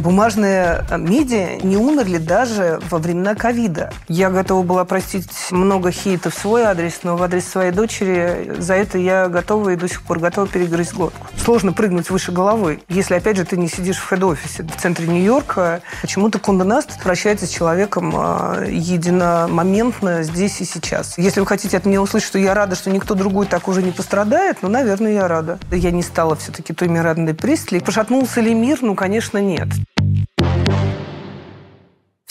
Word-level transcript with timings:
Бумажные 0.00 0.86
медиа 0.96 1.58
не 1.62 1.76
умерли 1.76 2.16
даже 2.16 2.80
во 2.88 2.96
времена 2.96 3.34
ковида. 3.34 3.92
Я 4.08 4.30
готова 4.30 4.62
была 4.62 4.86
простить 4.86 5.28
много 5.50 5.90
хейта 5.90 6.30
в 6.30 6.34
свой 6.34 6.62
адрес, 6.62 7.00
но 7.02 7.18
в 7.18 7.22
адрес 7.22 7.46
своей 7.46 7.70
дочери 7.70 8.54
за 8.58 8.74
это 8.74 8.96
я 8.96 9.28
готова 9.28 9.70
и 9.70 9.76
до 9.76 9.88
сих 9.88 10.00
пор 10.02 10.18
готова 10.18 10.46
перегрызть 10.46 10.94
глотку. 10.94 11.26
Сложно 11.36 11.74
прыгнуть 11.74 12.08
выше 12.08 12.32
головы, 12.32 12.80
если, 12.88 13.14
опять 13.14 13.36
же, 13.36 13.44
ты 13.44 13.58
не 13.58 13.68
сидишь 13.68 13.98
в 13.98 14.08
хед-офисе 14.08 14.62
в 14.62 14.80
центре 14.80 15.06
Нью-Йорка. 15.06 15.82
Почему-то 16.00 16.38
Кунда 16.38 16.64
Наст 16.64 17.02
прощается 17.02 17.44
с 17.46 17.50
человеком 17.50 18.14
а, 18.16 18.64
единомоментно 18.66 20.22
здесь 20.22 20.62
и 20.62 20.64
сейчас. 20.64 21.18
Если 21.18 21.40
вы 21.40 21.46
хотите 21.46 21.76
от 21.76 21.84
меня 21.84 22.00
услышать, 22.00 22.28
что 22.28 22.38
я 22.38 22.54
рада, 22.54 22.74
что 22.74 22.88
никто 22.88 23.14
другой 23.14 23.44
так 23.44 23.68
уже 23.68 23.82
не 23.82 23.90
пострадает, 23.90 24.58
ну, 24.62 24.70
наверное, 24.70 25.12
я 25.12 25.28
рада. 25.28 25.58
Я 25.70 25.90
не 25.90 26.02
стала 26.02 26.36
все-таки 26.36 26.72
той 26.72 26.88
Мирадной 26.88 27.34
Присли. 27.34 27.80
Пошатнулся 27.80 28.40
ли 28.40 28.54
мир? 28.54 28.78
Ну, 28.80 28.94
конечно, 28.94 29.36
нет. 29.36 29.68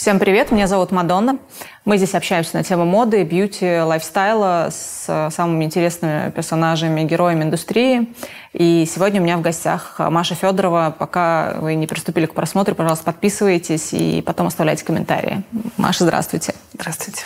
Всем 0.00 0.18
привет, 0.18 0.50
меня 0.50 0.66
зовут 0.66 0.92
Мадонна. 0.92 1.36
Мы 1.84 1.98
здесь 1.98 2.14
общаемся 2.14 2.56
на 2.56 2.64
тему 2.64 2.86
моды, 2.86 3.22
бьюти, 3.22 3.80
лайфстайла 3.80 4.70
с 4.70 5.28
самыми 5.30 5.66
интересными 5.66 6.30
персонажами, 6.30 7.02
героями 7.02 7.42
индустрии. 7.42 8.10
И 8.54 8.88
сегодня 8.90 9.20
у 9.20 9.24
меня 9.24 9.36
в 9.36 9.42
гостях 9.42 9.96
Маша 9.98 10.34
Федорова. 10.34 10.96
Пока 10.98 11.56
вы 11.58 11.74
не 11.74 11.86
приступили 11.86 12.24
к 12.24 12.32
просмотру, 12.32 12.74
пожалуйста, 12.74 13.04
подписывайтесь 13.04 13.92
и 13.92 14.22
потом 14.22 14.46
оставляйте 14.46 14.86
комментарии. 14.86 15.42
Маша, 15.76 16.04
здравствуйте. 16.04 16.54
Здравствуйте. 16.72 17.24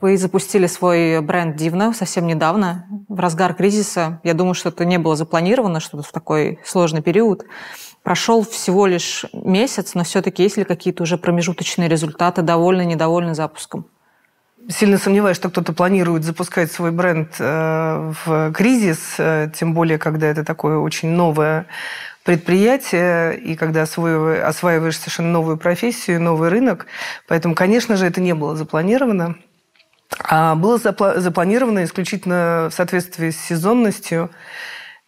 Вы 0.00 0.16
запустили 0.16 0.66
свой 0.66 1.20
бренд 1.20 1.56
Дивно 1.56 1.92
совсем 1.92 2.26
недавно, 2.26 2.86
в 3.08 3.20
разгар 3.20 3.52
кризиса. 3.54 4.20
Я 4.24 4.32
думаю, 4.32 4.54
что 4.54 4.70
это 4.70 4.86
не 4.86 4.98
было 4.98 5.14
запланировано, 5.14 5.80
что 5.80 6.00
в 6.00 6.10
такой 6.10 6.58
сложный 6.64 7.02
период. 7.02 7.44
Прошел 8.02 8.42
всего 8.42 8.86
лишь 8.86 9.26
месяц, 9.34 9.94
но 9.94 10.04
все-таки 10.04 10.42
есть 10.42 10.56
ли 10.56 10.64
какие-то 10.64 11.02
уже 11.02 11.18
промежуточные 11.18 11.88
результаты, 11.88 12.40
довольны, 12.40 12.86
недовольны 12.86 13.34
запуском? 13.34 13.84
Сильно 14.68 14.96
сомневаюсь, 14.96 15.36
что 15.36 15.50
кто-то 15.50 15.74
планирует 15.74 16.24
запускать 16.24 16.72
свой 16.72 16.92
бренд 16.92 17.34
э, 17.38 18.12
в 18.24 18.52
кризис, 18.52 19.16
э, 19.18 19.50
тем 19.54 19.74
более, 19.74 19.98
когда 19.98 20.28
это 20.28 20.44
такое 20.44 20.78
очень 20.78 21.10
новое 21.10 21.66
предприятие, 22.24 23.38
и 23.38 23.54
когда 23.56 23.82
осваиваешь 23.82 24.98
совершенно 24.98 25.30
новую 25.30 25.56
профессию, 25.56 26.22
новый 26.22 26.48
рынок. 26.48 26.86
Поэтому, 27.26 27.54
конечно 27.54 27.96
же, 27.96 28.06
это 28.06 28.20
не 28.20 28.34
было 28.34 28.56
запланировано. 28.56 29.36
А 30.18 30.54
было 30.54 30.78
запланировано 30.78 31.84
исключительно 31.84 32.68
в 32.70 32.74
соответствии 32.74 33.30
с 33.30 33.40
сезонностью. 33.40 34.30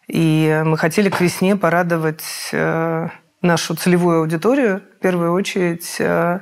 И 0.07 0.61
мы 0.65 0.77
хотели 0.77 1.09
к 1.09 1.21
весне 1.21 1.55
порадовать 1.55 2.49
э, 2.51 3.07
нашу 3.41 3.75
целевую 3.75 4.19
аудиторию, 4.19 4.81
в 4.97 5.01
первую 5.01 5.33
очередь, 5.33 5.95
э, 5.99 6.39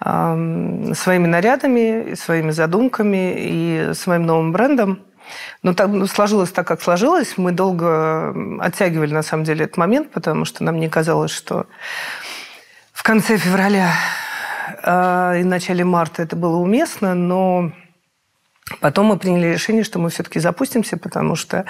своими 0.00 1.26
нарядами, 1.26 2.14
своими 2.14 2.50
задумками 2.50 3.34
и 3.36 3.90
своим 3.94 4.26
новым 4.26 4.52
брендом. 4.52 5.00
Но 5.62 5.74
так, 5.74 5.88
ну, 5.88 6.06
сложилось 6.06 6.50
так, 6.50 6.66
как 6.66 6.82
сложилось. 6.82 7.38
Мы 7.38 7.52
долго 7.52 8.34
оттягивали, 8.60 9.14
на 9.14 9.22
самом 9.22 9.44
деле, 9.44 9.64
этот 9.64 9.76
момент, 9.76 10.10
потому 10.10 10.44
что 10.44 10.64
нам 10.64 10.80
не 10.80 10.88
казалось, 10.88 11.30
что 11.30 11.66
в 12.92 13.02
конце 13.02 13.36
февраля 13.36 13.92
э, 14.82 15.40
и 15.40 15.44
начале 15.44 15.84
марта 15.84 16.22
это 16.22 16.34
было 16.36 16.56
уместно, 16.56 17.14
но 17.14 17.72
Потом 18.80 19.06
мы 19.06 19.18
приняли 19.18 19.52
решение, 19.52 19.84
что 19.84 19.98
мы 19.98 20.10
все-таки 20.10 20.40
запустимся, 20.40 20.96
потому 20.96 21.34
что 21.34 21.64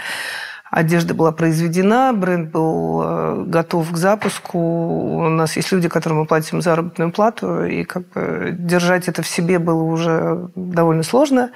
одежда 0.73 1.13
была 1.13 1.33
произведена, 1.33 2.13
бренд 2.15 2.51
был 2.51 3.03
э, 3.05 3.45
готов 3.47 3.93
к 3.93 3.97
запуску. 3.97 4.59
У 4.59 5.29
нас 5.29 5.55
есть 5.57 5.71
люди, 5.71 5.89
которым 5.89 6.21
мы 6.21 6.27
платим 6.27 6.63
заработную 6.63 7.13
плату, 7.13 7.65
и 7.65 7.85
как 7.85 8.09
бы 8.09 8.57
держать 8.59 9.07
это 9.07 9.23
в 9.23 9.29
себе 9.29 9.59
было 9.59 9.83
уже 9.83 10.49
довольно 10.57 11.03
сложно. 11.03 11.51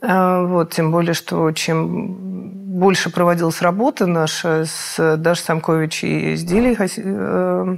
Э, 0.00 0.46
вот, 0.46 0.72
тем 0.72 0.90
более, 0.90 1.12
что 1.12 1.52
чем 1.52 2.70
больше 2.78 3.10
проводилась 3.10 3.60
работа 3.60 4.06
наша 4.06 4.64
с 4.64 5.16
Дашей 5.18 5.44
Самкович 5.44 6.04
и 6.04 6.34
с 6.34 6.42
Дилей, 6.42 6.78
э, 6.80 7.76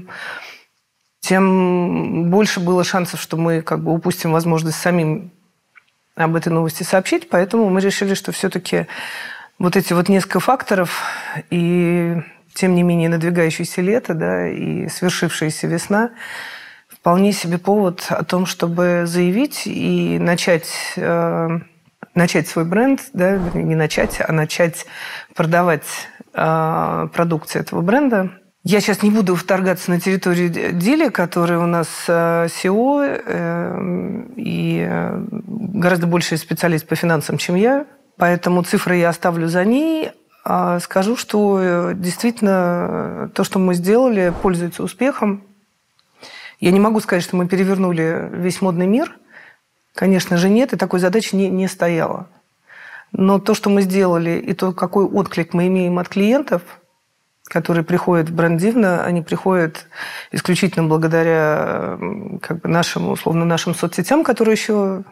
тем 1.19 2.31
больше 2.31 2.61
было 2.61 2.85
шансов, 2.85 3.21
что 3.21 3.37
мы 3.37 3.63
как 3.63 3.83
бы 3.83 3.93
упустим 3.93 4.31
возможность 4.31 4.79
самим 4.79 5.33
об 6.15 6.37
этой 6.37 6.53
новости 6.53 6.83
сообщить, 6.83 7.29
поэтому 7.29 7.69
мы 7.71 7.81
решили, 7.81 8.15
что 8.15 8.33
все-таки 8.33 8.87
вот 9.59 9.77
эти 9.77 9.93
вот 9.93 10.09
несколько 10.09 10.41
факторов 10.41 11.03
и 11.51 12.17
тем 12.55 12.75
не 12.75 12.83
менее 12.83 13.09
надвигающееся 13.09 13.81
лето, 13.81 14.15
да, 14.15 14.49
и 14.49 14.89
свершившаяся 14.89 15.67
весна 15.67 16.11
вполне 16.89 17.33
себе 17.33 17.59
повод 17.59 18.07
о 18.11 18.25
том, 18.25 18.47
чтобы 18.47 19.05
заявить 19.07 19.63
и 19.67 20.19
начать 20.19 20.69
э, 20.97 21.49
начать 22.15 22.47
свой 22.47 22.65
бренд, 22.65 23.01
да, 23.13 23.39
не 23.55 23.75
начать, 23.75 24.19
а 24.21 24.33
начать 24.33 24.87
продавать 25.35 25.87
э, 26.35 27.09
продукцию 27.13 27.63
этого 27.63 27.81
бренда 27.81 28.31
я 28.65 28.81
сейчас 28.81 29.03
не 29.03 29.11
буду 29.11 29.35
вторгаться 29.35 29.91
на 29.91 29.99
территорию 29.99 30.49
Дили, 30.49 31.09
который 31.09 31.57
у 31.57 31.67
нас 31.67 31.89
э, 32.07 32.47
э, 32.47 34.25
и 34.37 34.87
э, 34.89 35.25
гораздо 35.31 36.07
больше 36.07 36.37
специалист 36.37 36.87
по 36.87 36.95
финансам, 36.95 37.39
чем 37.39 37.57
я. 37.57 37.87
Поэтому 38.19 38.63
цифры 38.63 38.97
я 38.97 39.09
оставлю 39.09 39.49
за 39.49 39.65
ней. 39.65 40.13
А 40.45 40.79
скажу, 40.79 41.17
что 41.17 41.91
действительно 41.93 43.31
то, 43.35 43.43
что 43.43 43.59
мы 43.59 43.75
сделали, 43.75 44.33
пользуется 44.43 44.85
успехом. 44.85 45.43
Я 46.61 46.71
не 46.71 46.79
могу 46.79 47.01
сказать, 47.01 47.25
что 47.25 47.37
мы 47.37 47.49
перевернули 47.49 48.29
весь 48.33 48.61
модный 48.61 48.87
мир. 48.87 49.17
Конечно 49.95 50.37
же, 50.37 50.49
нет, 50.49 50.73
и 50.73 50.77
такой 50.77 51.01
задачи 51.01 51.35
не, 51.35 51.49
не 51.49 51.67
стояло. 51.67 52.29
Но 53.11 53.41
то, 53.41 53.55
что 53.55 53.71
мы 53.71 53.83
сделали, 53.83 54.39
и 54.39 54.53
то, 54.53 54.73
какой 54.73 55.05
отклик 55.05 55.53
мы 55.53 55.67
имеем 55.67 55.99
от 55.99 56.09
клиентов– 56.09 56.63
которые 57.53 57.85
приходят 57.85 58.31
в 58.31 58.35
бренд 58.35 58.63
они 59.05 59.21
приходят 59.21 59.87
исключительно 60.31 60.89
благодаря 60.89 61.99
как 62.41 62.63
бы, 62.63 62.69
нашим, 62.69 63.11
условно, 63.11 63.45
нашим 63.45 63.75
соцсетям, 63.75 64.25
которые 64.25 64.55
еще 64.55 65.03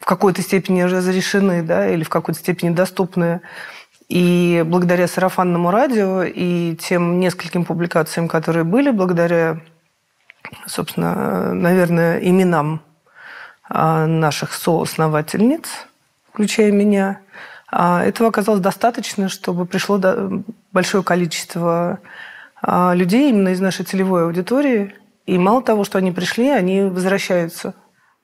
в 0.00 0.06
какой-то 0.06 0.40
степени 0.40 0.80
разрешены, 0.80 1.62
да, 1.62 1.86
или 1.86 2.02
в 2.02 2.08
какой-то 2.08 2.40
степени 2.40 2.70
доступны. 2.70 3.42
И 4.08 4.64
благодаря 4.66 5.06
сарафанному 5.06 5.70
радио 5.70 6.22
и 6.22 6.74
тем 6.76 7.20
нескольким 7.20 7.66
публикациям, 7.66 8.28
которые 8.28 8.64
были, 8.64 8.90
благодаря, 8.90 9.60
собственно, 10.66 11.52
наверное, 11.52 12.18
именам 12.18 12.80
а, 13.68 14.06
наших 14.06 14.54
соосновательниц, 14.54 15.68
включая 16.32 16.72
меня, 16.72 17.20
а, 17.70 18.02
этого 18.02 18.30
оказалось 18.30 18.60
достаточно, 18.60 19.28
чтобы 19.28 19.66
пришло 19.66 19.98
большое 20.74 21.02
количество 21.02 22.00
а, 22.60 22.92
людей 22.94 23.30
именно 23.30 23.50
из 23.50 23.60
нашей 23.60 23.86
целевой 23.86 24.24
аудитории. 24.24 24.94
И 25.24 25.38
мало 25.38 25.62
того, 25.62 25.84
что 25.84 25.96
они 25.96 26.12
пришли, 26.12 26.50
они 26.50 26.82
возвращаются. 26.82 27.74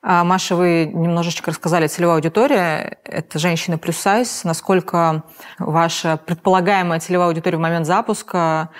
А, 0.03 0.25
Маша, 0.25 0.56
вы 0.56 0.91
немножечко 0.93 1.50
рассказали, 1.50 1.87
целевая 1.87 2.16
аудитория– 2.16 2.99
это 3.05 3.38
женщины 3.38 3.78
плюс 3.78 3.97
сайз. 3.97 4.44
Насколько 4.44 5.22
ваша 5.59 6.19
предполагаемая 6.19 7.00
целевая 7.00 7.28
аудитория 7.28 7.56
в 7.56 7.61
момент 7.61 7.87
запуска 7.87 8.71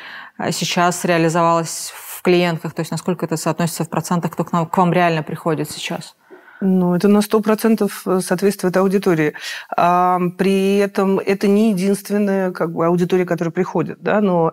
сейчас 0.51 1.05
реализовалась 1.05 1.93
в 1.95 2.23
клиентках? 2.23 2.75
То 2.75 2.81
есть 2.81 2.91
насколько 2.91 3.25
это 3.25 3.37
соотносится 3.37 3.85
в 3.85 3.91
процентах, 3.91 4.33
кто 4.33 4.45
к, 4.45 4.53
нам, 4.53 4.67
к 4.67 4.77
вам 4.77 4.93
реально 4.93 5.23
приходит 5.23 5.71
сейчас? 5.71 6.17
Ну, 6.61 6.95
это 6.95 7.09
на 7.09 7.19
100% 7.19 7.91
э, 8.07 8.21
соответствует 8.21 8.77
аудитории. 8.77 9.35
А, 9.77 10.19
при 10.37 10.77
этом 10.77 11.19
это 11.19 11.49
не 11.49 11.71
единственная 11.71 12.53
как 12.53 12.73
бы, 12.73 12.87
аудитория, 12.87 13.25
которая 13.25 13.53
приходит, 13.53 13.99
да, 14.01 14.21
но 14.21 14.53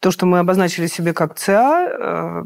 то, 0.00 0.10
что 0.10 0.26
мы 0.26 0.40
обозначили 0.40 0.88
себе 0.88 1.14
как 1.14 1.36
ЦА, 1.36 2.44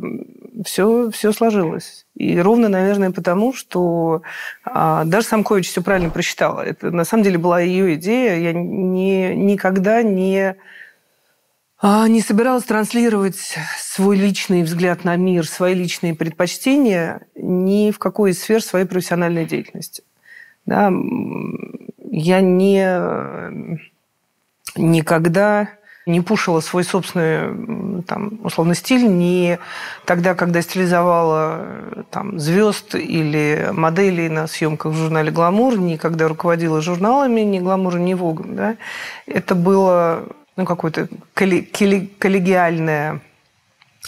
все, 0.65 1.09
э, 1.09 1.11
все 1.11 1.33
сложилось. 1.33 2.07
И 2.15 2.39
ровно, 2.39 2.69
наверное, 2.69 3.11
потому, 3.11 3.55
что 3.55 4.23
а, 4.63 5.05
даже 5.05 5.27
Самкович 5.27 5.71
все 5.71 5.83
правильно 5.83 6.11
просчитала. 6.11 6.61
Это 6.61 6.91
на 6.91 7.05
самом 7.05 7.25
деле 7.25 7.39
была 7.39 7.61
ее 7.61 7.95
идея. 7.95 8.39
Я 8.39 8.53
не, 8.53 9.35
никогда 9.35 10.03
не 10.03 10.57
не 11.83 12.21
собиралась 12.21 12.65
транслировать 12.65 13.57
свой 13.79 14.17
личный 14.17 14.63
взгляд 14.63 15.05
на 15.05 15.17
мир, 15.17 15.47
свои 15.47 15.75
личные 15.75 16.15
предпочтения 16.15 17.27
ни 17.35 17.91
в 17.91 17.99
какой 17.99 18.31
из 18.31 18.41
сфер 18.41 18.63
своей 18.63 18.87
профессиональной 18.87 19.45
деятельности. 19.45 20.03
Да, 20.65 20.93
я 22.11 22.41
не, 22.41 23.81
никогда 24.75 25.69
не 26.07 26.21
пушила 26.21 26.61
свой 26.61 26.85
собственный, 26.85 28.03
там, 28.05 28.41
условно, 28.45 28.75
стиль 28.75 29.07
не 29.07 29.59
тогда, 30.05 30.35
когда 30.35 30.63
стилизовала 30.63 32.07
там, 32.11 32.39
звезд 32.39 32.95
или 32.95 33.71
моделей 33.73 34.29
на 34.29 34.47
съемках 34.47 34.93
в 34.93 34.97
журнале 34.97 35.33
«Гламур», 35.33 35.77
не 35.79 35.99
когда 35.99 36.29
руководила 36.29 36.81
журналами 36.81 37.41
ни 37.41 37.59
«Гламур», 37.59 37.99
ни 37.99 38.15
«Вогом». 38.15 38.55
Да? 38.55 38.77
Это 39.27 39.57
было 39.57 40.29
ну, 40.57 40.65
какое-то 40.65 41.09
коллегиальное 41.35 43.21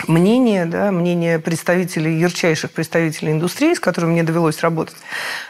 мнение, 0.06 0.64
да, 0.66 0.92
мнение 0.92 1.38
представителей, 1.38 2.18
ярчайших 2.18 2.70
представителей 2.70 3.32
индустрии, 3.32 3.74
с 3.74 3.80
которыми 3.80 4.12
мне 4.12 4.22
довелось 4.22 4.60
работать, 4.60 4.96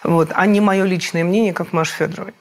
вот, 0.02 0.30
а 0.34 0.46
не 0.46 0.60
мое 0.60 0.84
личное 0.84 1.24
мнение, 1.24 1.52
как 1.52 1.72
Маши 1.72 1.94
Федоровой. 1.94 2.34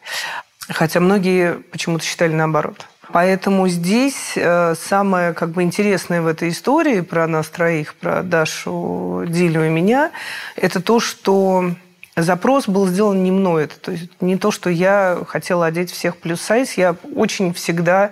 Хотя 0.70 1.00
многие 1.00 1.54
почему-то 1.72 2.04
считали 2.04 2.34
наоборот. 2.34 2.88
Поэтому 3.14 3.70
здесь 3.70 4.34
э, 4.36 4.76
самое 4.76 5.34
как 5.34 5.52
бы 5.52 5.64
интересное 5.64 6.22
в 6.22 6.28
этой 6.28 6.50
истории 6.50 7.00
про 7.02 7.26
нас 7.26 7.48
троих, 7.48 7.96
про 7.96 8.22
Дашу, 8.22 9.24
Дилю 9.28 9.66
и 9.66 9.70
меня, 9.70 10.12
это 10.58 10.82
то, 10.82 11.00
что 11.00 11.72
запрос 12.18 12.68
был 12.68 12.88
сделан 12.88 13.24
не 13.24 13.32
мной. 13.32 13.66
Это 13.66 13.80
то 13.80 13.92
есть 13.92 14.10
не 14.22 14.38
то, 14.38 14.52
что 14.52 14.70
я 14.70 15.20
хотела 15.28 15.68
одеть 15.68 15.92
всех 15.92 16.18
плюс 16.18 16.42
сайз. 16.42 16.74
Я 16.74 16.96
очень 17.16 17.54
всегда 17.54 18.12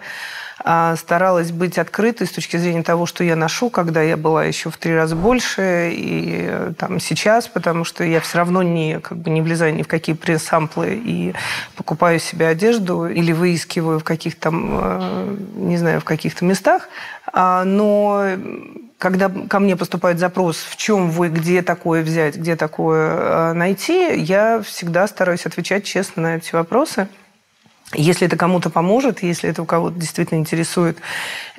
а, 0.67 0.95
старалась 0.95 1.51
быть 1.51 1.77
открытой 1.77 2.25
с 2.25 2.31
точки 2.31 2.57
зрения 2.57 2.81
того, 2.81 3.05
что 3.05 3.23
я 3.23 3.35
ношу, 3.35 3.69
когда 3.69 4.01
я 4.01 4.17
была 4.17 4.45
еще 4.45 4.71
в 4.71 4.77
три 4.77 4.95
раза 4.95 5.15
больше, 5.15 5.91
и 5.93 6.45
э, 6.47 6.73
там 6.77 6.99
сейчас, 6.99 7.47
потому 7.47 7.83
что 7.83 8.03
я 8.03 8.19
все 8.19 8.39
равно 8.39 8.63
не, 8.63 8.99
как 8.99 9.17
бы, 9.17 9.29
не 9.29 9.43
влезаю 9.43 9.75
ни 9.75 9.83
в 9.83 9.87
какие 9.87 10.15
пресс-самплы 10.15 10.99
и 11.05 11.33
покупаю 11.75 12.19
себе 12.19 12.47
одежду 12.47 13.05
или 13.05 13.31
выискиваю 13.31 13.99
в 13.99 14.03
каких-то 14.03 14.49
э, 14.51 15.35
не 15.55 15.77
знаю, 15.77 16.01
в 16.01 16.05
каких-то 16.05 16.45
местах. 16.45 16.89
А, 17.31 17.63
но 17.63 18.25
когда 18.97 19.29
ко 19.29 19.59
мне 19.59 19.75
поступает 19.75 20.19
запрос, 20.19 20.57
в 20.57 20.77
чем 20.77 21.09
вы, 21.09 21.29
где 21.29 21.61
такое 21.61 22.01
взять, 22.03 22.37
где 22.37 22.55
такое 22.55 23.09
э, 23.11 23.53
найти, 23.53 24.15
я 24.15 24.61
всегда 24.61 25.07
стараюсь 25.07 25.45
отвечать 25.45 25.83
честно 25.83 26.23
на 26.23 26.35
эти 26.37 26.53
вопросы. 26.55 27.07
Если 27.93 28.25
это 28.27 28.37
кому-то 28.37 28.69
поможет, 28.69 29.21
если 29.21 29.49
это 29.49 29.61
у 29.61 29.65
кого-то 29.65 29.97
действительно 29.97 30.39
интересует, 30.39 30.97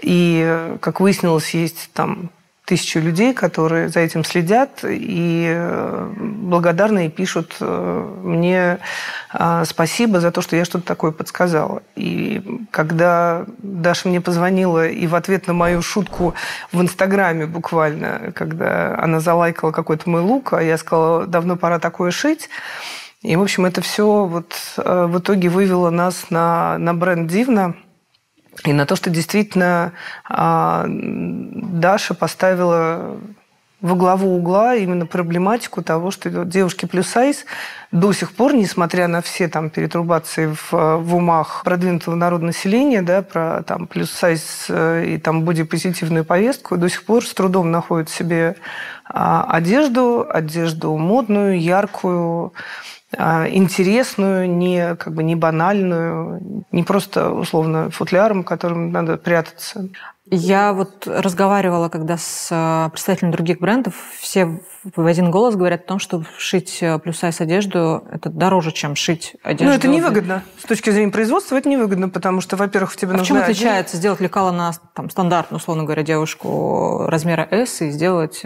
и, 0.03 0.75
как 0.81 1.01
выяснилось, 1.01 1.55
есть 1.55 1.91
там 1.93 2.31
тысячу 2.67 2.99
людей, 2.99 3.33
которые 3.33 3.89
за 3.89 4.01
этим 4.01 4.25
следят 4.25 4.81
и 4.83 5.47
э, 5.49 6.13
благодарны 6.19 7.07
и 7.07 7.09
пишут 7.09 7.57
э, 7.61 8.15
мне 8.25 8.79
э, 9.33 9.63
спасибо 9.65 10.19
за 10.19 10.33
то, 10.33 10.43
что 10.43 10.57
я 10.57 10.65
что-то 10.65 10.85
такое 10.85 11.13
подсказала. 11.13 11.85
И 11.95 12.67
когда 12.73 13.47
Даша 13.59 14.09
мне 14.09 14.21
позвонила 14.21 14.89
и 14.89 15.07
в 15.07 15.15
ответ 15.15 15.47
на 15.47 15.53
мою 15.53 15.81
шутку 15.81 16.35
в 16.73 16.83
Инстаграме 16.83 17.47
буквально, 17.47 18.33
когда 18.35 18.99
она 18.99 19.21
залайкала 19.21 19.71
какой-то 19.71 20.11
мой 20.11 20.23
лук, 20.23 20.53
а 20.53 20.61
я 20.61 20.77
сказала, 20.77 21.27
давно 21.27 21.57
пора 21.57 21.79
такое 21.79 22.11
шить, 22.11 22.51
и, 23.23 23.37
в 23.37 23.43
общем, 23.43 23.65
это 23.65 23.81
все 23.81 24.25
вот 24.25 24.55
в 24.77 25.19
итоге 25.19 25.49
вывело 25.49 25.91
нас 25.91 26.31
на, 26.31 26.79
на 26.79 26.95
бренд 26.95 27.31
«Дивно», 27.31 27.77
и 28.65 28.73
на 28.73 28.87
то, 28.87 28.97
что 28.97 29.11
действительно 29.11 29.93
а, 30.29 30.87
Даша 30.89 32.15
поставила 32.15 33.17
во 33.83 33.95
главу 33.95 34.35
угла 34.35 34.75
именно 34.75 35.05
проблематику 35.05 35.83
того, 35.83 36.11
что 36.11 36.45
девушки 36.45 36.87
плюс 36.87 37.09
сайз 37.09 37.45
до 37.93 38.13
сих 38.13 38.33
пор, 38.33 38.55
несмотря 38.55 39.07
на 39.07 39.21
все 39.21 39.49
там 39.49 39.69
перетрубации 39.69 40.47
в, 40.47 40.73
в 40.73 41.15
умах 41.15 41.63
продвинутого 41.63 42.15
народа 42.15 42.47
населения, 42.47 43.03
да, 43.03 43.21
про 43.23 43.63
там 43.65 43.87
плюс 43.87 44.11
сайз 44.11 44.67
э, 44.71 45.05
и 45.07 45.19
там 45.19 45.43
бодипозитивную 45.43 46.25
повестку, 46.25 46.79
до 46.79 46.89
сих 46.89 47.05
пор 47.05 47.25
с 47.25 47.35
трудом 47.35 47.71
находят 47.71 48.09
себе 48.09 48.57
а, 49.05 49.45
одежду, 49.49 50.27
одежду 50.29 50.97
модную, 50.97 51.61
яркую, 51.61 52.55
интересную, 53.19 54.51
не, 54.51 54.95
как 54.97 55.15
бы 55.15 55.23
не 55.23 55.35
банальную, 55.35 56.65
не 56.73 56.83
просто 56.83 57.31
условно 57.31 57.91
футляром, 57.91 58.45
которым 58.45 58.93
надо 58.93 59.17
прятаться. 59.17 59.89
Я 60.29 60.73
вот 60.73 61.07
разговаривала 61.07 61.89
когда 61.89 62.17
с 62.19 62.49
а, 62.51 62.89
представителями 62.89 63.31
других 63.31 63.61
брендов, 63.61 63.95
все 64.19 64.61
в 64.83 65.07
один 65.07 65.31
голос 65.31 65.55
говорят 65.55 65.83
о 65.83 65.87
том, 65.87 65.99
что 66.01 66.25
шить 66.37 66.81
а, 66.83 66.99
плюс-сайз 66.99 67.41
одежду– 67.41 68.05
это 68.11 68.29
дороже, 68.29 68.73
чем 68.73 68.97
шить 68.97 69.37
одежду. 69.45 69.67
Ну, 69.67 69.71
это 69.71 69.87
невыгодно. 69.87 70.43
С 70.59 70.67
точки 70.67 70.91
зрения 70.91 71.13
производства 71.13 71.55
это 71.55 71.69
невыгодно, 71.69 72.09
потому 72.09 72.41
что, 72.41 72.57
во-первых, 72.57 72.97
тебе 72.97 73.13
а 73.13 73.19
нужно... 73.19 73.25
в 73.25 73.29
чем 73.29 73.37
отличается 73.37 73.93
один... 73.93 74.01
сделать 74.01 74.21
лекало 74.21 74.51
на 74.51 74.73
там, 74.95 75.11
стандартную, 75.11 75.61
условно 75.61 75.85
говоря, 75.85 76.03
девушку 76.03 77.05
размера 77.07 77.47
S 77.49 77.83
и 77.83 77.91
сделать 77.91 78.43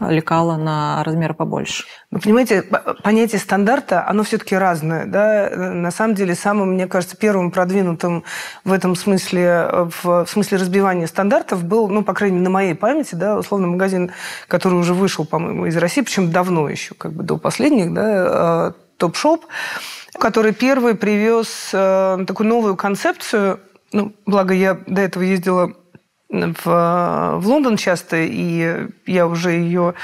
лекала 0.00 0.56
на 0.56 1.02
размеры 1.04 1.34
побольше. 1.34 1.84
Вы 2.10 2.20
понимаете, 2.20 2.62
понятие 3.02 3.40
стандарта, 3.40 4.06
оно 4.06 4.22
все-таки 4.22 4.56
разное. 4.56 5.06
Да? 5.06 5.50
На 5.50 5.90
самом 5.90 6.14
деле, 6.14 6.34
самым, 6.34 6.72
мне 6.72 6.86
кажется, 6.86 7.16
первым 7.16 7.50
продвинутым 7.50 8.24
в 8.64 8.72
этом 8.72 8.94
смысле, 8.94 9.88
в 10.02 10.26
смысле 10.26 10.58
разбивания 10.58 11.06
стандартов 11.06 11.64
был, 11.64 11.88
ну, 11.88 12.04
по 12.04 12.14
крайней 12.14 12.36
мере, 12.36 12.44
на 12.44 12.50
моей 12.50 12.74
памяти, 12.74 13.14
да, 13.14 13.38
условно, 13.38 13.68
магазин, 13.68 14.12
который 14.48 14.74
уже 14.74 14.94
вышел, 14.94 15.24
по-моему, 15.24 15.66
из 15.66 15.76
России, 15.76 16.02
причем 16.02 16.30
давно 16.30 16.68
еще, 16.68 16.94
как 16.94 17.12
бы 17.12 17.22
до 17.22 17.38
последних, 17.38 17.92
да, 17.92 18.74
топ-шоп, 18.98 19.46
который 20.18 20.52
первый 20.52 20.94
привез 20.94 21.70
э, 21.72 22.24
такую 22.26 22.48
новую 22.48 22.76
концепцию, 22.76 23.60
ну, 23.92 24.12
благо 24.26 24.54
я 24.54 24.78
до 24.86 25.02
этого 25.02 25.22
ездила 25.22 25.72
в, 26.28 27.38
в 27.38 27.42
Лондон 27.46 27.76
часто, 27.76 28.16
и 28.16 28.88
я 29.06 29.26
уже 29.26 29.52
ее 29.52 29.94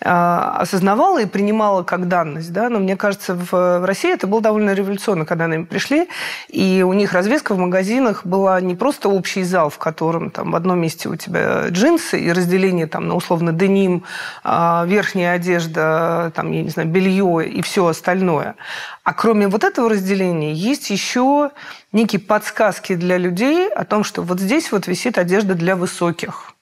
а, 0.00 0.58
осознавала 0.60 1.22
и 1.22 1.26
принимала 1.26 1.82
как 1.82 2.08
данность, 2.08 2.52
да, 2.52 2.68
но 2.68 2.78
мне 2.78 2.96
кажется, 2.96 3.34
в, 3.34 3.84
России 3.84 4.12
это 4.12 4.26
было 4.26 4.40
довольно 4.40 4.72
революционно, 4.72 5.24
когда 5.24 5.46
они 5.46 5.64
пришли, 5.64 6.08
и 6.48 6.84
у 6.86 6.92
них 6.92 7.12
развеска 7.12 7.54
в 7.54 7.58
магазинах 7.58 8.24
была 8.24 8.60
не 8.60 8.74
просто 8.74 9.08
общий 9.08 9.42
зал, 9.42 9.70
в 9.70 9.78
котором 9.78 10.30
там 10.30 10.52
в 10.52 10.56
одном 10.56 10.80
месте 10.80 11.08
у 11.08 11.16
тебя 11.16 11.68
джинсы 11.68 12.20
и 12.20 12.30
разделение 12.30 12.86
там 12.86 13.08
на 13.08 13.14
условно 13.14 13.52
деним, 13.52 14.04
а, 14.44 14.84
верхняя 14.86 15.34
одежда, 15.34 16.30
там, 16.34 16.52
я 16.52 16.62
не 16.62 16.70
знаю, 16.70 16.88
белье 16.88 17.48
и 17.48 17.62
все 17.62 17.86
остальное. 17.86 18.54
А 19.02 19.12
кроме 19.12 19.48
вот 19.48 19.64
этого 19.64 19.90
разделения 19.90 20.52
есть 20.52 20.90
еще 20.90 21.50
некие 21.94 22.20
подсказки 22.20 22.94
для 22.94 23.16
людей 23.16 23.72
о 23.72 23.84
том, 23.84 24.04
что 24.04 24.20
вот 24.20 24.40
здесь 24.40 24.70
вот 24.70 24.86
висит 24.86 25.16
одежда 25.16 25.54
для 25.54 25.76
высоких. 25.76 26.52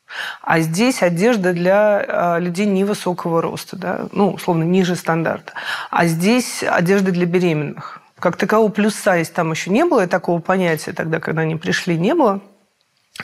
А 0.43 0.61
здесь 0.61 1.03
одежда 1.03 1.55
для 1.55 2.05
а, 2.07 2.39
людей 2.39 2.67
невысокого 2.67 3.41
роста, 3.41 3.77
да, 3.77 4.07
ну, 4.13 4.33
условно, 4.33 4.63
ниже 4.63 4.95
стандарта. 4.95 5.55
А 5.91 6.07
здесь 6.07 6.63
одежда 6.63 7.13
для 7.13 7.25
беременных. 7.25 8.03
Как 8.19 8.37
такового 8.37 8.71
плюс 8.71 8.95
сайз 8.95 9.31
там 9.31 9.51
еще 9.51 9.71
не 9.71 9.85
было, 9.85 10.07
такого 10.07 10.39
понятия 10.41 10.93
тогда, 10.93 11.19
когда 11.19 11.43
они 11.43 11.57
пришли, 11.57 11.97
не 11.97 12.15
было. 12.15 12.41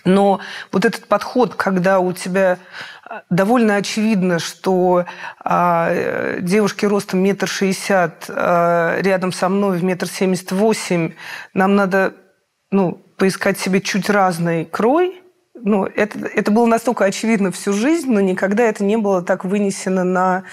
Но 0.04 0.40
вот 0.71 0.85
этот 0.85 1.07
подход, 1.07 1.54
когда 1.54 1.99
у 1.99 2.12
тебя 2.12 2.59
а, 3.04 3.23
довольно 3.30 3.76
очевидно, 3.76 4.38
что 4.38 5.07
э, 5.45 6.38
девушки 6.40 6.85
ростом 6.85 7.21
метр 7.21 7.49
шестьдесят 7.49 8.26
э, 8.28 9.00
рядом 9.00 9.33
со 9.33 9.49
мной 9.49 9.78
в 9.78 9.85
метр 9.85 10.07
семьдесят 10.07 10.52
восемь, 10.52 11.12
нам 11.54 11.75
надо 11.75 12.14
ну, 12.71 12.92
поискать 13.16 13.59
себе 13.59 13.80
чуть 13.80 14.11
разный 14.11 14.64
крой– 14.66 15.23
ну, 15.62 15.84
это, 15.84 16.18
это 16.18 16.50
было 16.50 16.66
настолько 16.66 17.04
очевидно 17.04 17.50
всю 17.50 17.72
жизнь, 17.72 18.10
но 18.10 18.20
никогда 18.20 18.64
это 18.64 18.84
не 18.84 18.96
было 18.96 19.22
так 19.22 19.44
вынесено 19.44 20.04
на 20.04 20.44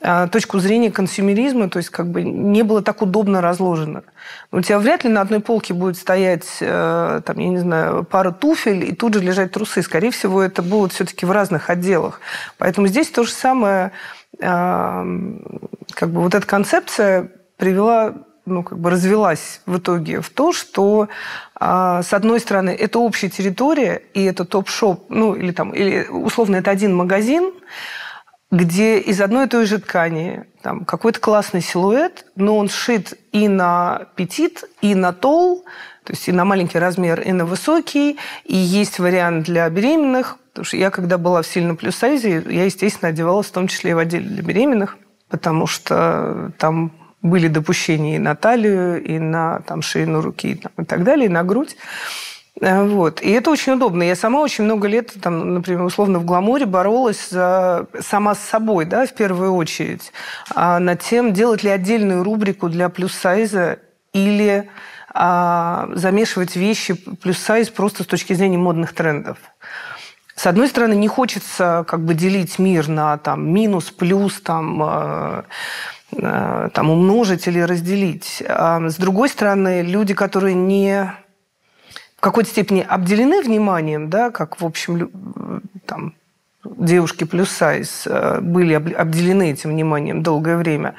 а, 0.00 0.26
точку 0.28 0.58
зрения 0.58 0.90
консюмеризма, 0.90 1.68
то 1.68 1.78
есть 1.78 1.90
как 1.90 2.10
бы 2.10 2.22
не 2.22 2.62
было 2.62 2.82
так 2.82 3.02
удобно 3.02 3.40
разложено. 3.40 4.02
У 4.50 4.60
тебя 4.60 4.78
вряд 4.78 5.04
ли 5.04 5.10
на 5.10 5.20
одной 5.20 5.40
полке 5.40 5.74
будет 5.74 5.96
стоять, 5.96 6.46
э, 6.60 7.20
там, 7.24 7.38
я 7.38 7.48
не 7.48 7.58
знаю, 7.58 8.04
пара 8.04 8.30
туфель 8.30 8.84
и 8.84 8.94
тут 8.94 9.14
же 9.14 9.20
лежать 9.20 9.52
трусы. 9.52 9.82
Скорее 9.82 10.10
всего, 10.10 10.42
это 10.42 10.62
будут 10.62 10.92
все-таки 10.92 11.26
в 11.26 11.30
разных 11.30 11.70
отделах. 11.70 12.20
Поэтому 12.58 12.86
здесь 12.86 13.08
то 13.08 13.24
же 13.24 13.32
самое, 13.32 13.92
как 14.38 16.10
бы 16.10 16.20
вот 16.20 16.34
эта 16.34 16.46
концепция 16.46 17.30
привела 17.58 18.14
ну, 18.44 18.62
как 18.62 18.78
бы 18.78 18.90
развелась 18.90 19.60
в 19.66 19.78
итоге 19.78 20.20
в 20.20 20.30
то, 20.30 20.52
что, 20.52 21.08
а, 21.54 22.02
с 22.02 22.12
одной 22.12 22.40
стороны, 22.40 22.70
это 22.70 22.98
общая 22.98 23.28
территория, 23.28 24.02
и 24.14 24.24
это 24.24 24.44
топ-шоп, 24.44 25.06
ну, 25.10 25.34
или 25.34 25.52
там, 25.52 25.72
или 25.72 26.06
условно, 26.08 26.56
это 26.56 26.70
один 26.70 26.94
магазин, 26.94 27.52
где 28.50 28.98
из 28.98 29.20
одной 29.20 29.46
и 29.46 29.48
той 29.48 29.64
же 29.66 29.78
ткани 29.78 30.44
там 30.60 30.84
какой-то 30.84 31.20
классный 31.20 31.62
силуэт, 31.62 32.26
но 32.36 32.58
он 32.58 32.68
сшит 32.68 33.18
и 33.32 33.48
на 33.48 34.08
петит, 34.14 34.64
и 34.80 34.94
на 34.94 35.12
тол, 35.12 35.64
то 36.04 36.12
есть 36.12 36.28
и 36.28 36.32
на 36.32 36.44
маленький 36.44 36.78
размер, 36.78 37.20
и 37.20 37.32
на 37.32 37.46
высокий, 37.46 38.18
и 38.44 38.56
есть 38.56 38.98
вариант 38.98 39.46
для 39.46 39.68
беременных, 39.70 40.36
потому 40.50 40.64
что 40.64 40.76
я, 40.76 40.90
когда 40.90 41.16
была 41.16 41.42
в 41.42 41.46
сильном 41.46 41.76
плюс-сайзе, 41.76 42.44
я, 42.48 42.64
естественно, 42.64 43.08
одевалась 43.08 43.46
в 43.46 43.52
том 43.52 43.68
числе 43.68 43.92
и 43.92 43.94
в 43.94 43.98
отделе 43.98 44.28
для 44.28 44.42
беременных, 44.42 44.98
потому 45.30 45.66
что 45.66 46.52
там 46.58 46.92
были 47.22 47.48
допущения 47.48 48.16
и 48.16 48.18
на 48.18 48.34
талию, 48.34 49.02
и 49.02 49.18
на 49.18 49.60
там, 49.60 49.80
ширину 49.82 50.20
руки, 50.20 50.52
и, 50.52 50.54
там, 50.56 50.72
и 50.78 50.84
так 50.84 51.04
далее, 51.04 51.26
и 51.26 51.30
на 51.30 51.44
грудь. 51.44 51.76
Э, 52.60 52.84
вот. 52.84 53.22
И 53.22 53.30
это 53.30 53.50
очень 53.50 53.74
удобно. 53.74 54.02
Я 54.02 54.16
сама 54.16 54.40
очень 54.40 54.64
много 54.64 54.88
лет, 54.88 55.12
там, 55.22 55.54
например, 55.54 55.82
условно 55.82 56.18
в 56.18 56.24
гламуре 56.24 56.66
боролась 56.66 57.28
за, 57.30 57.86
сама 58.00 58.34
с 58.34 58.40
собой, 58.40 58.84
да, 58.84 59.06
в 59.06 59.12
первую 59.14 59.54
очередь, 59.54 60.12
а 60.54 60.78
над 60.78 61.00
тем, 61.00 61.32
делать 61.32 61.62
ли 61.62 61.70
отдельную 61.70 62.24
рубрику 62.24 62.68
для 62.68 62.88
плюс-сайза 62.88 63.78
или 64.12 64.68
а, 65.14 65.88
замешивать 65.92 66.56
вещи 66.56 66.94
плюс-сайз 66.94 67.68
просто 67.70 68.02
с 68.02 68.06
точки 68.06 68.32
зрения 68.32 68.58
модных 68.58 68.94
трендов. 68.94 69.38
С 70.34 70.46
одной 70.46 70.68
стороны, 70.68 70.94
не 70.94 71.08
хочется 71.08 71.84
как 71.86 72.00
бы 72.00 72.14
делить 72.14 72.58
мир 72.58 72.88
на 72.88 73.18
там, 73.18 73.52
минус, 73.52 73.90
плюс, 73.90 74.40
там, 74.40 74.82
э, 74.82 75.42
там, 76.14 76.90
умножить 76.90 77.46
или 77.46 77.60
разделить. 77.60 78.42
С 78.46 78.96
другой 78.96 79.28
стороны, 79.28 79.82
люди, 79.82 80.14
которые 80.14 80.54
не 80.54 81.12
в 82.16 82.20
какой-то 82.20 82.50
степени 82.50 82.86
обделены 82.86 83.42
вниманием, 83.42 84.10
да, 84.10 84.30
как, 84.30 84.60
в 84.60 84.64
общем, 84.64 85.10
там, 85.86 86.14
девушки 86.64 87.24
плюс 87.24 87.50
сайз 87.50 88.04
э, 88.06 88.40
были 88.40 88.74
обделены 88.74 89.50
этим 89.50 89.70
вниманием 89.70 90.22
долгое 90.22 90.56
время, 90.56 90.94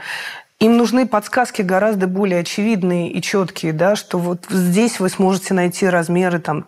им 0.60 0.78
нужны 0.78 1.08
подсказки 1.08 1.62
гораздо 1.62 2.08
более 2.08 2.42
очевидные 2.42 3.12
и 3.12 3.22
четкие, 3.22 3.74
да, 3.74 3.96
что 3.96 4.18
вот 4.18 4.46
здесь 4.50 5.00
вы 5.00 5.10
сможете 5.10 5.54
найти 5.54 5.88
размеры 5.88 6.40
там 6.40 6.66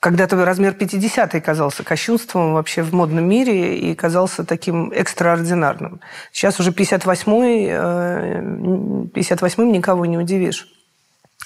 когда-то 0.00 0.44
размер 0.44 0.74
50 0.74 1.42
казался 1.42 1.82
кощунством 1.82 2.54
вообще 2.54 2.82
в 2.82 2.92
модном 2.92 3.28
мире 3.28 3.78
и 3.78 3.94
казался 3.94 4.44
таким 4.44 4.90
экстраординарным. 4.90 6.00
Сейчас 6.32 6.60
уже 6.60 6.70
58-й, 6.70 9.10
58 9.10 9.62
э, 9.62 9.66
никого 9.66 10.06
не 10.06 10.18
удивишь. 10.18 10.68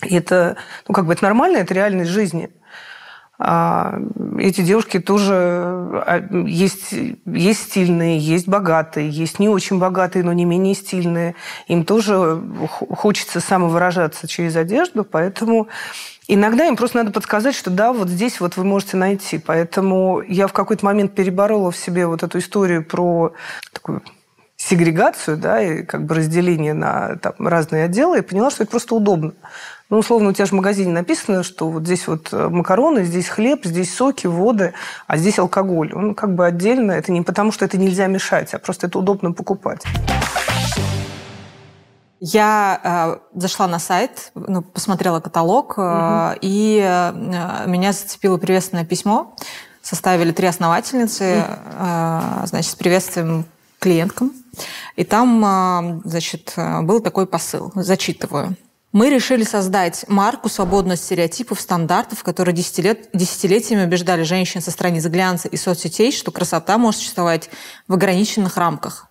И 0.02 0.16
это, 0.16 0.57
ну, 0.88 0.95
как 0.95 1.07
бы 1.07 1.12
это 1.12 1.25
нормально, 1.25 1.59
это 1.59 1.75
реальность 1.75 2.11
жизни. 2.11 2.50
А 3.42 3.99
эти 4.38 4.61
девушки 4.61 5.00
тоже 5.00 5.33
а, 5.33 6.23
есть, 6.47 6.95
есть 7.25 7.62
стильные, 7.62 8.19
есть 8.19 8.47
богатые, 8.47 9.09
есть 9.09 9.38
не 9.38 9.49
очень 9.49 9.78
богатые, 9.78 10.25
но 10.25 10.35
не 10.35 10.45
менее 10.45 10.75
стильные. 10.75 11.35
Им 11.66 11.87
тоже 11.87 12.38
хочется 12.69 13.40
самовыражаться 13.40 14.28
через 14.28 14.57
одежду, 14.57 15.04
поэтому 15.04 15.69
Иногда 16.33 16.65
им 16.67 16.77
просто 16.77 16.99
надо 16.99 17.11
подсказать, 17.11 17.57
что 17.57 17.71
да, 17.71 17.93
вот 17.93 18.09
здесь 18.09 18.39
вот 18.41 18.57
вы 18.57 18.63
можете 18.63 18.97
найти. 18.97 19.39
Поэтому 19.39 20.23
я 20.23 20.47
в 20.47 20.53
какой-то 20.53 20.85
момент 20.85 21.13
переборола 21.13 21.73
в 21.73 21.77
себе 21.77 22.07
вот 22.07 22.23
эту 22.23 22.39
историю 22.39 22.85
про 22.85 23.33
такую 23.73 24.03
сегрегацию, 24.57 25.37
да, 25.37 25.61
и 25.61 25.83
как 25.83 26.05
бы 26.05 26.15
разделение 26.15 26.73
на 26.73 27.17
там, 27.17 27.35
разные 27.49 27.87
отделы, 27.87 28.19
и 28.19 28.23
поняла, 28.23 28.51
что 28.51 28.63
это 28.63 28.71
просто 28.71 28.95
удобно. 28.95 29.33
Ну, 29.89 29.99
условно, 29.99 30.29
у 30.29 30.33
тебя 30.33 30.45
же 30.45 30.53
в 30.53 30.55
магазине 30.55 30.93
написано, 30.93 31.43
что 31.43 31.69
вот 31.69 31.83
здесь 31.83 32.07
вот 32.07 32.29
э, 32.31 32.49
макароны, 32.49 33.03
здесь 33.03 33.27
хлеб, 33.27 33.65
здесь 33.65 33.93
соки, 33.93 34.29
воды, 34.29 34.73
а 35.09 35.17
здесь 35.17 35.41
алкоголь. 35.41 35.93
Он 35.93 36.15
как 36.15 36.37
бы 36.37 36.47
отдельно. 36.47 36.93
Это 36.93 37.11
не 37.11 37.23
потому, 37.23 37.51
что 37.51 37.65
это 37.65 37.77
нельзя 37.77 38.07
мешать, 38.07 38.55
а 38.55 38.61
просто 38.61 38.87
это 38.87 39.01
удобно 39.01 39.33
покупать. 39.33 39.83
Я 42.21 43.19
э, 43.33 43.39
зашла 43.41 43.67
на 43.67 43.79
сайт, 43.79 44.31
ну, 44.35 44.61
посмотрела 44.61 45.21
каталог, 45.21 45.75
э, 45.79 46.37
и 46.43 46.79
э, 46.85 47.65
меня 47.67 47.93
зацепило 47.93 48.37
приветственное 48.37 48.85
письмо. 48.85 49.35
Составили 49.81 50.31
три 50.31 50.47
основательницы, 50.47 51.43
э, 51.47 52.43
значит, 52.45 52.73
с 52.73 52.75
приветствием 52.75 53.47
клиенткам. 53.79 54.33
И 54.97 55.05
там, 55.05 55.43
э, 55.45 56.00
значит, 56.05 56.53
был 56.83 57.00
такой 57.00 57.27
посыл. 57.27 57.73
Зачитываю. 57.75 58.55
Мы 58.93 59.09
решили 59.09 59.45
создать 59.45 60.05
марку 60.09 60.50
свободную 60.50 60.95
от 60.95 61.00
стереотипов, 61.00 61.61
стандартов, 61.61 62.23
которые 62.23 62.55
десятилет... 62.55 63.09
десятилетиями 63.15 63.85
убеждали 63.85 64.25
женщин 64.25 64.61
со 64.61 64.73
страниц 64.73 65.07
глянца 65.07 65.49
и 65.49 65.57
соцсетей, 65.57 66.12
что 66.12 66.33
красота 66.33 66.77
может 66.77 67.00
существовать 67.00 67.49
в 67.89 67.95
ограниченных 67.95 68.59
рамках. 68.59 69.10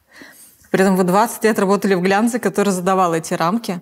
При 0.72 0.82
этом 0.82 0.96
вы 0.96 1.04
20 1.04 1.44
лет 1.44 1.60
работали 1.60 1.94
в 1.96 2.02
глянце, 2.02 2.40
который 2.40 2.72
задавал 2.72 3.14
эти 3.14 3.34
рамки. 3.34 3.82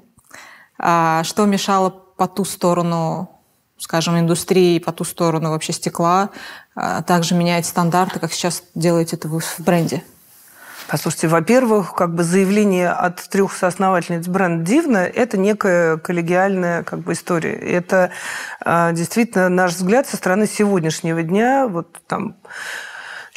А 0.79 1.23
что 1.23 1.45
мешало 1.45 1.89
по 1.89 2.27
ту 2.27 2.45
сторону, 2.45 3.29
скажем, 3.77 4.17
индустрии, 4.19 4.79
по 4.79 4.91
ту 4.91 5.03
сторону 5.03 5.49
вообще 5.49 5.73
стекла, 5.73 6.29
а 6.75 7.01
также 7.01 7.35
менять 7.35 7.65
стандарты, 7.65 8.19
как 8.19 8.31
сейчас 8.31 8.63
делаете 8.75 9.15
это 9.15 9.27
вы 9.27 9.39
в 9.39 9.59
бренде? 9.59 10.03
Послушайте, 10.87 11.27
во-первых, 11.27 11.93
как 11.95 12.15
бы 12.15 12.23
заявление 12.23 12.89
от 12.89 13.17
трех 13.27 13.51
соосновательниц 13.51 14.25
бренда 14.27 14.63
«Дивно»– 14.63 14.97
это 15.15 15.37
некая 15.37 15.97
коллегиальная 15.97 16.83
как 16.83 16.99
бы 16.99 17.11
история. 17.11 17.51
Это 17.51 18.11
а, 18.61 18.93
действительно 18.93 19.49
наш 19.49 19.73
взгляд 19.73 20.07
со 20.07 20.15
стороны 20.15 20.47
сегодняшнего 20.47 21.23
дня. 21.23 21.67
Вот 21.67 21.97
там 22.07 22.37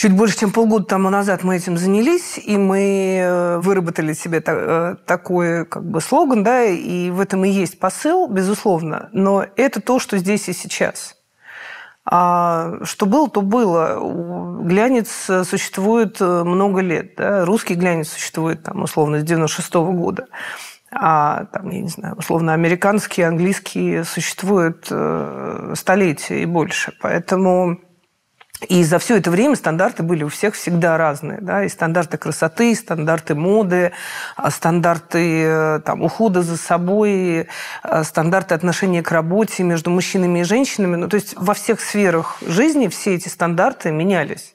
Чуть 0.00 0.16
больше, 0.16 0.38
чем 0.38 0.50
полгода 0.50 0.86
тому 0.86 1.10
назад 1.10 1.44
мы 1.44 1.56
этим 1.56 1.76
занялись, 1.76 2.38
и 2.38 2.56
мы 2.56 3.18
э, 3.18 3.58
выработали 3.58 4.14
себе 4.14 4.42
э, 4.42 4.96
такой 5.04 5.66
как 5.66 5.84
бы 5.84 6.00
слоган, 6.00 6.42
да, 6.42 6.64
и 6.64 7.10
в 7.10 7.20
этом 7.20 7.44
и 7.44 7.50
есть 7.50 7.78
посыл, 7.78 8.26
безусловно, 8.26 9.10
но 9.12 9.44
это 9.56 9.82
то, 9.82 9.98
что 9.98 10.16
здесь 10.16 10.48
и 10.48 10.54
сейчас. 10.54 11.16
А 12.06 12.82
что 12.82 13.04
было, 13.04 13.28
то 13.28 13.42
было. 13.42 14.62
Глянец 14.62 15.10
существует 15.46 16.16
э, 16.18 16.44
много 16.44 16.80
лет. 16.80 17.16
Да? 17.18 17.44
Русский 17.44 17.74
глянец 17.74 18.08
существует, 18.08 18.62
там, 18.62 18.82
условно, 18.82 19.20
с 19.20 19.22
96 19.22 19.70
-го 19.74 19.92
года. 19.92 20.28
А 20.90 21.44
там, 21.52 21.68
я 21.68 21.82
не 21.82 21.88
знаю, 21.88 22.16
условно, 22.16 22.54
американские, 22.54 23.26
английские 23.26 24.04
существуют 24.04 24.90
столетия 25.74 26.42
и 26.42 26.46
больше. 26.46 26.94
Поэтому 27.02 27.80
и 28.68 28.84
за 28.84 28.98
все 28.98 29.16
это 29.16 29.30
время 29.30 29.56
стандарты 29.56 30.02
были 30.02 30.22
у 30.22 30.28
всех 30.28 30.54
всегда 30.54 30.98
разные. 30.98 31.38
Да? 31.40 31.64
И 31.64 31.68
стандарты 31.68 32.18
красоты, 32.18 32.72
и 32.72 32.74
стандарты 32.74 33.34
моды, 33.34 33.92
а 34.36 34.50
стандарты 34.50 35.44
э, 35.44 35.80
там, 35.84 36.02
ухода 36.02 36.42
за 36.42 36.56
собой, 36.56 37.48
э, 37.82 38.04
стандарты 38.04 38.54
отношения 38.54 39.02
к 39.02 39.10
работе 39.10 39.62
между 39.62 39.90
мужчинами 39.90 40.40
и 40.40 40.44
женщинами. 40.44 40.96
Ну, 40.96 41.08
то 41.08 41.14
есть 41.14 41.34
во 41.36 41.54
всех 41.54 41.80
сферах 41.80 42.38
жизни 42.46 42.88
все 42.88 43.14
эти 43.14 43.28
стандарты 43.28 43.90
менялись. 43.92 44.54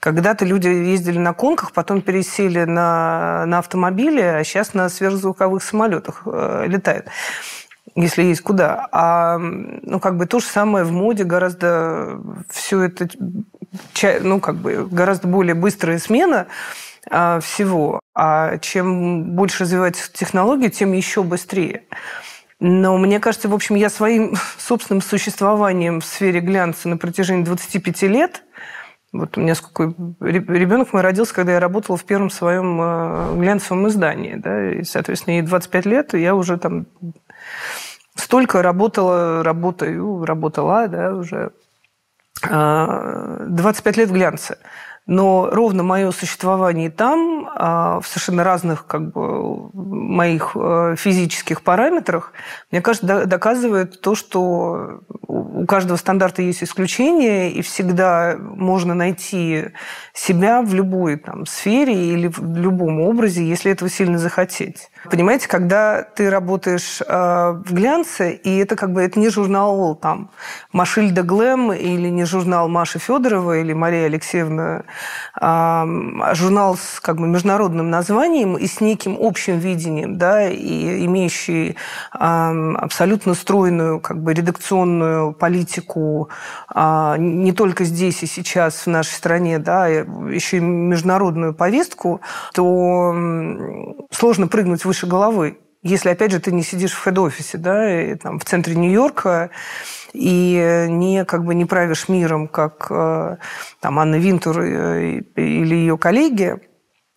Когда-то 0.00 0.44
люди 0.44 0.66
ездили 0.66 1.18
на 1.18 1.32
конках, 1.32 1.72
потом 1.72 2.00
пересели 2.00 2.64
на, 2.64 3.44
на 3.46 3.58
автомобили, 3.58 4.20
а 4.20 4.42
сейчас 4.42 4.74
на 4.74 4.88
сверхзвуковых 4.88 5.62
самолетах 5.62 6.22
э, 6.24 6.64
летают 6.66 7.06
если 7.94 8.22
есть 8.22 8.40
куда. 8.40 8.88
А 8.92 9.38
ну, 9.38 10.00
как 10.00 10.16
бы 10.16 10.26
то 10.26 10.40
же 10.40 10.46
самое 10.46 10.84
в 10.84 10.92
моде 10.92 11.24
гораздо 11.24 12.20
все 12.48 12.82
это, 12.82 13.08
ну, 14.20 14.40
как 14.40 14.56
бы 14.56 14.86
гораздо 14.90 15.28
более 15.28 15.54
быстрая 15.54 15.98
смена 15.98 16.46
а, 17.10 17.40
всего. 17.40 18.00
А 18.14 18.58
чем 18.58 19.34
больше 19.34 19.64
развивается 19.64 20.12
технология, 20.12 20.70
тем 20.70 20.92
еще 20.92 21.22
быстрее. 21.22 21.84
Но 22.60 22.96
мне 22.96 23.18
кажется, 23.18 23.48
в 23.48 23.54
общем, 23.54 23.74
я 23.74 23.90
своим 23.90 24.34
собственным 24.58 25.02
существованием 25.02 26.00
в 26.00 26.04
сфере 26.04 26.40
глянца 26.40 26.88
на 26.88 26.96
протяжении 26.96 27.44
25 27.44 28.02
лет, 28.02 28.44
вот 29.12 29.36
у 29.36 29.42
меня 29.42 29.54
сколько... 29.54 29.94
Ребенок 30.20 30.94
мой 30.94 31.02
родился, 31.02 31.34
когда 31.34 31.52
я 31.52 31.60
работала 31.60 31.98
в 31.98 32.04
первом 32.04 32.30
своем 32.30 32.80
э, 32.80 33.36
глянцевом 33.36 33.86
издании. 33.88 34.36
Да, 34.36 34.72
и, 34.72 34.84
соответственно, 34.84 35.34
ей 35.34 35.42
25 35.42 35.86
лет, 35.86 36.14
и 36.14 36.20
я 36.20 36.34
уже 36.34 36.56
там 36.56 36.86
столько 38.14 38.62
работала, 38.62 39.42
работаю, 39.42 40.24
работала, 40.24 40.88
да, 40.88 41.14
уже 41.14 41.52
25 42.42 42.50
а, 42.50 44.00
лет 44.00 44.08
в 44.08 44.12
глянце. 44.12 44.58
Но 45.04 45.48
ровно 45.50 45.82
мое 45.82 46.12
существование 46.12 46.88
там, 46.88 47.48
а, 47.56 48.00
в 48.00 48.06
совершенно 48.06 48.44
разных 48.44 48.86
как 48.86 49.10
бы, 49.12 49.68
моих 49.72 50.52
э, 50.54 50.94
физических 50.96 51.62
параметрах, 51.62 52.32
мне 52.70 52.80
кажется, 52.80 53.26
доказывает 53.26 54.00
то, 54.00 54.14
что 54.14 55.00
у 55.26 55.66
каждого 55.66 55.96
стандарта 55.96 56.42
есть 56.42 56.62
исключения, 56.62 57.50
и 57.50 57.62
всегда 57.62 58.36
можно 58.38 58.94
найти 58.94 59.70
себя 60.14 60.62
в 60.62 60.72
любой 60.72 61.16
там, 61.16 61.46
сфере 61.46 62.12
или 62.12 62.28
в 62.28 62.56
любом 62.56 63.00
образе, 63.00 63.44
если 63.44 63.72
этого 63.72 63.90
сильно 63.90 64.18
захотеть. 64.18 64.91
Понимаете, 65.10 65.48
когда 65.48 66.02
ты 66.02 66.30
работаешь 66.30 67.00
э, 67.00 67.04
в 67.06 67.72
глянце, 67.72 68.32
и 68.32 68.58
это 68.58 68.76
как 68.76 68.92
бы 68.92 69.02
это 69.02 69.18
не 69.18 69.30
журнал 69.30 69.96
там 69.96 70.30
Машиль 70.72 71.10
де 71.10 71.22
Глэм 71.22 71.72
или 71.72 72.08
не 72.08 72.24
журнал 72.24 72.68
Маши 72.68 72.98
Федорова 73.00 73.58
или 73.58 73.72
Мария 73.72 74.06
Алексеевна, 74.06 74.84
а 75.34 75.86
журнал 76.34 76.76
с 76.76 77.00
как 77.00 77.16
бы 77.16 77.26
международным 77.26 77.90
названием 77.90 78.56
и 78.56 78.66
с 78.66 78.80
неким 78.80 79.16
общим 79.18 79.58
видением, 79.58 80.18
да, 80.18 80.48
и 80.48 81.04
имеющий 81.04 81.76
э, 82.14 82.74
абсолютно 82.76 83.34
стройную 83.34 83.98
как 83.98 84.22
бы 84.22 84.32
редакционную 84.32 85.32
политику 85.32 86.28
э, 86.72 87.16
не 87.18 87.52
только 87.52 87.84
здесь 87.84 88.22
и 88.22 88.26
сейчас 88.26 88.86
в 88.86 88.86
нашей 88.86 89.14
стране, 89.14 89.58
да, 89.58 89.88
еще 89.88 90.58
и 90.58 90.60
международную 90.60 91.54
повестку, 91.54 92.20
то 92.54 93.12
сложно 94.10 94.46
прыгнуть 94.46 94.84
выше 94.92 95.06
головы. 95.06 95.56
Если, 95.82 96.10
опять 96.10 96.32
же, 96.32 96.38
ты 96.38 96.52
не 96.52 96.62
сидишь 96.62 96.92
в 96.92 97.02
хед-офисе, 97.02 97.56
да, 97.58 98.02
и, 98.02 98.14
там, 98.14 98.38
в 98.38 98.44
центре 98.44 98.76
Нью-Йорка, 98.76 99.50
и 100.12 100.86
не, 100.88 101.24
как 101.24 101.44
бы, 101.44 101.54
не 101.54 101.64
правишь 101.64 102.08
миром, 102.08 102.46
как 102.46 102.86
э, 102.90 103.36
там, 103.80 103.98
Анна 103.98 104.16
Винтур 104.16 104.60
э, 104.60 105.22
или 105.34 105.74
ее 105.74 105.96
коллеги, 105.96 106.60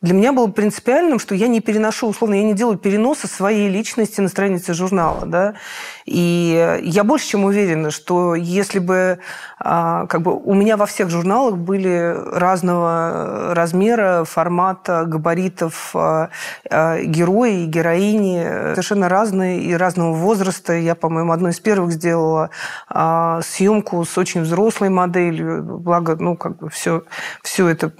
для 0.02 0.14
меня 0.14 0.34
было 0.34 0.48
принципиальным, 0.48 1.20
что 1.20 1.34
я 1.34 1.48
не 1.48 1.62
переношу, 1.62 2.08
условно, 2.08 2.36
я 2.36 2.44
не 2.44 2.54
делаю 2.54 2.78
переноса 2.78 3.28
своей 3.28 3.70
личности 3.70 4.22
на 4.22 4.28
странице 4.28 4.74
журнала. 4.74 5.26
Да? 5.26 5.56
И 6.06 6.80
я 6.84 7.04
больше 7.04 7.30
чем 7.30 7.46
уверена, 7.46 7.90
что 7.92 8.36
если 8.36 8.80
бы 8.80 9.20
а, 9.58 10.06
как 10.08 10.22
бы 10.22 10.36
у 10.36 10.54
меня 10.54 10.78
во 10.78 10.86
всех 10.86 11.10
журналах 11.10 11.58
были 11.58 12.14
разного 12.34 13.56
размера, 13.56 14.26
формата, 14.26 15.06
габаритов 15.06 15.96
а, 15.96 16.30
а, 16.70 17.00
герои 17.00 17.64
и 17.64 17.66
героини, 17.66 18.44
совершенно 18.74 19.10
разные 19.10 19.62
и 19.62 19.74
разного 19.74 20.14
возраста. 20.14 20.74
Я, 20.74 20.96
по-моему, 20.96 21.32
одной 21.32 21.52
из 21.52 21.60
первых 21.60 21.92
сделала 21.94 22.50
съемку 23.42 24.04
с 24.04 24.18
очень 24.18 24.42
взрослой 24.42 24.90
моделью. 24.90 25.64
Благо, 25.64 26.16
ну, 26.16 26.36
как 26.36 26.58
бы 26.58 26.70
все, 26.70 27.04
все 27.42 27.70
это 27.70 27.92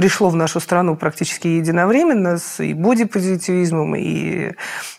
пришло 0.00 0.30
в 0.30 0.34
нашу 0.34 0.60
страну 0.60 0.96
практически 0.96 1.46
единовременно 1.46 2.38
с 2.38 2.58
и 2.64 2.72
бодипозитивизмом, 2.72 3.94
и 3.96 4.52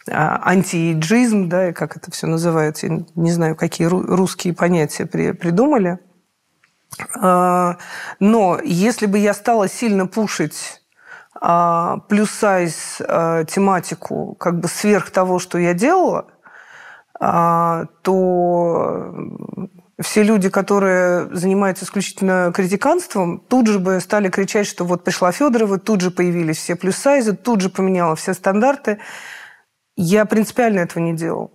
а, 0.08 0.40
антиэйджизм, 0.48 1.50
да, 1.50 1.70
и 1.70 1.74
как 1.74 1.98
это 1.98 2.12
все 2.12 2.28
называется. 2.28 3.04
Не 3.16 3.32
знаю, 3.32 3.56
какие 3.56 3.88
русские 3.88 4.54
понятия 4.54 5.08
при, 5.08 5.32
придумали. 5.32 5.98
А, 7.20 7.78
но 8.20 8.60
если 8.64 9.08
бы 9.08 9.18
я 9.18 9.34
стала 9.34 9.68
сильно 9.68 10.06
пушить 10.06 10.84
а, 11.34 11.98
плюс-сайз 12.08 12.98
тематику 13.48 14.36
как 14.40 14.60
бы 14.60 14.68
сверх 14.68 15.10
того, 15.10 15.40
что 15.40 15.58
я 15.58 15.74
делала, 15.74 16.28
то 17.20 19.11
все 20.02 20.24
люди, 20.24 20.50
которые 20.50 21.34
занимаются 21.36 21.86
исключительно 21.86 22.52
критиканством, 22.54 23.40
тут 23.40 23.68
же 23.68 23.80
бы 23.80 24.00
стали 24.00 24.30
кричать, 24.30 24.68
что 24.68 24.86
вот 24.86 25.04
пришла 25.04 25.32
Федорова, 25.32 25.78
тут 25.78 26.02
же 26.02 26.12
появились 26.12 26.58
все 26.58 26.76
плюс-сайзы, 26.76 27.36
тут 27.36 27.62
же 27.62 27.70
поменяла 27.70 28.16
все 28.16 28.34
стандарты. 28.34 29.00
Я 29.96 30.26
принципиально 30.26 30.80
этого 30.80 31.04
не 31.04 31.14
делал. 31.14 31.52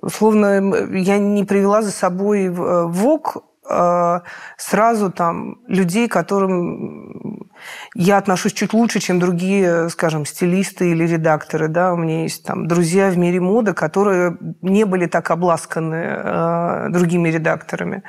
Условно, 0.00 0.74
я 0.96 1.18
не 1.18 1.44
привела 1.44 1.82
за 1.82 1.92
собой 1.92 2.48
в 2.48 2.86
ВОК 2.86 3.44
сразу 3.64 5.12
там 5.12 5.58
людей, 5.68 6.08
которым 6.08 7.50
я 7.94 8.16
отношусь 8.16 8.52
чуть 8.52 8.72
лучше, 8.72 8.98
чем 8.98 9.20
другие, 9.20 9.88
скажем, 9.88 10.26
стилисты 10.26 10.90
или 10.90 11.06
редакторы. 11.06 11.68
Да? 11.68 11.92
У 11.92 11.96
меня 11.96 12.22
есть 12.22 12.44
там 12.44 12.66
друзья 12.66 13.10
в 13.10 13.18
мире 13.18 13.40
моды, 13.40 13.72
которые 13.72 14.36
не 14.62 14.84
были 14.84 15.06
так 15.06 15.30
обласканы 15.30 15.94
э, 15.94 16.86
другими 16.90 17.28
редакторами. 17.28 18.02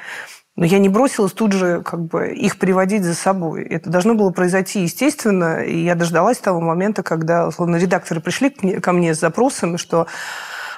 Но 0.55 0.65
я 0.65 0.77
не 0.77 0.87
бросилась 0.87 1.33
тут 1.33 1.51
же 1.51 1.81
как 1.81 2.05
бы 2.05 2.27
их 2.29 2.59
приводить 2.59 3.03
за 3.03 3.15
собой. 3.15 3.63
Это 3.63 3.89
должно 3.89 4.13
было 4.13 4.29
произойти 4.29 4.81
естественно, 4.81 5.63
и 5.63 5.77
я 5.79 5.95
дождалась 5.95 6.37
того 6.37 6.61
момента, 6.61 7.01
когда, 7.01 7.47
условно, 7.47 7.77
редакторы 7.77 8.21
пришли 8.21 8.51
ко 8.51 8.91
мне 8.91 9.15
с 9.15 9.19
запросами, 9.19 9.77
что 9.77 10.05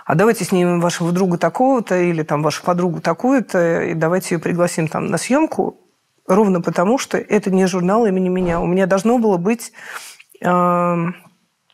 а 0.06 0.14
давайте 0.14 0.46
снимем 0.46 0.80
вашего 0.80 1.12
друга 1.12 1.38
такого-то 1.38 1.98
или 1.98 2.22
там 2.22 2.44
вашу 2.44 2.64
подругу 2.64 3.02
такую-то, 3.02 3.82
и 3.82 3.94
давайте 3.96 4.36
ее 4.36 4.40
пригласим 4.40 4.88
там 4.88 5.08
на 5.08 5.18
съемку, 5.18 5.80
ровно 6.28 6.62
потому, 6.62 7.00
что 7.00 7.18
это 7.18 7.50
не 7.50 7.66
журнал 7.66 8.06
имени 8.06 8.30
меня. 8.30 8.62
У 8.62 8.68
меня 8.68 8.86
должно 8.86 9.18
было 9.18 9.38
быть... 9.38 9.74
Э, 10.42 10.96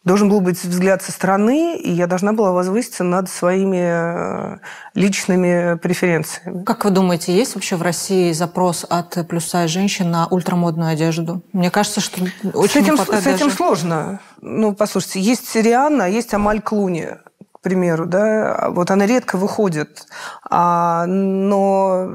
должен 0.04 0.30
был 0.30 0.42
быть 0.42 0.64
взгляд 0.64 1.04
со 1.04 1.12
стороны, 1.12 1.78
и 1.78 1.92
я 1.92 2.08
должна 2.08 2.34
была 2.34 2.54
возвыситься 2.54 3.04
над 3.04 3.30
своими 3.30 4.56
э, 4.56 4.58
личными 4.96 5.78
преференциями. 5.78 6.64
Как 6.64 6.86
вы 6.86 6.92
думаете, 6.92 7.36
есть 7.36 7.54
вообще 7.54 7.76
в 7.76 7.82
России 7.82 8.32
запрос 8.32 8.86
от 8.90 9.28
плюса 9.28 9.68
женщин 9.68 10.10
на 10.10 10.28
ультрамодную 10.28 10.90
одежду? 10.90 11.44
Мне 11.52 11.70
кажется, 11.70 12.00
что 12.00 12.22
очень 12.54 12.70
с 12.70 12.76
этим, 12.78 12.98
с 12.98 13.28
этим 13.28 13.48
даже... 13.48 13.56
сложно. 13.56 14.22
Ну, 14.40 14.74
послушайте, 14.74 15.20
есть 15.20 15.54
Рианна, 15.56 16.06
а 16.06 16.08
есть 16.08 16.34
Амаль 16.34 16.62
Клуни 16.62 17.10
примеру, 17.62 18.06
да, 18.06 18.68
вот 18.70 18.92
она 18.92 19.06
редко 19.06 19.38
выходит, 19.38 20.08
а, 20.50 21.06
но 21.06 22.12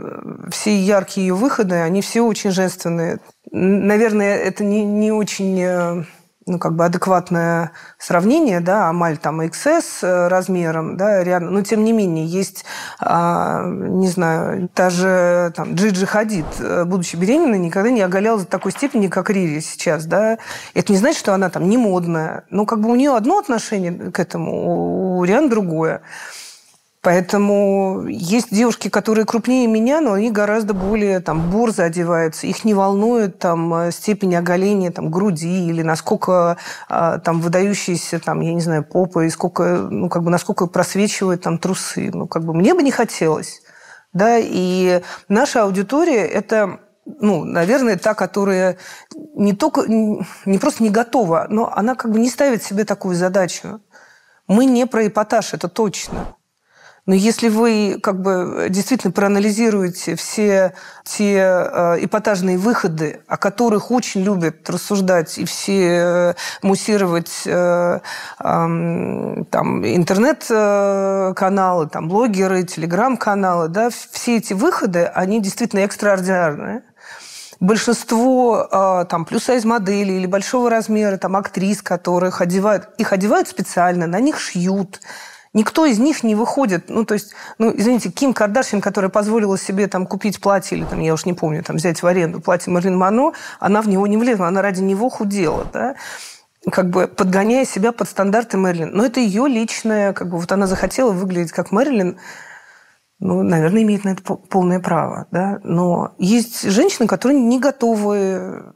все 0.51 0.77
яркие 0.77 1.29
ее 1.29 1.35
выходы, 1.35 1.77
они 1.77 2.03
все 2.03 2.23
очень 2.23 2.51
женственные. 2.51 3.21
Наверное, 3.51 4.37
это 4.37 4.65
не, 4.65 4.85
не 4.85 5.13
очень 5.13 5.61
э, 5.61 6.05
ну, 6.47 6.61
как 6.61 6.77
бы 6.77 6.85
адекватное 6.85 7.73
сравнение, 7.99 8.61
да, 8.61 8.89
Амаль 8.89 9.19
там 9.19 9.41
XS 9.41 9.85
э, 10.03 10.29
размером, 10.29 10.97
да, 10.97 11.25
реально, 11.25 11.51
но 11.51 11.63
тем 11.63 11.83
не 11.83 11.93
менее 11.93 12.25
есть, 12.25 12.65
а, 13.01 13.65
не 13.65 14.07
знаю, 14.09 14.69
та 14.73 14.91
же 14.91 15.53
там 15.57 15.75
Джиджи 15.75 16.07
Хадид, 16.07 16.47
э, 16.61 16.85
будучи 16.85 17.17
беременной, 17.17 17.59
никогда 17.59 17.91
не 17.91 18.01
оголялась 18.01 18.45
до 18.45 18.49
такой 18.49 18.71
степени, 18.71 19.09
как 19.09 19.29
Рири 19.29 19.59
сейчас, 19.59 20.07
да. 20.07 20.39
Это 20.75 20.93
не 20.93 20.99
значит, 20.99 21.19
что 21.19 21.35
она 21.35 21.51
там 21.51 21.69
не 21.69 21.79
модная, 21.79 22.45
но 22.51 22.65
как 22.65 22.81
бы 22.81 22.91
у 22.91 22.95
нее 22.95 23.17
одно 23.17 23.39
отношение 23.39 24.13
к 24.13 24.21
этому, 24.21 25.19
у 25.19 25.25
Риан 25.25 25.49
другое. 25.49 26.03
Поэтому 27.07 28.05
есть 28.09 28.49
девушки, 28.51 28.89
которые 28.89 29.27
крупнее 29.27 29.69
меня, 29.69 30.01
но 30.01 30.15
они 30.15 30.33
гораздо 30.33 30.75
более 30.75 31.21
там 31.21 31.53
борзо 31.53 31.85
одеваются. 31.85 32.49
Их 32.49 32.65
не 32.65 32.75
волнует 32.75 33.39
там 33.39 33.73
э, 33.73 33.93
степень 33.93 34.35
оголения 34.35 34.91
там 34.91 35.13
груди 35.13 35.69
или 35.69 35.83
насколько 35.83 36.57
а, 36.89 37.19
там 37.19 37.41
выдающиеся 37.41 38.19
там 38.19 38.41
я 38.41 38.53
не 38.53 38.61
знаю 38.61 38.83
попа 38.83 39.25
и 39.25 39.31
сколько 39.31 39.87
ну 39.89 40.09
как 40.09 40.25
бы 40.25 40.31
насколько 40.33 40.67
просвечивают 40.67 41.43
там 41.43 41.59
трусы. 41.59 42.11
Ну 42.13 42.27
как 42.27 42.45
бы 42.45 42.53
мне 42.53 42.75
бы 42.75 42.83
не 42.83 42.91
хотелось, 42.91 43.63
да. 44.13 44.39
И 44.41 45.01
наша 45.29 45.63
аудитория 45.63 46.27
это 46.27 46.81
ну, 47.05 47.45
наверное, 47.45 47.97
та, 47.97 48.15
которая 48.15 48.79
не 49.37 49.53
только, 49.53 49.83
не 49.87 50.59
просто 50.59 50.83
не 50.83 50.91
готова, 50.91 51.47
но 51.51 51.73
она 51.73 51.95
как 51.95 52.11
бы 52.11 52.19
не 52.19 52.29
ставит 52.29 52.65
себе 52.65 52.83
такую 52.85 53.15
задачу. 53.15 53.81
Мы 54.49 54.65
не 54.65 54.87
про 54.87 55.07
эпатаж, 55.07 55.55
это 55.55 55.69
точно. 55.69 56.36
Но 57.07 57.15
если 57.15 57.49
вы 57.49 57.99
как 58.03 58.21
бы 58.21 58.67
действительно 58.69 59.13
проанализируете 59.13 60.17
все 60.17 60.75
те 61.05 61.37
э, 61.37 62.05
эпатажные 62.05 62.59
выходы, 62.59 63.21
о 63.29 63.37
которых 63.37 63.93
очень 63.93 64.23
любят 64.23 64.69
рассуждать 64.69 65.39
и 65.39 65.45
все 65.45 65.89
э, 65.89 66.35
муссировать 66.63 67.43
э, 67.47 68.01
э, 68.41 68.41
там, 68.41 69.87
интернет-каналы, 69.87 71.89
там, 71.89 72.09
блогеры, 72.09 72.65
телеграм-каналы, 72.65 73.69
да, 73.69 73.91
все 73.91 74.39
эти 74.39 74.53
выходы, 74.53 75.05
они 75.05 75.41
действительно 75.41 75.81
экстраординарные. 75.81 76.83
Большинство 77.61 78.69
э, 78.71 79.05
там 79.09 79.27
плюс-сайз 79.27 79.65
моделей 79.65 80.17
или 80.17 80.27
большого 80.27 80.71
размера 80.71 81.19
там 81.19 81.37
актрис, 81.37 81.83
которых 81.83 82.41
одевают, 82.41 82.89
их 82.99 83.13
одевают 83.13 83.47
специально, 83.47 84.09
на 84.09 84.19
них 84.19 84.41
шьют, 84.41 85.01
Никто 85.57 85.87
из 85.87 85.99
них 85.99 86.23
не 86.23 86.35
выходит. 86.35 86.91
Ну, 86.91 87.07
то 87.07 87.15
есть, 87.15 87.33
ну, 87.57 87.73
извините, 87.75 88.11
Ким 88.11 88.35
Кардашьян, 88.35 88.83
которая 88.83 89.09
позволила 89.09 89.57
себе 89.57 89.87
там 89.87 90.07
купить 90.07 90.39
платье 90.39 90.77
или 90.77 90.85
там, 90.85 91.01
я 91.01 91.15
уж 91.15 91.25
не 91.25 91.33
помню, 91.33 91.63
там 91.63 91.77
взять 91.77 92.03
в 92.03 92.07
аренду 92.07 92.43
платье 92.43 92.71
Марлин 92.71 92.99
Мано, 92.99 93.33
она 93.59 93.81
в 93.81 93.89
него 93.89 94.07
не 94.07 94.19
влезла, 94.19 94.49
она 94.49 94.61
ради 94.61 94.83
него 94.83 95.09
худела, 95.09 95.67
да 95.73 95.95
как 96.71 96.91
бы 96.91 97.07
подгоняя 97.07 97.65
себя 97.65 97.93
под 97.93 98.09
стандарты 98.09 98.57
Мэрилин. 98.57 98.91
Но 98.93 99.07
это 99.07 99.21
ее 99.21 99.47
личное, 99.47 100.13
как 100.13 100.29
бы 100.29 100.39
вот 100.39 100.51
она 100.51 100.67
захотела 100.67 101.13
выглядеть 101.13 101.53
как 101.53 101.71
Мэрилин, 101.71 102.19
ну, 103.19 103.43
наверное, 103.43 103.83
имеет 103.83 104.05
на 104.05 104.11
это 104.11 104.23
полное 104.23 104.81
право, 104.81 105.27
да. 105.31 105.61
Но 105.63 106.15
есть 106.19 106.69
женщины, 106.69 107.07
которые 107.07 107.41
не 107.41 107.61
готовы 107.61 108.73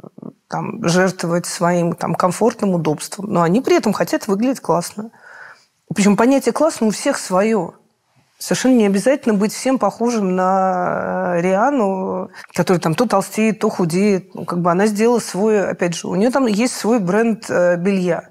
там, 0.49 0.87
жертвовать 0.87 1.47
своим 1.47 1.93
там, 1.95 2.15
комфортным 2.15 2.75
удобством, 2.75 3.27
но 3.27 3.43
они 3.43 3.61
при 3.61 3.77
этом 3.77 3.93
хотят 3.93 4.29
выглядеть 4.29 4.61
классно. 4.61 5.11
Причем 5.95 6.17
понятие 6.17 6.53
класса 6.53 6.85
у 6.85 6.91
всех 6.91 7.19
свое. 7.19 7.73
Совершенно 8.39 8.77
не 8.77 8.87
обязательно 8.87 9.35
быть 9.35 9.53
всем 9.53 9.79
похожим 9.79 10.35
на 10.35 11.35
э, 11.37 11.43
Риану, 11.43 12.31
который 12.55 12.79
там 12.79 12.95
то 12.95 13.07
толстеет, 13.07 13.59
то 13.59 13.69
худеет. 13.69 14.35
Ну, 14.35 14.47
как 14.47 14.63
бы 14.63 14.71
она 14.71 14.87
сделала 14.87 15.19
свой, 15.19 15.69
опять 15.69 15.95
же, 15.95 16.09
у 16.09 16.15
нее 16.15 16.31
там 16.31 16.47
есть 16.47 16.75
свой 16.75 17.01
бренд 17.01 17.45
э, 17.51 17.77
белья. 17.77 18.31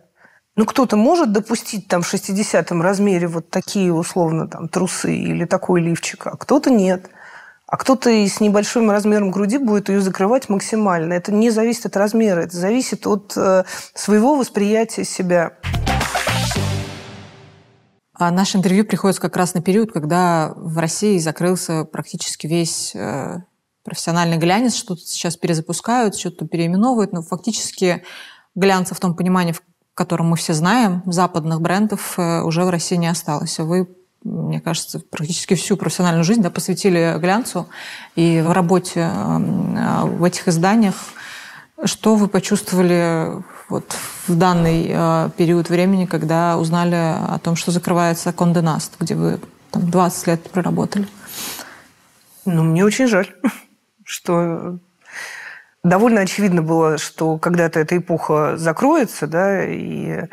Ну, 0.56 0.66
кто-то 0.66 0.98
может 0.98 1.32
допустить 1.32 1.88
там 1.88 2.02
в 2.02 2.12
60-м 2.12 2.82
размере 2.82 3.28
вот 3.28 3.50
такие 3.52 3.94
условно 3.94 4.48
там 4.48 4.68
трусы 4.68 5.16
или 5.16 5.46
такой 5.46 5.82
лифчик, 5.82 6.26
а 6.26 6.38
кто-то 6.38 6.72
нет. 6.72 7.10
А 7.68 7.78
кто-то 7.78 8.10
с 8.10 8.40
небольшим 8.40 8.90
размером 8.90 9.30
груди 9.30 9.60
будет 9.60 9.90
ее 9.90 10.02
закрывать 10.02 10.50
максимально. 10.50 11.14
Это 11.14 11.32
не 11.32 11.52
зависит 11.52 11.86
от 11.86 11.96
размера, 11.98 12.42
это 12.42 12.58
зависит 12.58 13.06
от 13.06 13.34
э, 13.38 13.64
своего 13.94 14.36
восприятия 14.36 15.04
себя. 15.04 15.54
А 18.20 18.32
наше 18.32 18.58
интервью 18.58 18.84
приходится 18.84 19.22
как 19.22 19.38
раз 19.38 19.54
на 19.54 19.62
период, 19.62 19.94
когда 19.94 20.52
в 20.58 20.78
России 20.78 21.18
закрылся 21.20 21.86
практически 21.86 22.48
весь 22.48 22.94
э, 22.94 23.38
профессиональный 23.86 24.36
глянец, 24.36 24.76
что-то 24.76 25.00
сейчас 25.02 25.38
перезапускают, 25.38 26.18
что-то 26.18 26.46
переименовывают, 26.46 27.14
но 27.14 27.22
фактически 27.22 28.04
глянца 28.56 28.94
в 28.94 29.00
том 29.00 29.16
понимании, 29.16 29.54
в 29.54 29.62
котором 29.94 30.28
мы 30.28 30.36
все 30.36 30.52
знаем, 30.52 31.02
западных 31.06 31.62
брендов 31.62 32.16
э, 32.20 32.42
уже 32.42 32.66
в 32.66 32.70
России 32.70 32.98
не 32.98 33.08
осталось. 33.08 33.58
Вы 33.58 33.88
мне 34.22 34.60
кажется, 34.60 35.00
практически 35.00 35.54
всю 35.54 35.78
профессиональную 35.78 36.26
жизнь 36.26 36.42
да, 36.42 36.50
посвятили 36.50 37.18
глянцу. 37.20 37.68
И 38.18 38.44
в 38.46 38.52
работе 38.52 39.10
э, 39.14 40.04
в 40.04 40.26
этих 40.26 40.50
изданиях 40.50 40.96
что 41.86 42.16
вы 42.16 42.28
почувствовали 42.28 43.44
вот 43.70 43.96
в 44.28 44.36
данный 44.36 44.88
э, 44.90 45.30
период 45.38 45.70
времени, 45.70 46.06
когда 46.06 46.58
узнали 46.58 46.96
о 46.96 47.40
том, 47.40 47.56
что 47.56 47.72
закрывается 47.72 48.34
Конде 48.34 48.62
Наст, 48.62 48.96
где 49.00 49.16
вы 49.16 49.40
там, 49.72 49.90
20 49.90 50.28
лет 50.28 50.50
проработали? 50.52 51.08
Ну, 52.46 52.64
мне 52.64 52.84
очень 52.84 53.08
жаль, 53.08 53.28
что 54.04 54.80
довольно 55.84 56.22
очевидно 56.22 56.62
было, 56.62 56.98
что 56.98 57.38
когда-то 57.38 57.80
эта 57.80 57.98
эпоха 57.98 58.58
закроется, 58.58 59.28
да, 59.28 59.66
и 59.66 60.26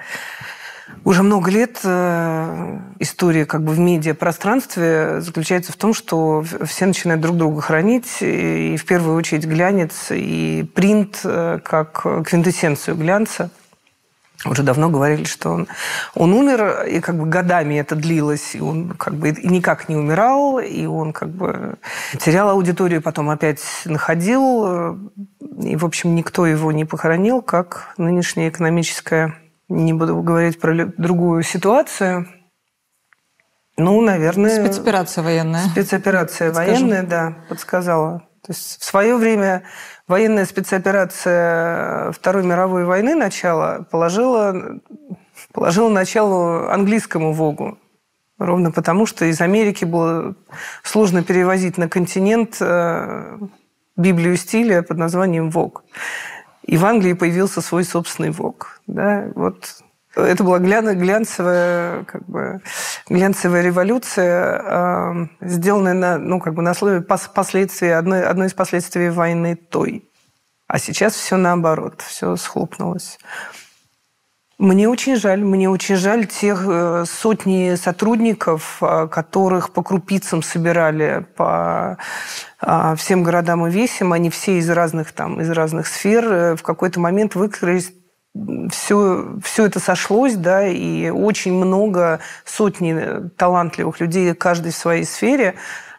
уже 1.05 1.23
много 1.23 1.51
лет 1.51 1.81
э, 1.85 2.79
история 2.99 3.45
как 3.45 3.63
бы 3.63 3.73
в 3.73 3.79
медиапространстве 3.79 5.21
заключается 5.21 5.73
в 5.73 5.77
том, 5.77 5.95
что 5.95 6.45
все 6.65 6.87
начинают 6.87 7.23
друг 7.23 7.37
друга 7.37 7.61
хранить, 7.61 8.19
и 8.21 8.77
в 8.77 8.85
первую 8.87 9.17
очередь 9.17 9.47
глянец 9.47 10.09
и 10.11 10.69
принт 10.75 11.21
э, 11.25 11.59
как 11.65 12.03
квинтэссенцию 12.25 12.97
глянца. 12.97 13.51
Уже 14.45 14.63
давно 14.63 14.91
говорили, 14.91 15.25
что 15.25 15.51
он, 15.51 15.67
он 16.15 16.33
умер, 16.33 16.85
и 16.87 17.01
как 17.01 17.17
бы 17.17 17.27
годами 17.27 17.77
это 17.77 17.97
длилось, 17.97 18.55
и 18.55 18.61
он 18.61 18.91
как 18.91 19.15
бы 19.15 19.33
никак 19.43 19.89
не 19.89 19.97
умирал, 19.97 20.59
и 20.59 20.87
он 20.87 21.13
как 21.13 21.31
бы 21.31 21.77
терял 22.19 22.51
аудиторию, 22.51 23.01
потом 23.01 23.31
опять 23.31 23.63
находил, 23.87 24.99
и, 25.59 25.75
в 25.77 25.85
общем, 25.85 26.15
никто 26.15 26.47
его 26.47 26.71
не 26.71 26.85
похоронил, 26.85 27.43
как 27.43 27.95
нынешняя 27.97 28.51
экономическая 28.51 29.35
не 29.69 29.93
буду 29.93 30.23
говорить 30.23 30.61
про 30.61 30.87
другую 30.97 31.43
ситуацию. 31.43 32.29
Ну, 33.77 34.01
наверное... 34.01 34.65
Спецоперация 34.65 35.23
военная. 35.23 35.67
Спецоперация 35.69 36.49
Подскажу. 36.49 36.71
военная, 36.73 37.03
да, 37.03 37.37
подсказала. 37.49 38.21
То 38.47 38.53
есть 38.53 38.81
в 38.81 38.85
свое 38.85 39.17
время 39.17 39.65
военная 40.07 40.47
спецоперация 40.47 42.13
Второй 42.13 42.45
мировой 42.45 42.85
войны 42.85 43.15
начала 43.17 43.83
положила, 43.91 44.81
положила 45.53 45.89
начало 45.89 46.73
английскому 46.73 47.33
ВОГу. 47.33 47.79
Ровно 48.39 48.71
потому, 48.71 49.07
что 49.07 49.25
из 49.25 49.41
Америки 49.41 49.85
было 49.85 50.37
сложно 50.83 51.25
перевозить 51.25 51.77
на 51.77 51.89
континент 51.89 52.59
э, 52.61 53.39
Библию 53.97 54.37
стиля 54.37 54.83
под 54.83 54.99
названием 54.99 55.51
ВОГ. 55.51 55.83
И 56.67 56.77
в 56.77 56.85
Англии 56.85 57.13
появился 57.13 57.61
свой 57.61 57.85
собственный 57.85 58.31
ВОК. 58.31 58.81
Да? 58.87 59.29
Вот 59.35 59.83
это 60.17 60.43
была 60.45 60.59
глянцевая, 60.59 62.05
как 62.05 62.27
бы, 62.27 62.61
глянцевая 63.09 63.63
революция, 63.63 64.63
э, 64.65 65.27
сделанная 65.43 65.95
на, 65.95 66.19
ну, 66.19 66.41
как 66.41 66.55
бы 66.55 66.63
на 66.63 66.71
основе 66.71 67.03
последствий, 67.03 67.91
одной, 67.91 68.25
одной 68.25 68.49
из 68.49 68.55
последствий 68.55 69.11
войны 69.11 69.57
той. 69.57 70.11
А 70.67 70.79
сейчас 70.79 71.15
все 71.15 71.37
наоборот, 71.37 72.01
все 72.01 72.35
схлопнулось. 72.37 73.19
Мне 74.59 74.89
очень 74.89 75.17
жаль, 75.17 75.45
мне 75.45 75.69
очень 75.69 75.97
жаль 75.97 76.27
тех 76.27 76.65
э, 76.67 77.05
сотни 77.07 77.75
сотрудников, 77.75 78.79
э, 78.81 79.07
которых 79.09 79.71
по 79.71 79.83
крупицам 79.83 80.43
собирали 80.43 81.27
по 81.37 81.99
всем 82.97 83.23
городам 83.23 83.67
и 83.67 83.71
весям, 83.71 84.13
они 84.13 84.31
все 84.31 84.59
из 84.59 84.71
разных, 84.71 85.13
там, 85.13 85.41
из 85.41 85.51
разных 85.51 85.87
сфер, 85.87 86.57
в 86.57 86.63
какой-то 86.63 87.01
момент 87.01 87.35
выкрылись 87.35 87.93
все, 88.71 89.39
все 89.43 89.67
это 89.67 89.81
сошлось, 89.81 90.35
да, 90.35 90.67
и 90.67 91.09
очень 91.11 91.55
много, 91.55 92.21
сотни 92.45 93.29
талантливых 93.37 94.01
людей, 94.01 94.35
каждый 94.35 94.73
в 94.73 94.77
своей 94.77 95.05
сфере, 95.05 95.55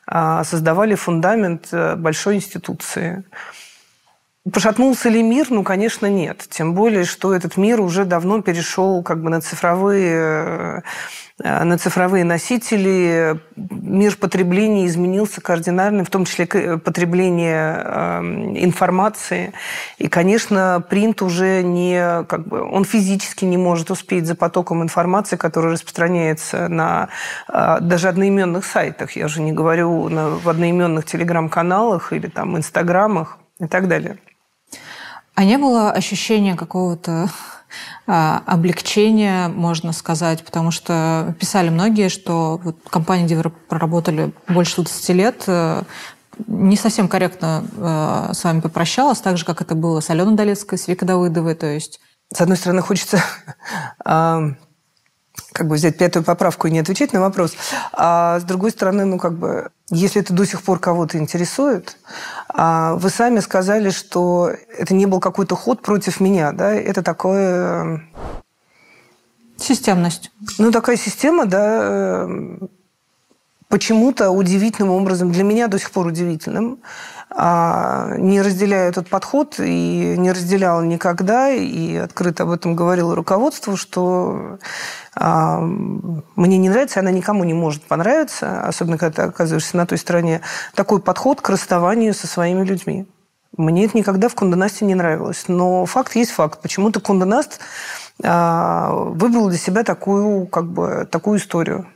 создавали 0.05 0.95
фундамент 0.95 1.73
большой 1.97 2.35
институции. 2.35 3.23
Пошатнулся 4.53 5.09
ли 5.09 5.23
мир? 5.23 5.47
Ну, 5.49 5.63
конечно, 5.63 6.05
нет. 6.05 6.45
Тем 6.49 6.73
более, 6.73 7.05
что 7.05 7.33
этот 7.33 7.57
мир 7.57 7.81
уже 7.81 8.05
давно 8.05 8.41
перешел 8.41 9.03
как 9.03 9.21
бы 9.21 9.29
на 9.29 9.41
цифровые 9.41 10.83
э, 11.39 11.63
на 11.63 11.77
цифровые 11.77 12.23
носители. 12.23 13.39
Мир 13.55 14.15
потребления 14.15 14.87
изменился 14.87 15.41
кардинально, 15.41 16.03
в 16.03 16.09
том 16.09 16.25
числе 16.25 16.47
потребление 16.77 17.83
эм, 17.83 18.57
информации. 18.57 19.53
И, 19.97 20.07
конечно, 20.07 20.83
принт 20.87 21.21
уже 21.21 21.61
не... 21.61 22.23
Как 22.23 22.47
бы, 22.47 22.61
он 22.61 22.85
физически 22.85 23.45
не 23.45 23.57
может 23.57 23.91
успеть 23.91 24.25
за 24.25 24.35
потоком 24.35 24.81
информации, 24.81 25.35
который 25.35 25.73
распространяется 25.73 26.69
на 26.69 27.09
э, 27.49 27.77
даже 27.81 28.07
одноименных 28.07 28.65
сайтах. 28.65 29.11
Я 29.11 29.25
уже 29.25 29.41
не 29.41 29.51
говорю 29.51 30.09
на, 30.09 30.29
в 30.29 30.49
одноименных 30.49 31.05
телеграм-каналах 31.05 32.13
или 32.13 32.27
там 32.27 32.57
инстаграмах 32.57 33.37
и 33.59 33.67
так 33.67 33.87
далее. 33.87 34.17
А 35.37 35.43
не 35.43 35.59
было 35.59 35.91
ощущения 35.91 36.55
какого-то 36.55 37.29
а, 38.07 38.41
облегчения, 38.47 39.49
можно 39.49 39.93
сказать, 39.93 40.43
потому 40.43 40.71
что 40.71 41.35
писали 41.39 41.69
многие, 41.69 42.09
что 42.09 42.59
вот 42.63 42.77
компания, 42.89 43.25
где 43.25 43.37
вы 43.37 43.51
проработали 43.51 44.33
больше 44.47 44.77
20 44.77 45.09
лет, 45.09 45.43
э, 45.45 45.83
не 46.47 46.75
совсем 46.75 47.07
корректно 47.07 47.63
э, 47.71 48.33
с 48.33 48.43
вами 48.43 48.61
попрощалась, 48.61 49.19
так 49.19 49.37
же, 49.37 49.45
как 49.45 49.61
это 49.61 49.75
было 49.75 49.99
с 49.99 50.09
Аленой 50.09 50.33
Долецкой, 50.33 50.79
с 50.79 50.87
Викой 50.87 51.07
Давыдовой, 51.07 51.53
то 51.53 51.67
есть... 51.67 51.99
С 52.33 52.41
одной 52.41 52.57
стороны, 52.57 52.81
хочется 52.81 53.21
как 55.53 55.67
бы 55.67 55.75
взять 55.75 55.97
пятую 55.97 56.23
поправку 56.23 56.67
и 56.67 56.71
не 56.71 56.79
отвечать 56.79 57.13
на 57.13 57.21
вопрос. 57.21 57.55
А 57.93 58.39
с 58.39 58.43
другой 58.43 58.71
стороны, 58.71 59.05
ну 59.05 59.17
как 59.17 59.33
бы, 59.33 59.69
если 59.89 60.21
это 60.21 60.33
до 60.33 60.45
сих 60.45 60.61
пор 60.61 60.79
кого-то 60.79 61.17
интересует, 61.17 61.97
а 62.49 62.93
вы 62.95 63.09
сами 63.09 63.39
сказали, 63.39 63.89
что 63.89 64.51
это 64.77 64.93
не 64.93 65.05
был 65.05 65.19
какой-то 65.19 65.55
ход 65.55 65.81
против 65.81 66.19
меня, 66.19 66.51
да, 66.51 66.73
это 66.73 67.01
такое... 67.01 68.03
Системность. 69.59 70.31
Ну, 70.59 70.71
такая 70.71 70.97
система, 70.97 71.47
да, 71.47 72.29
почему-то 73.69 74.29
удивительным 74.29 74.91
образом, 74.91 75.31
для 75.31 75.43
меня 75.43 75.67
до 75.67 75.79
сих 75.79 75.89
пор 75.89 76.05
удивительным, 76.05 76.79
не 77.39 78.41
разделяю 78.41 78.89
этот 78.89 79.09
подход 79.09 79.59
и 79.59 80.15
не 80.17 80.31
разделяла 80.31 80.81
никогда, 80.81 81.51
и 81.51 81.95
открыто 81.95 82.43
об 82.43 82.49
этом 82.49 82.75
говорила 82.75 83.15
руководству, 83.15 83.77
что 83.77 84.57
а, 85.15 85.59
мне 85.61 86.57
не 86.57 86.69
нравится, 86.69 86.99
она 86.99 87.11
никому 87.11 87.43
не 87.43 87.53
может 87.53 87.83
понравиться, 87.83 88.61
особенно 88.61 88.97
когда 88.97 89.23
ты 89.23 89.29
оказываешься 89.29 89.77
на 89.77 89.85
той 89.85 89.99
стороне, 89.99 90.41
такой 90.73 90.99
подход 90.99 91.41
к 91.41 91.49
расставанию 91.49 92.15
со 92.15 92.25
своими 92.25 92.63
людьми. 92.63 93.05
Мне 93.55 93.85
это 93.85 93.97
никогда 93.97 94.29
в 94.29 94.35
Кондонасте 94.35 94.85
не 94.85 94.95
нравилось. 94.95 95.45
Но 95.47 95.85
факт 95.85 96.15
есть 96.15 96.31
факт. 96.31 96.61
Почему-то 96.61 96.99
Кондонаст 96.99 97.59
а, 98.23 98.91
выбрал 98.91 99.49
для 99.49 99.57
себя 99.57 99.83
такую, 99.83 100.47
как 100.47 100.65
бы, 100.65 101.07
такую 101.09 101.39
историю 101.39 101.87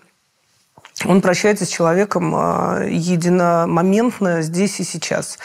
он 1.05 1.21
прощается 1.21 1.65
с 1.65 1.69
человеком 1.69 2.33
а, 2.35 2.83
единомоментно 2.83 4.41
здесь 4.41 4.79
и 4.79 4.83
сейчас. 4.83 5.37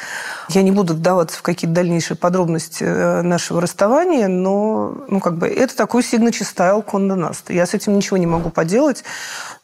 Я 0.48 0.62
не 0.62 0.70
буду 0.70 0.94
вдаваться 0.94 1.38
в 1.38 1.42
какие-то 1.42 1.74
дальнейшие 1.74 2.16
подробности 2.16 2.84
э, 2.84 3.22
нашего 3.22 3.60
расставания, 3.60 4.28
но 4.28 5.04
ну, 5.08 5.20
как 5.20 5.38
бы, 5.38 5.48
это 5.48 5.76
такой 5.76 6.02
signature 6.02 6.46
style 6.46 6.82
Конда 6.82 7.16
Наст. 7.16 7.50
Я 7.50 7.66
с 7.66 7.74
этим 7.74 7.96
ничего 7.96 8.16
не 8.16 8.26
могу 8.26 8.50
поделать. 8.50 9.04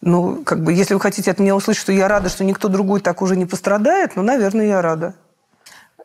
Ну, 0.00 0.42
как 0.44 0.62
бы, 0.62 0.72
если 0.72 0.94
вы 0.94 1.00
хотите 1.00 1.30
от 1.30 1.38
меня 1.38 1.54
услышать, 1.54 1.82
что 1.82 1.92
я 1.92 2.08
рада, 2.08 2.28
что 2.28 2.44
никто 2.44 2.68
другой 2.68 3.00
так 3.00 3.22
уже 3.22 3.36
не 3.36 3.46
пострадает, 3.46 4.16
ну, 4.16 4.22
наверное, 4.22 4.66
я 4.66 4.82
рада. 4.82 5.14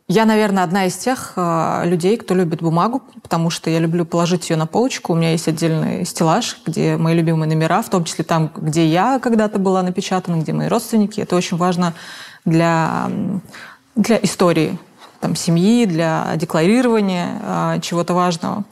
Я, 0.09 0.23
наверное, 0.23 0.63
одна 0.63 0.85
из 0.85 0.95
тех 0.95 1.33
э, 1.35 1.81
людей, 1.83 2.15
кто 2.15 2.33
любит 2.33 2.61
бумагу, 2.61 3.01
потому 3.21 3.49
что 3.49 3.69
я 3.69 3.79
люблю 3.79 4.05
положить 4.05 4.49
ее 4.49 4.55
на 4.55 4.65
полочку. 4.65 5.11
У 5.11 5.15
меня 5.17 5.31
есть 5.31 5.49
отдельный 5.49 6.05
стеллаж, 6.05 6.61
где 6.65 6.95
мои 6.95 7.13
любимые 7.13 7.49
номера, 7.49 7.81
в 7.81 7.89
том 7.89 8.05
числе 8.05 8.23
там, 8.23 8.49
где 8.55 8.87
я 8.87 9.19
когда-то 9.19 9.59
была 9.59 9.83
напечатана, 9.83 10.37
где 10.37 10.53
мои 10.53 10.69
родственники. 10.69 11.19
Это 11.19 11.35
очень 11.35 11.57
важно 11.57 11.93
для, 12.45 13.11
для 13.97 14.17
истории 14.23 14.77
там, 15.19 15.35
семьи, 15.35 15.85
для 15.85 16.31
декларирования 16.37 17.41
э, 17.41 17.79
чего-то 17.81 18.13
важного. 18.13 18.63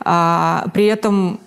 А, 0.00 0.66
при 0.74 0.84
этом 0.84 1.40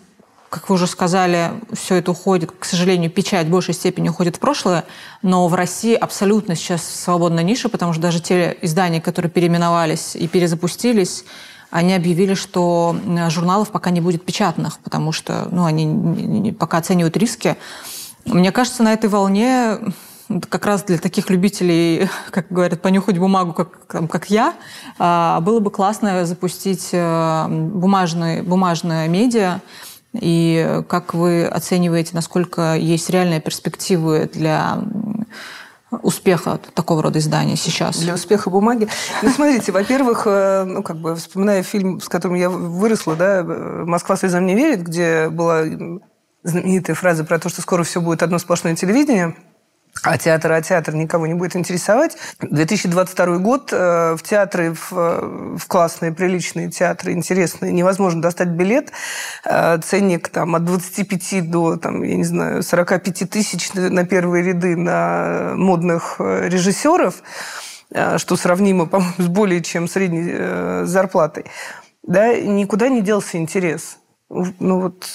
как 0.49 0.69
вы 0.69 0.75
уже 0.75 0.88
сказали, 0.88 1.51
все 1.73 1.95
это 1.95 2.12
уходит, 2.12 2.51
к 2.51 2.65
сожалению, 2.65 3.12
печать 3.12 3.47
в 3.47 3.49
большей 3.49 3.73
степени 3.73 4.10
уходит 4.10 4.38
в 4.38 4.39
прошлое, 4.39 4.86
но 5.21 5.47
в 5.47 5.53
России 5.53 5.93
абсолютно 5.93 6.55
сейчас 6.55 6.83
свободная 6.83 7.43
ниша, 7.43 7.69
потому 7.69 7.93
что 7.93 8.01
даже 8.01 8.21
те 8.21 8.57
издания, 8.62 9.01
которые 9.01 9.29
переименовались 9.29 10.15
и 10.15 10.27
перезапустились, 10.27 11.25
они 11.69 11.93
объявили, 11.93 12.33
что 12.33 12.95
журналов 13.29 13.71
пока 13.71 13.89
не 13.89 13.99
будет 13.99 14.23
печатных, 14.23 14.79
потому 14.79 15.12
что 15.12 15.49
ну, 15.51 15.65
они 15.65 16.51
пока 16.53 16.77
оценивают 16.77 17.17
риски. 17.17 17.57
Мне 18.25 18.51
кажется, 18.51 18.83
на 18.83 18.93
этой 18.93 19.10
волне 19.10 19.79
как 20.49 20.65
раз 20.65 20.83
для 20.83 20.97
таких 20.97 21.29
любителей, 21.29 22.10
как 22.31 22.47
говорят, 22.49 22.81
понюхать 22.81 23.17
бумагу, 23.17 23.53
как, 23.53 23.88
как 23.88 24.29
я, 24.29 24.53
а, 24.97 25.39
было 25.41 25.60
бы 25.60 25.71
классно 25.71 26.25
запустить 26.25 26.89
э, 26.91 27.47
бумажные, 27.49 28.43
медиа, 29.07 29.62
и 30.13 30.81
как 30.87 31.13
вы 31.13 31.45
оцениваете, 31.45 32.11
насколько 32.13 32.75
есть 32.75 33.09
реальные 33.09 33.41
перспективы 33.41 34.29
для 34.31 34.79
успеха 35.91 36.59
такого 36.73 37.01
рода 37.01 37.19
издания 37.19 37.55
сейчас? 37.55 37.97
Для 37.99 38.13
успеха 38.13 38.49
бумаги? 38.49 38.87
Ну, 39.21 39.29
смотрите, 39.29 39.71
во-первых, 39.71 40.23
э, 40.25 40.63
ну, 40.65 40.83
как 40.83 40.97
бы, 40.97 41.15
вспоминая 41.15 41.63
фильм, 41.63 42.01
с 42.01 42.09
которым 42.09 42.35
я 42.35 42.49
выросла, 42.49 43.15
да, 43.15 43.43
«Москва 43.43 44.17
слезам 44.17 44.45
не 44.45 44.55
верит», 44.55 44.81
где 44.83 45.29
была 45.29 45.63
знаменитая 46.43 46.95
фраза 46.95 47.23
про 47.23 47.39
то, 47.39 47.49
что 47.49 47.61
скоро 47.61 47.83
все 47.83 48.01
будет 48.01 48.23
одно 48.23 48.37
сплошное 48.39 48.75
телевидение– 48.75 49.35
а 50.03 50.17
театр, 50.17 50.51
а 50.51 50.62
театр 50.62 50.95
никого 50.95 51.27
не 51.27 51.33
будет 51.33 51.55
интересовать. 51.55 52.17
2022 52.39 53.38
год 53.38 53.69
э, 53.71 54.15
в 54.15 54.23
театры, 54.23 54.73
в, 54.73 55.57
в 55.57 55.65
классные, 55.67 56.12
приличные 56.12 56.69
театры, 56.69 57.13
интересные, 57.13 57.71
невозможно 57.71 58.21
достать 58.21 58.49
билет. 58.49 58.91
Э, 59.45 59.77
ценник 59.83 60.29
там, 60.29 60.55
от 60.55 60.65
25 60.65 61.49
до, 61.49 61.77
там, 61.77 62.03
я 62.03 62.15
не 62.15 62.23
знаю, 62.23 62.63
45 62.63 63.29
тысяч 63.29 63.73
на 63.73 64.05
первые 64.05 64.43
ряды 64.43 64.75
на 64.75 65.53
модных 65.55 66.15
э, 66.19 66.47
режиссеров, 66.49 67.15
что 68.17 68.36
сравнимо, 68.36 68.86
по-моему, 68.88 69.13
с 69.17 69.27
более 69.27 69.62
чем 69.62 69.88
средней 69.88 70.86
зарплатой. 70.86 71.45
Да, 72.03 72.33
никуда 72.36 72.89
не 72.89 73.01
делся 73.01 73.38
интерес. 73.38 73.97
Ну 74.29 74.81
вот 74.81 75.07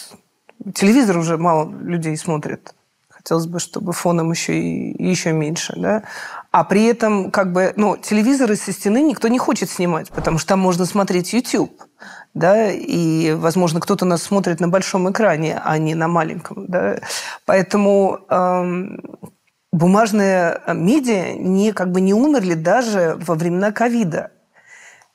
телевизор 0.74 1.18
уже 1.18 1.36
мало 1.36 1.70
людей 1.70 2.16
смотрит 2.16 2.74
хотелось 3.22 3.46
бы, 3.46 3.60
чтобы 3.60 3.92
фоном 3.92 4.32
еще 4.32 4.58
и 4.58 5.02
еще 5.02 5.32
меньше, 5.32 5.74
да. 5.76 6.02
А 6.50 6.64
при 6.64 6.84
этом, 6.84 7.30
как 7.30 7.52
бы, 7.52 7.72
ну, 7.76 7.96
телевизоры 7.96 8.56
со 8.56 8.72
стены 8.72 9.00
никто 9.00 9.28
не 9.28 9.38
хочет 9.38 9.70
снимать, 9.70 10.10
потому 10.10 10.38
что 10.38 10.48
там 10.48 10.58
можно 10.58 10.84
смотреть 10.86 11.32
YouTube, 11.32 11.80
да, 12.34 12.70
и, 12.70 13.32
возможно, 13.32 13.80
кто-то 13.80 14.04
нас 14.04 14.22
смотрит 14.22 14.60
на 14.60 14.68
большом 14.68 15.10
экране, 15.10 15.60
а 15.64 15.78
не 15.78 15.94
на 15.94 16.08
маленьком, 16.08 16.66
да. 16.66 16.98
Поэтому 17.46 18.18
эм, 18.28 19.00
бумажные 19.72 20.60
медиа 20.66 21.34
не, 21.34 21.72
как 21.72 21.92
бы 21.92 22.00
не 22.00 22.14
умерли 22.14 22.54
даже 22.54 23.16
во 23.20 23.36
времена 23.36 23.70
ковида, 23.70 24.32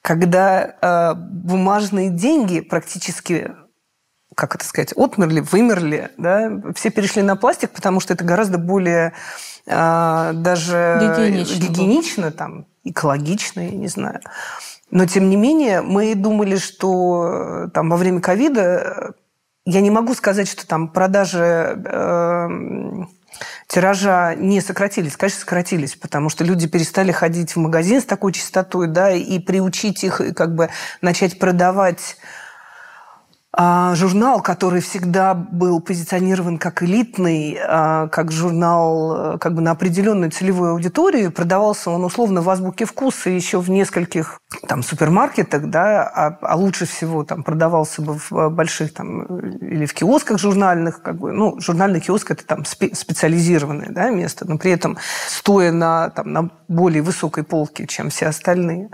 когда 0.01 0.75
э, 0.81 1.13
бумажные 1.15 2.09
деньги 2.09 2.61
практически 2.61 3.51
как 4.37 4.53
это 4.53 4.63
сказать, 4.63 4.93
отмерли, 4.95 5.39
вымерли, 5.39 6.11
да, 6.17 6.51
все 6.75 6.91
перешли 6.91 7.23
на 7.23 7.35
пластик, 7.35 7.71
потому 7.71 7.99
что 7.99 8.13
это 8.13 8.23
гораздо 8.23 8.59
более 8.59 9.13
а, 9.67 10.31
даже 10.33 10.99
гигиенично, 11.01 11.55
гигиенично 11.55 12.31
там, 12.31 12.67
экологично, 12.83 13.61
я 13.61 13.71
не 13.71 13.87
знаю. 13.87 14.21
Но, 14.91 15.07
тем 15.07 15.31
не 15.31 15.35
менее, 15.35 15.81
мы 15.81 16.13
думали, 16.13 16.57
что 16.57 17.65
э, 17.65 17.69
там 17.73 17.89
во 17.89 17.97
время 17.97 18.21
ковида, 18.21 18.61
э, 18.61 19.11
я 19.65 19.81
не 19.81 19.89
могу 19.89 20.13
сказать, 20.13 20.47
что 20.47 20.67
там 20.67 20.87
продажи 20.89 21.81
э, 21.83 22.47
тиража 23.67 24.35
не 24.35 24.61
сократились. 24.61 25.17
Конечно, 25.17 25.39
сократились, 25.39 25.95
потому 25.95 26.29
что 26.29 26.43
люди 26.43 26.67
перестали 26.67 27.11
ходить 27.11 27.55
в 27.55 27.59
магазин 27.59 28.01
с 28.01 28.05
такой 28.05 28.33
частотой, 28.33 28.87
да, 28.87 29.11
и 29.11 29.39
приучить 29.39 30.03
их 30.03 30.21
как 30.35 30.53
бы 30.53 30.69
начать 31.01 31.39
продавать 31.39 32.17
журнал, 33.57 34.41
который 34.41 34.81
всегда 34.81 35.33
был 35.33 35.81
позиционирован 35.81 36.59
как 36.59 36.83
элитный, 36.83 37.57
а, 37.59 38.07
как 38.07 38.31
журнал 38.31 39.33
э, 39.33 39.37
как 39.39 39.55
бы 39.55 39.61
на 39.61 39.71
определенную 39.71 40.29
целевую 40.29 40.73
аудиторию, 40.73 41.31
продавался 41.31 41.89
он 41.89 42.03
условно 42.05 42.43
в 42.43 42.49
азбуке 42.51 42.85
вкуса 42.85 43.31
еще 43.31 43.59
в 43.59 43.67
нескольких 43.71 44.41
там 44.67 44.83
супермаркетах, 44.83 45.71
да, 45.71 46.03
а, 46.03 46.37
а 46.41 46.55
лучше 46.55 46.85
всего 46.85 47.23
там 47.23 47.41
продавался 47.41 48.03
бы 48.03 48.19
в 48.29 48.49
больших 48.49 48.93
там 48.93 49.23
или 49.23 49.87
в 49.87 49.93
киосках 49.95 50.39
журнальных, 50.39 51.01
как 51.01 51.17
бы, 51.17 51.31
ну, 51.31 51.59
журнальный 51.59 51.99
киоск 51.99 52.29
это 52.29 52.45
там 52.45 52.63
специализированное 52.63 53.89
да, 53.89 54.11
место, 54.11 54.47
но 54.47 54.59
при 54.59 54.71
этом 54.71 54.97
стоя 55.27 55.71
на, 55.71 56.11
там, 56.11 56.31
на 56.31 56.51
более 56.67 57.01
высокой 57.01 57.43
полке, 57.43 57.87
чем 57.87 58.11
все 58.11 58.27
остальные 58.27 58.91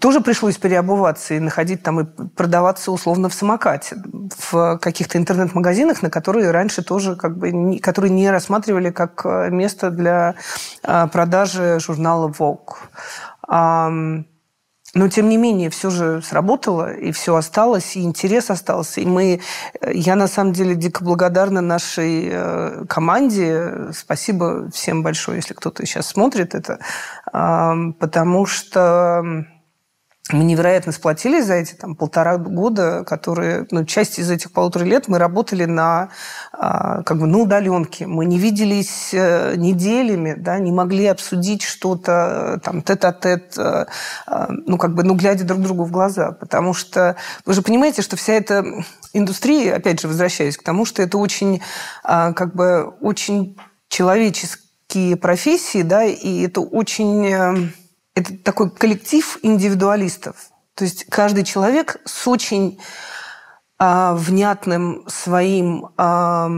тоже 0.00 0.20
пришлось 0.20 0.56
переобуваться 0.56 1.34
и 1.34 1.40
находить 1.40 1.82
там 1.82 2.00
и 2.00 2.04
продаваться 2.04 2.90
условно 2.90 3.28
в 3.28 3.34
самокате, 3.34 3.96
в 4.38 4.78
каких-то 4.78 5.18
интернет-магазинах, 5.18 6.02
на 6.02 6.10
которые 6.10 6.50
раньше 6.50 6.82
тоже 6.82 7.16
как 7.16 7.36
бы, 7.36 7.78
которые 7.80 8.10
не 8.10 8.30
рассматривали 8.30 8.90
как 8.90 9.22
э, 9.24 9.50
место 9.50 9.90
для 9.90 10.36
э, 10.82 11.06
продажи 11.12 11.78
журнала 11.80 12.28
Vogue. 12.28 14.24
Но, 14.96 15.08
тем 15.08 15.28
не 15.28 15.36
менее, 15.36 15.70
все 15.70 15.90
же 15.90 16.22
сработало, 16.22 16.94
и 16.94 17.10
все 17.10 17.34
осталось, 17.34 17.96
и 17.96 18.04
интерес 18.04 18.48
остался. 18.48 19.00
И 19.00 19.06
мы, 19.06 19.40
э, 19.80 19.92
я 19.92 20.16
на 20.16 20.28
самом 20.28 20.52
деле 20.52 20.76
дико 20.76 21.04
благодарна 21.04 21.60
нашей 21.60 22.32
команде. 22.86 23.90
Спасибо 23.92 24.70
всем 24.70 25.02
большое, 25.02 25.38
если 25.38 25.52
кто-то 25.52 25.84
сейчас 25.84 26.06
смотрит 26.06 26.54
это. 26.54 26.78
Потому 27.32 28.46
что 28.46 29.46
мы 30.32 30.44
невероятно 30.44 30.90
сплотились 30.90 31.44
за 31.44 31.54
эти 31.54 31.74
там, 31.74 31.94
полтора 31.94 32.38
года, 32.38 33.04
которые, 33.04 33.66
ну, 33.70 33.84
часть 33.84 34.18
из 34.18 34.30
этих 34.30 34.52
полутора 34.52 34.84
лет 34.84 35.06
мы 35.06 35.18
работали 35.18 35.66
на, 35.66 36.08
а, 36.50 37.02
как 37.02 37.18
бы, 37.18 37.26
на 37.26 37.38
удаленке. 37.38 38.06
Мы 38.06 38.24
не 38.24 38.38
виделись 38.38 39.10
э, 39.12 39.54
неделями, 39.56 40.34
да, 40.34 40.58
не 40.58 40.72
могли 40.72 41.06
обсудить 41.08 41.62
что-то 41.62 42.58
там 42.64 42.80
тет-а-тет, 42.80 43.58
э, 43.58 43.84
ну, 44.48 44.78
как 44.78 44.94
бы, 44.94 45.02
ну, 45.02 45.14
глядя 45.14 45.44
друг 45.44 45.60
другу 45.60 45.84
в 45.84 45.90
глаза. 45.90 46.32
Потому 46.32 46.72
что 46.72 47.16
вы 47.44 47.52
же 47.52 47.60
понимаете, 47.60 48.00
что 48.00 48.16
вся 48.16 48.32
эта 48.32 48.64
индустрия, 49.12 49.76
опять 49.76 50.00
же, 50.00 50.08
возвращаясь 50.08 50.56
к 50.56 50.62
тому, 50.62 50.86
что 50.86 51.02
это 51.02 51.18
очень, 51.18 51.60
а, 52.02 52.32
как 52.32 52.54
бы, 52.54 52.94
очень 53.02 53.58
человеческие 53.88 55.16
профессии, 55.16 55.82
да, 55.82 56.04
и 56.04 56.46
это 56.46 56.62
очень 56.62 57.26
э, 57.26 57.68
это 58.14 58.36
такой 58.38 58.70
коллектив 58.70 59.38
индивидуалистов. 59.42 60.36
То 60.74 60.84
есть 60.84 61.04
каждый 61.06 61.44
человек 61.44 62.00
с 62.04 62.26
очень 62.26 62.78
а, 63.78 64.14
внятным 64.14 65.04
своим 65.08 65.88
а, 65.96 66.48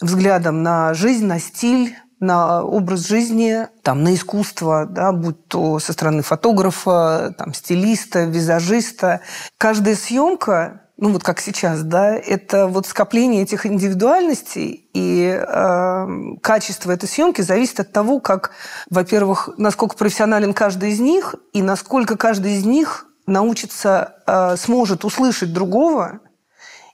взглядом 0.00 0.62
на 0.62 0.94
жизнь, 0.94 1.26
на 1.26 1.38
стиль, 1.38 1.96
на 2.20 2.62
образ 2.62 3.06
жизни, 3.06 3.66
там, 3.82 4.02
на 4.02 4.14
искусство, 4.14 4.86
да, 4.86 5.10
будь 5.10 5.46
то 5.48 5.78
со 5.78 5.92
стороны 5.92 6.22
фотографа, 6.22 7.34
там, 7.38 7.54
стилиста, 7.54 8.24
визажиста. 8.24 9.22
Каждая 9.56 9.96
съемка 9.96 10.79
ну 11.00 11.12
вот 11.12 11.24
как 11.24 11.40
сейчас, 11.40 11.82
да, 11.82 12.14
это 12.14 12.66
вот 12.66 12.86
скопление 12.86 13.42
этих 13.42 13.64
индивидуальностей 13.64 14.86
и 14.92 15.42
э, 15.42 16.06
качество 16.42 16.92
этой 16.92 17.08
съемки 17.08 17.40
зависит 17.40 17.80
от 17.80 17.92
того, 17.92 18.20
как, 18.20 18.52
во-первых, 18.90 19.48
насколько 19.56 19.96
профессионален 19.96 20.52
каждый 20.52 20.90
из 20.90 21.00
них 21.00 21.34
и 21.54 21.62
насколько 21.62 22.16
каждый 22.16 22.52
из 22.52 22.64
них 22.66 23.06
научится, 23.26 24.16
э, 24.26 24.56
сможет 24.56 25.04
услышать 25.04 25.54
другого 25.54 26.20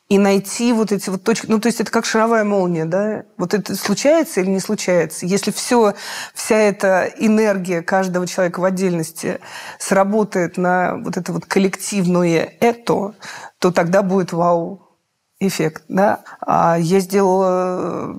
и 0.09 0.19
найти 0.19 0.73
вот 0.73 0.93
эти 0.93 1.11
вот 1.11 1.25
точки. 1.25 1.47
Ну, 1.49 1.59
то 1.59 1.67
есть 1.67 1.81
это 1.81 1.91
как 1.91 2.07
шаровая 2.07 2.45
молния, 2.45 2.85
да? 2.85 3.25
Вот 3.37 3.55
это 3.55 3.75
случается 3.75 4.41
или 4.41 4.51
не 4.51 4.61
случается? 4.61 5.27
Если 5.27 5.51
все, 5.51 5.95
вся 6.33 6.57
эта 6.57 7.13
энергия 7.19 7.83
каждого 7.83 8.27
человека 8.27 8.61
в 8.61 8.65
отдельности 8.65 9.41
сработает 9.81 10.59
на 10.59 10.97
вот 10.99 11.17
это 11.17 11.33
вот 11.33 11.47
коллективное 11.47 12.55
это, 12.61 13.15
то 13.59 13.71
тогда 13.71 14.03
будет 14.03 14.33
вау-эффект, 14.33 15.85
да? 15.89 16.21
А 16.41 16.77
я 16.79 17.01
сделала 17.01 18.17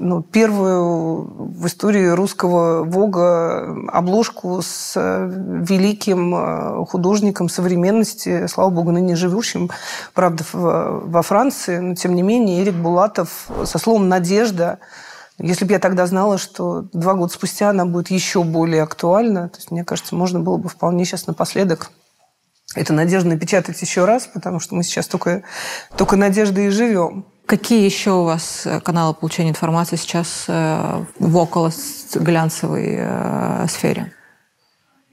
ну, 0.00 0.22
первую 0.22 1.24
в 1.58 1.66
истории 1.66 2.06
русского 2.06 2.84
Вога 2.84 3.88
обложку 3.88 4.60
с 4.62 4.94
э, 4.96 5.28
великим 5.68 6.34
э, 6.34 6.84
художником 6.86 7.48
современности, 7.48 8.46
слава 8.46 8.70
богу, 8.70 8.92
ныне 8.92 9.16
живущим, 9.16 9.70
правда, 10.14 10.44
во 10.52 11.22
Франции, 11.22 11.78
но 11.78 11.94
тем 11.94 12.14
не 12.14 12.22
менее 12.22 12.62
Эрик 12.62 12.74
Булатов 12.74 13.48
со 13.64 13.78
словом 13.78 14.08
«надежда», 14.08 14.78
если 15.40 15.64
бы 15.64 15.72
я 15.72 15.78
тогда 15.78 16.06
знала, 16.06 16.36
что 16.36 16.82
два 16.92 17.14
года 17.14 17.32
спустя 17.32 17.70
она 17.70 17.86
будет 17.86 18.10
еще 18.10 18.42
более 18.42 18.82
актуальна, 18.82 19.48
то 19.48 19.58
есть, 19.58 19.70
мне 19.70 19.84
кажется, 19.84 20.16
можно 20.16 20.40
было 20.40 20.56
бы 20.56 20.68
вполне 20.68 21.04
сейчас 21.04 21.28
напоследок 21.28 21.92
это 22.74 22.92
надежда 22.92 23.30
напечатать 23.30 23.80
еще 23.80 24.04
раз, 24.04 24.26
потому 24.26 24.60
что 24.60 24.74
мы 24.74 24.82
сейчас 24.82 25.06
только, 25.06 25.42
только 25.96 26.16
надеждой 26.16 26.66
и 26.66 26.70
живем. 26.70 27.26
Какие 27.46 27.84
еще 27.84 28.10
у 28.10 28.24
вас 28.24 28.66
э, 28.66 28.78
каналы 28.80 29.14
получения 29.14 29.48
информации 29.48 29.96
сейчас 29.96 30.44
э, 30.48 31.04
в 31.18 31.36
около 31.36 31.70
глянцевой 32.14 32.96
э, 32.98 33.66
сфере? 33.70 34.12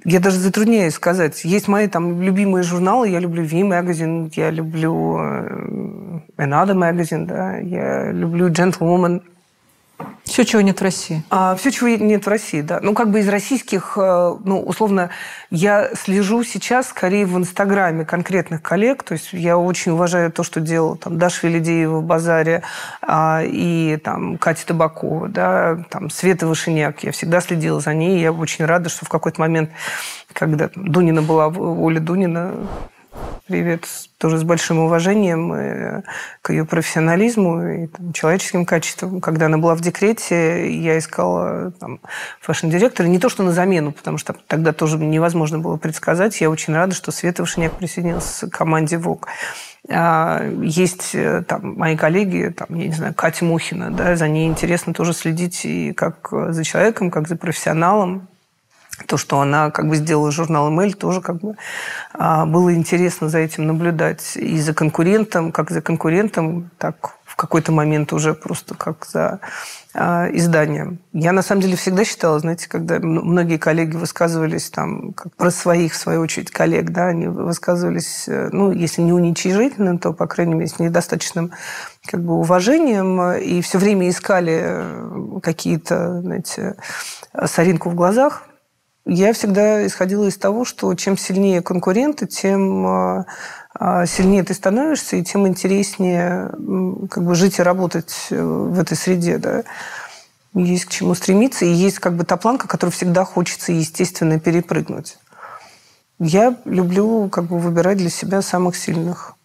Я 0.04 0.20
даже 0.20 0.38
затрудняюсь 0.38 0.96
сказать. 0.96 1.46
Есть 1.46 1.70
мои 1.70 1.88
там 1.88 2.22
любимые 2.22 2.64
журналы. 2.64 3.08
Я 3.08 3.20
люблю 3.20 3.44
V 3.44 3.62
Magazine, 3.62 4.30
я 4.36 4.52
люблю 4.52 5.18
Another 6.38 6.76
Magazine, 6.76 7.26
да, 7.26 7.58
я 7.58 8.12
люблю 8.12 8.50
Gentlewoman. 8.50 9.24
Все, 10.26 10.44
чего 10.44 10.62
нет 10.62 10.80
в 10.80 10.84
России. 10.84 11.24
А, 11.30 11.56
все, 11.56 11.72
чего 11.72 11.88
нет 11.88 12.26
в 12.26 12.28
России, 12.28 12.62
да. 12.62 12.80
Ну, 12.82 12.94
как 12.94 13.12
бы 13.12 13.20
из 13.20 13.30
российских, 13.30 13.94
э, 13.96 14.36
ну, 14.44 14.60
условно, 14.60 15.12
я 15.52 15.92
слежу 15.96 16.44
сейчас 16.44 16.90
скорее 16.90 17.26
в 17.26 17.38
Инстаграме 17.38 18.06
конкретных 18.06 18.62
коллег. 18.62 19.04
То 19.04 19.14
есть 19.14 19.34
я 19.34 19.58
очень 19.58 19.92
уважаю 19.94 20.32
то, 20.32 20.44
что 20.44 20.60
делал 20.60 20.98
там 20.98 21.18
Даша 21.18 21.48
Велидеева 21.48 22.00
в 22.00 22.04
«Базаре» 22.04 22.64
а, 23.02 23.44
и 23.46 23.98
там 23.98 24.38
Катя 24.38 24.66
Табакова, 24.66 25.30
да, 25.30 25.78
там 25.90 26.10
Света 26.10 26.48
Вышиняк. 26.48 27.04
Я 27.04 27.12
всегда 27.12 27.40
следила 27.40 27.80
за 27.80 27.94
ней. 27.94 28.20
Я 28.20 28.34
очень 28.34 28.66
рада, 28.66 28.90
что 28.90 29.06
в 29.06 29.10
какой-то 29.10 29.40
момент, 29.40 29.70
когда 30.34 30.68
там, 30.68 30.92
Дунина 30.92 31.22
была, 31.22 31.48
Оля 31.48 32.00
Дунина, 32.00 32.52
Привет. 33.48 33.86
Тоже 34.18 34.40
с 34.40 34.44
большим 34.44 34.80
уважением 34.80 35.54
э, 35.54 36.02
к 36.42 36.52
ее 36.52 36.66
профессионализму 36.66 37.62
и 37.62 37.88
там, 37.88 38.12
человеческим 38.12 38.66
качествам. 38.66 39.22
Когда 39.22 39.46
она 39.46 39.60
была 39.60 39.76
в 39.76 39.82
декрете, 39.82 40.68
я 40.72 40.98
искала 40.98 41.72
там, 41.80 42.00
фэшн-директора. 42.42 43.06
Не 43.06 43.20
то, 43.20 43.30
что 43.30 43.44
на 43.44 43.52
замену, 43.52 43.92
потому 43.92 44.18
что 44.18 44.36
тогда 44.48 44.74
тоже 44.74 44.98
невозможно 44.98 45.60
было 45.60 45.78
предсказать. 45.78 46.42
Я 46.42 46.50
очень 46.50 46.74
рада, 46.74 46.96
что 46.96 47.12
Света 47.12 47.44
Вышняк 47.44 47.74
присоединилась 47.74 48.44
к 48.50 48.50
команде 48.50 48.98
ВОК. 48.98 49.28
А, 49.90 50.44
есть 50.64 51.12
э, 51.14 51.44
там 51.48 51.76
мои 51.78 51.96
коллеги, 51.96 52.52
там, 52.58 52.68
я 52.76 52.88
не 52.88 52.94
знаю, 52.94 53.14
Катя 53.14 53.46
Мухина, 53.46 53.92
да, 53.92 54.16
за 54.16 54.28
ней 54.28 54.48
интересно 54.48 54.96
тоже 54.96 55.14
следить 55.14 55.66
и 55.66 55.94
как 55.94 56.30
за 56.32 56.64
человеком, 56.64 57.12
как 57.12 57.28
за 57.28 57.36
профессионалом 57.36 58.28
то, 59.08 59.18
что 59.18 59.40
она 59.42 59.72
как 59.72 59.88
бы 59.88 59.96
сделала 59.96 60.32
журнал 60.32 60.70
«Эмэль», 60.70 60.94
тоже 60.94 61.22
как 61.22 61.38
бы 61.38 61.56
а, 62.14 62.46
было 62.46 62.74
интересно 62.74 63.30
за 63.30 63.40
этим 63.40 63.68
наблюдать. 63.68 64.38
И 64.38 64.60
за 64.60 64.74
конкурентом, 64.74 65.52
как 65.52 65.72
за 65.72 65.82
конкурентом, 65.82 66.70
так 66.78 67.16
в 67.26 67.36
какой-то 67.36 67.74
момент 67.74 68.14
уже 68.14 68.34
просто 68.34 68.76
как 68.76 69.06
за 69.06 69.42
а, 69.94 70.30
изданием. 70.32 71.00
Я 71.12 71.34
на 71.34 71.42
самом 71.42 71.62
деле 71.62 71.76
всегда 71.76 72.06
считала, 72.06 72.40
знаете, 72.40 72.70
когда 72.70 73.00
многие 73.00 73.58
коллеги 73.58 73.98
высказывались 73.98 74.70
там 74.70 75.12
как 75.12 75.36
про 75.36 75.52
своих, 75.52 75.94
в 75.94 75.98
свою 75.98 76.22
очередь, 76.22 76.50
коллег, 76.50 76.92
да, 76.92 77.08
они 77.08 77.28
высказывались, 77.28 78.26
э, 78.28 78.50
ну, 78.54 78.72
если 78.72 79.02
не 79.02 79.12
уничижительно, 79.12 79.98
то, 79.98 80.14
по 80.14 80.28
крайней 80.28 80.54
мере, 80.54 80.68
с 80.68 80.80
недостаточным 80.80 81.52
как 82.06 82.24
бы 82.24 82.36
уважением 82.36 83.34
и 83.34 83.62
все 83.62 83.78
время 83.78 84.10
искали 84.10 84.62
э, 84.64 85.40
какие-то, 85.44 86.22
знаете, 86.22 86.78
соринку 87.46 87.90
в 87.90 87.96
глазах– 87.96 88.44
я 89.06 89.34
всегда 89.34 89.86
исходила 89.86 90.26
из 90.26 90.38
того, 90.38 90.66
что 90.66 90.94
чем 90.96 91.18
сильнее 91.18 91.62
конкуренты, 91.62 92.26
тем 92.26 92.86
а, 92.88 93.26
а, 93.74 94.06
сильнее 94.08 94.44
ты 94.44 94.54
становишься, 94.54 95.18
и 95.18 95.24
тем 95.24 95.48
интереснее 95.48 96.50
как 97.10 97.24
бы 97.24 97.36
жить 97.36 97.60
и 97.60 97.62
работать 97.62 98.28
э, 98.32 98.42
в 98.42 98.80
этой 98.80 98.98
среде. 98.98 99.38
Да? 99.38 99.64
Есть 100.56 100.86
к 100.86 100.90
чему 100.90 101.14
стремиться, 101.14 101.66
и 101.66 101.72
есть 101.72 102.00
как 102.00 102.16
бы 102.16 102.24
та 102.24 102.38
планка, 102.38 102.68
которую 102.68 102.94
всегда 102.94 103.26
хочется, 103.26 103.72
естественно, 103.72 104.40
перепрыгнуть. 104.40 105.18
Я 106.18 106.58
люблю 106.66 107.30
как 107.30 107.46
бы 107.46 107.60
выбирать 107.60 107.98
для 107.98 108.10
себя 108.10 108.42
самых 108.42 108.76
сильных 108.76 109.36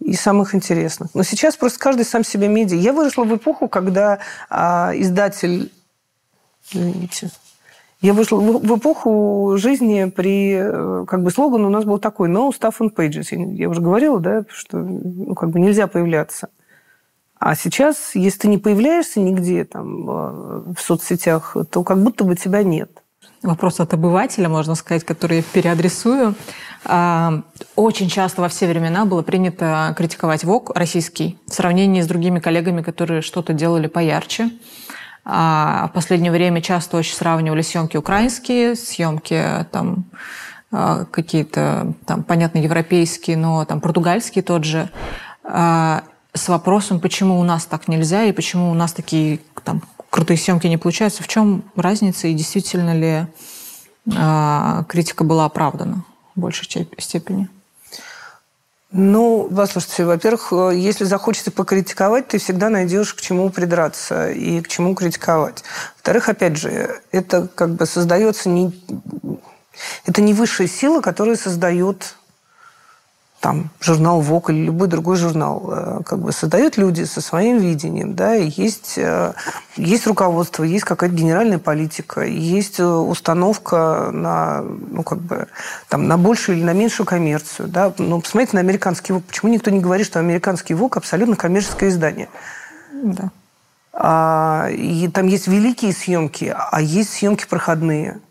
и 0.00 0.14
самых 0.14 0.54
интересных. 0.54 1.14
Но 1.14 1.22
сейчас 1.22 1.56
просто 1.56 1.78
каждый 1.78 2.04
сам 2.04 2.24
себе 2.24 2.48
медиа. 2.48 2.76
Я 2.76 2.92
выросла 2.92 3.24
в 3.24 3.34
эпоху, 3.34 3.68
когда 3.68 4.18
а, 4.50 4.92
издатель... 4.94 5.72
Извините. 6.70 7.30
Я 8.02 8.14
вышла 8.14 8.38
в 8.38 8.78
эпоху 8.78 9.54
жизни 9.56 10.06
при... 10.06 10.56
Э, 10.56 11.04
как 11.06 11.22
бы 11.22 11.30
слоган 11.30 11.64
у 11.64 11.70
нас 11.70 11.84
был 11.84 11.98
такой 11.98 12.28
«No 12.28 12.50
stuff 12.50 12.74
on 12.80 12.92
pages». 12.92 13.28
Я 13.54 13.68
уже 13.68 13.80
говорила, 13.80 14.18
да, 14.18 14.44
что 14.48 14.78
ну, 14.78 15.36
как 15.36 15.50
бы 15.50 15.60
нельзя 15.60 15.86
появляться. 15.86 16.48
А 17.38 17.54
сейчас, 17.54 18.14
если 18.14 18.40
ты 18.40 18.48
не 18.48 18.58
появляешься 18.58 19.20
нигде 19.20 19.64
там, 19.64 20.10
э, 20.10 20.74
в 20.76 20.80
соцсетях, 20.80 21.56
то 21.70 21.84
как 21.84 22.02
будто 22.02 22.24
бы 22.24 22.34
тебя 22.34 22.64
нет. 22.64 23.02
Вопрос 23.42 23.78
от 23.78 23.94
обывателя, 23.94 24.48
можно 24.48 24.74
сказать, 24.74 25.04
который 25.04 25.38
я 25.38 25.42
переадресую. 25.42 26.34
А, 26.84 27.42
очень 27.76 28.08
часто 28.08 28.40
во 28.40 28.48
все 28.48 28.68
времена 28.68 29.04
было 29.04 29.22
принято 29.22 29.94
критиковать 29.96 30.42
ВОК 30.42 30.72
российский 30.76 31.38
в 31.46 31.54
сравнении 31.54 32.02
с 32.02 32.06
другими 32.06 32.40
коллегами, 32.40 32.82
которые 32.82 33.22
что-то 33.22 33.52
делали 33.52 33.86
поярче. 33.86 34.50
А 35.24 35.88
в 35.88 35.92
последнее 35.92 36.32
время 36.32 36.60
часто 36.60 36.96
очень 36.96 37.14
сравнивали 37.14 37.62
съемки 37.62 37.96
украинские, 37.96 38.74
съемки 38.74 39.66
там 39.70 40.06
а, 40.72 41.04
какие-то 41.04 41.94
там, 42.06 42.24
понятно, 42.24 42.58
европейские, 42.58 43.36
но 43.36 43.64
там 43.64 43.80
португальские 43.80 44.42
тот 44.42 44.64
же, 44.64 44.90
а, 45.44 46.02
с 46.34 46.48
вопросом, 46.48 46.98
почему 46.98 47.38
у 47.38 47.44
нас 47.44 47.66
так 47.66 47.88
нельзя 47.88 48.24
и 48.24 48.32
почему 48.32 48.70
у 48.70 48.74
нас 48.74 48.92
такие 48.92 49.40
там 49.64 49.82
крутые 50.10 50.38
съемки 50.38 50.66
не 50.66 50.78
получаются. 50.78 51.22
В 51.22 51.28
чем 51.28 51.64
разница 51.76 52.26
и 52.28 52.34
действительно 52.34 52.94
ли 52.94 53.26
а, 54.16 54.84
критика 54.88 55.24
была 55.24 55.44
оправдана 55.44 56.04
в 56.34 56.40
большей 56.40 56.88
степени? 56.98 57.48
Ну, 58.94 59.50
послушайте, 59.54 60.04
во-первых, 60.04 60.52
э, 60.52 60.72
если 60.74 61.04
захочется 61.04 61.50
покритиковать, 61.50 62.28
ты 62.28 62.38
всегда 62.38 62.68
найдешь 62.68 63.14
к 63.14 63.22
чему 63.22 63.48
придраться 63.48 64.30
и 64.30 64.60
к 64.60 64.68
чему 64.68 64.94
критиковать. 64.94 65.64
Во-вторых, 65.94 66.28
опять 66.28 66.58
же, 66.58 67.00
это 67.10 67.48
как 67.54 67.74
бы 67.74 67.86
создается 67.86 68.50
не... 68.50 68.70
Это 70.04 70.20
не 70.20 70.34
высшая 70.34 70.68
сила, 70.68 71.00
которая 71.00 71.36
создает 71.36 72.16
там, 73.42 73.70
журнал 73.80 74.20
ВОК 74.20 74.50
или 74.50 74.66
любой 74.66 74.86
другой 74.86 75.16
журнал, 75.16 75.68
э, 75.72 76.00
как 76.06 76.20
бы 76.20 76.30
создают 76.30 76.76
люди 76.76 77.02
со 77.02 77.20
своим 77.20 77.58
видением, 77.58 78.14
да, 78.14 78.36
и 78.36 78.48
есть, 78.48 78.94
э, 78.96 79.32
есть 79.74 80.06
руководство, 80.06 80.62
есть 80.62 80.84
какая-то 80.84 81.16
генеральная 81.16 81.58
политика, 81.58 82.20
есть 82.20 82.78
э, 82.78 82.86
установка 82.86 84.10
на, 84.12 84.62
ну, 84.62 85.02
как 85.02 85.18
бы, 85.18 85.48
там, 85.88 86.06
на 86.06 86.16
большую 86.16 86.56
или 86.56 86.64
на 86.64 86.72
меньшую 86.72 87.04
коммерцию, 87.04 87.66
да. 87.68 87.92
Ну, 87.98 88.20
посмотрите 88.20 88.54
на 88.54 88.60
американский 88.60 89.12
ВОК. 89.12 89.24
Почему 89.24 89.50
никто 89.52 89.72
не 89.72 89.80
говорит, 89.80 90.06
что 90.06 90.20
американский 90.20 90.74
ВОК 90.74 90.98
абсолютно 90.98 91.34
коммерческое 91.34 91.90
издание? 91.90 92.28
Да. 92.92 93.30
А, 93.92 94.68
и 94.70 95.08
там 95.08 95.26
есть 95.26 95.48
великие 95.48 95.92
съемки, 95.92 96.54
а 96.56 96.80
есть 96.80 97.10
съемки 97.10 97.44
проходные– 97.48 98.20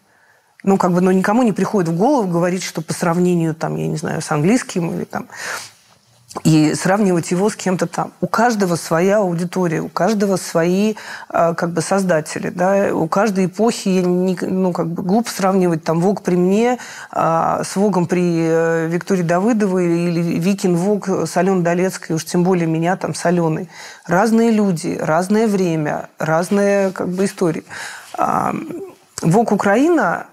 ну, 0.63 0.77
как 0.77 0.91
бы, 0.93 1.01
ну, 1.01 1.11
никому 1.11 1.43
не 1.43 1.53
приходит 1.53 1.89
в 1.89 1.97
голову 1.97 2.27
говорить, 2.27 2.63
что 2.63 2.81
по 2.81 2.93
сравнению, 2.93 3.55
там, 3.55 3.75
я 3.75 3.87
не 3.87 3.97
знаю, 3.97 4.21
с 4.21 4.31
английским 4.31 4.95
или 4.95 5.05
там, 5.05 5.27
и 6.43 6.73
сравнивать 6.75 7.31
его 7.31 7.49
с 7.49 7.55
кем-то 7.55 7.87
там. 7.87 8.13
У 8.21 8.27
каждого 8.27 8.75
своя 8.75 9.17
аудитория, 9.17 9.81
у 9.81 9.89
каждого 9.89 10.37
свои 10.37 10.95
а, 11.29 11.53
как 11.53 11.71
бы 11.71 11.81
создатели, 11.81 12.49
да, 12.49 12.95
у 12.95 13.07
каждой 13.07 13.47
эпохи, 13.47 14.01
ну, 14.01 14.71
как 14.71 14.87
бы 14.87 15.03
глупо 15.03 15.29
сравнивать 15.29 15.83
там 15.83 15.99
Вог 15.99 16.21
при 16.21 16.35
мне 16.35 16.77
а, 17.11 17.63
с 17.63 17.75
Вогом 17.75 18.05
при 18.05 18.21
э, 18.23 18.87
Виктории 18.87 19.23
Давыдовой 19.23 19.85
или 19.85 20.21
Викин 20.39 20.75
Вог 20.75 21.09
с 21.09 21.35
Аленой 21.35 21.63
Долецкой, 21.63 22.15
уж 22.15 22.23
тем 22.23 22.43
более 22.43 22.67
меня 22.67 22.95
там 22.95 23.13
с 23.13 23.25
Аленой. 23.25 23.69
Разные 24.05 24.51
люди, 24.51 24.97
разное 25.01 25.47
время, 25.47 26.09
разные 26.17 26.91
как 26.91 27.09
бы 27.09 27.25
истории. 27.25 27.65
А, 29.21 29.27
ВОК 29.27 29.51
Украина, 29.51 30.25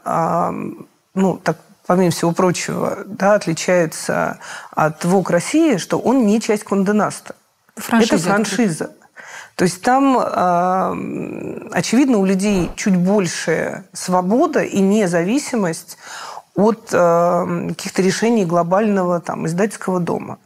ну, 1.14 1.36
так 1.36 1.58
помимо 1.86 2.10
всего 2.10 2.32
прочего, 2.32 2.98
да, 3.06 3.34
отличается 3.34 4.38
от 4.70 5.04
ВОК 5.04 5.30
России, 5.30 5.76
что 5.78 5.98
он 5.98 6.26
не 6.26 6.40
часть 6.40 6.64
Конденаста. 6.64 7.34
Франшиза. 7.76 8.14
Это 8.14 8.24
франшиза. 8.24 8.90
То 9.54 9.64
есть 9.64 9.82
там, 9.82 10.16
очевидно, 11.72 12.18
у 12.18 12.24
людей 12.24 12.70
чуть 12.76 12.96
больше 12.96 13.84
свобода 13.92 14.60
и 14.62 14.80
независимость 14.80 15.96
от 16.54 16.90
каких-то 16.90 18.02
решений 18.02 18.44
глобального 18.44 19.20
там, 19.20 19.46
издательского 19.46 19.98
дома. 19.98 20.38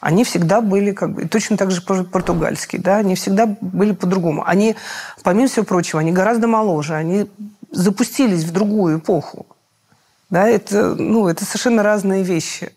Они 0.00 0.24
всегда 0.24 0.60
были 0.60 0.92
как 0.92 1.12
бы, 1.12 1.26
точно 1.26 1.56
так 1.56 1.70
же 1.70 1.80
португальские, 1.80 2.82
да, 2.82 2.96
они 2.98 3.14
всегда 3.14 3.46
были 3.46 3.92
по-другому. 3.92 4.44
Они, 4.46 4.76
помимо 5.22 5.48
всего 5.48 5.64
прочего, 5.64 6.00
они 6.00 6.12
гораздо 6.12 6.46
моложе, 6.46 6.94
они 6.94 7.30
запустились 7.74 8.44
в 8.44 8.52
другую 8.52 8.98
эпоху. 8.98 9.46
Да, 10.30 10.48
это, 10.48 10.94
ну, 10.94 11.28
это 11.28 11.44
совершенно 11.44 11.82
разные 11.82 12.22
вещи. 12.22 12.72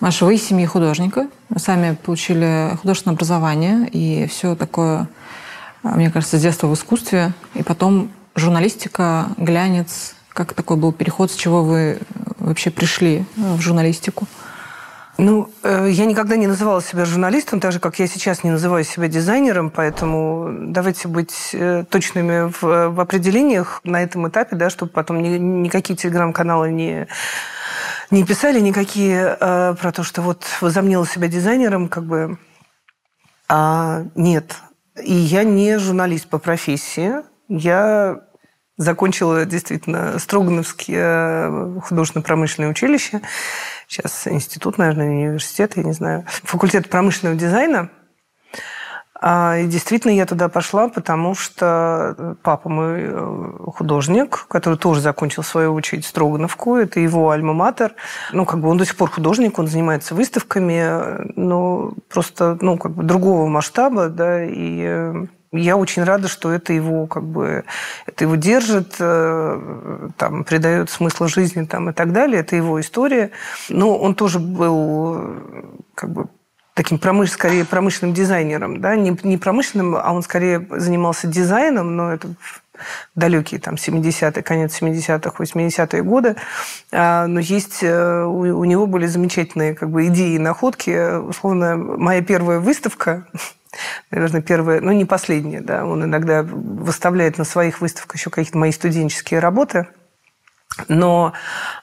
Маша, 0.00 0.24
вы 0.24 0.36
из 0.36 0.44
семьи 0.44 0.64
художника, 0.64 1.28
сами 1.56 1.96
получили 1.96 2.76
художественное 2.80 3.16
образование 3.16 3.88
и 3.88 4.28
все 4.28 4.54
такое, 4.54 5.08
мне 5.82 6.10
кажется, 6.10 6.38
с 6.38 6.40
детства 6.40 6.68
в 6.68 6.74
искусстве, 6.74 7.32
и 7.54 7.64
потом 7.64 8.12
журналистика, 8.36 9.30
глянец. 9.36 10.14
Как 10.28 10.54
такой 10.54 10.76
был 10.76 10.92
переход, 10.92 11.32
с 11.32 11.34
чего 11.34 11.64
вы 11.64 11.98
вообще 12.38 12.70
пришли 12.70 13.24
в 13.34 13.60
журналистику? 13.60 14.28
Ну, 15.20 15.50
э, 15.64 15.88
я 15.90 16.06
никогда 16.06 16.36
не 16.36 16.46
называла 16.46 16.80
себя 16.80 17.04
журналистом, 17.04 17.58
так 17.58 17.72
же, 17.72 17.80
как 17.80 17.98
я 17.98 18.06
сейчас 18.06 18.44
не 18.44 18.52
называю 18.52 18.84
себя 18.84 19.08
дизайнером, 19.08 19.68
поэтому 19.68 20.48
давайте 20.68 21.08
быть 21.08 21.50
э, 21.52 21.84
точными 21.90 22.52
в, 22.52 22.90
в 22.90 23.00
определениях 23.00 23.80
на 23.82 24.00
этом 24.00 24.28
этапе, 24.28 24.54
да, 24.54 24.70
чтобы 24.70 24.92
потом 24.92 25.20
ни, 25.20 25.36
никакие 25.36 25.96
телеграм-каналы 25.96 26.70
не, 26.70 27.08
не 28.12 28.22
писали, 28.22 28.60
никакие 28.60 29.36
э, 29.40 29.74
про 29.74 29.90
то, 29.90 30.04
что 30.04 30.22
вот 30.22 30.44
возомнила 30.60 31.04
себя 31.04 31.26
дизайнером, 31.26 31.88
как 31.88 32.04
бы 32.04 32.38
А, 33.48 34.04
нет. 34.14 34.54
И 35.02 35.14
я 35.14 35.42
не 35.42 35.78
журналист 35.78 36.28
по 36.28 36.38
профессии. 36.38 37.22
Я 37.48 38.20
закончила 38.78 39.44
действительно 39.44 40.18
Строгановское 40.18 41.48
э, 41.50 41.80
художественно-промышленное 41.82 42.70
училище. 42.70 43.20
Сейчас 43.88 44.26
институт, 44.26 44.76
наверное, 44.76 45.08
университет, 45.08 45.72
я 45.76 45.82
не 45.82 45.92
знаю. 45.92 46.26
Факультет 46.44 46.90
промышленного 46.90 47.36
дизайна. 47.36 47.88
А, 49.20 49.56
и 49.56 49.66
действительно 49.66 50.12
я 50.12 50.26
туда 50.26 50.48
пошла, 50.48 50.88
потому 50.88 51.34
что 51.34 52.36
папа 52.42 52.68
мой 52.68 53.00
э, 53.00 53.52
художник, 53.74 54.46
который 54.48 54.78
тоже 54.78 55.00
закончил 55.00 55.42
свою 55.42 55.72
очередь 55.72 56.04
Строгановку, 56.04 56.76
это 56.76 57.00
его 57.00 57.30
альма-матер. 57.30 57.94
Ну, 58.32 58.44
как 58.44 58.60
бы 58.60 58.68
он 58.68 58.76
до 58.76 58.84
сих 58.84 58.94
пор 58.94 59.10
художник, 59.10 59.58
он 59.58 59.66
занимается 59.66 60.14
выставками, 60.14 61.32
но 61.34 61.94
просто, 62.08 62.58
ну, 62.60 62.76
как 62.76 62.92
бы 62.92 63.02
другого 63.02 63.48
масштаба, 63.48 64.08
да, 64.08 64.44
и 64.44 64.82
э, 64.84 65.26
я 65.52 65.76
очень 65.76 66.04
рада, 66.04 66.28
что 66.28 66.52
это 66.52 66.72
его 66.72 67.06
как 67.06 67.24
бы 67.24 67.64
это 68.06 68.24
его 68.24 68.34
держит, 68.36 68.96
э, 68.98 70.08
там 70.16 70.44
придает 70.44 70.90
смысл 70.90 71.26
жизни 71.26 71.64
там 71.64 71.90
и 71.90 71.92
так 71.92 72.12
далее. 72.12 72.40
Это 72.40 72.56
его 72.56 72.80
история. 72.80 73.30
Но 73.68 73.96
он 73.96 74.14
тоже 74.14 74.38
был 74.38 75.34
как 75.94 76.10
бы 76.10 76.26
таким 76.74 76.98
промыш, 76.98 77.32
скорее 77.32 77.64
промышленным 77.64 78.14
дизайнером, 78.14 78.80
да, 78.80 78.94
не, 78.94 79.18
не 79.24 79.36
промышленным, 79.36 79.96
а 79.96 80.12
он 80.12 80.22
скорее 80.22 80.64
занимался 80.70 81.26
дизайном, 81.26 81.96
но 81.96 82.12
это 82.12 82.28
далекие 83.14 83.60
там 83.60 83.74
70-е, 83.74 84.42
конец 84.42 84.80
70-х, 84.80 85.42
80-е 85.42 86.02
годы. 86.02 86.36
А, 86.92 87.26
но 87.26 87.40
есть, 87.40 87.82
э, 87.82 88.24
у, 88.24 88.64
него 88.64 88.86
были 88.86 89.06
замечательные 89.06 89.74
как 89.74 89.90
бы, 89.90 90.06
идеи 90.06 90.34
и 90.34 90.38
находки. 90.38 91.18
Условно, 91.18 91.76
моя 91.76 92.22
первая 92.22 92.60
выставка, 92.60 93.26
наверное, 94.10 94.42
первая, 94.42 94.80
но 94.80 94.92
не 94.92 95.04
последняя, 95.04 95.60
да, 95.60 95.84
он 95.84 96.04
иногда 96.04 96.42
выставляет 96.42 97.38
на 97.38 97.44
своих 97.44 97.80
выставках 97.80 98.16
еще 98.16 98.30
какие-то 98.30 98.58
мои 98.58 98.72
студенческие 98.72 99.40
работы– 99.40 99.86
но 100.86 101.32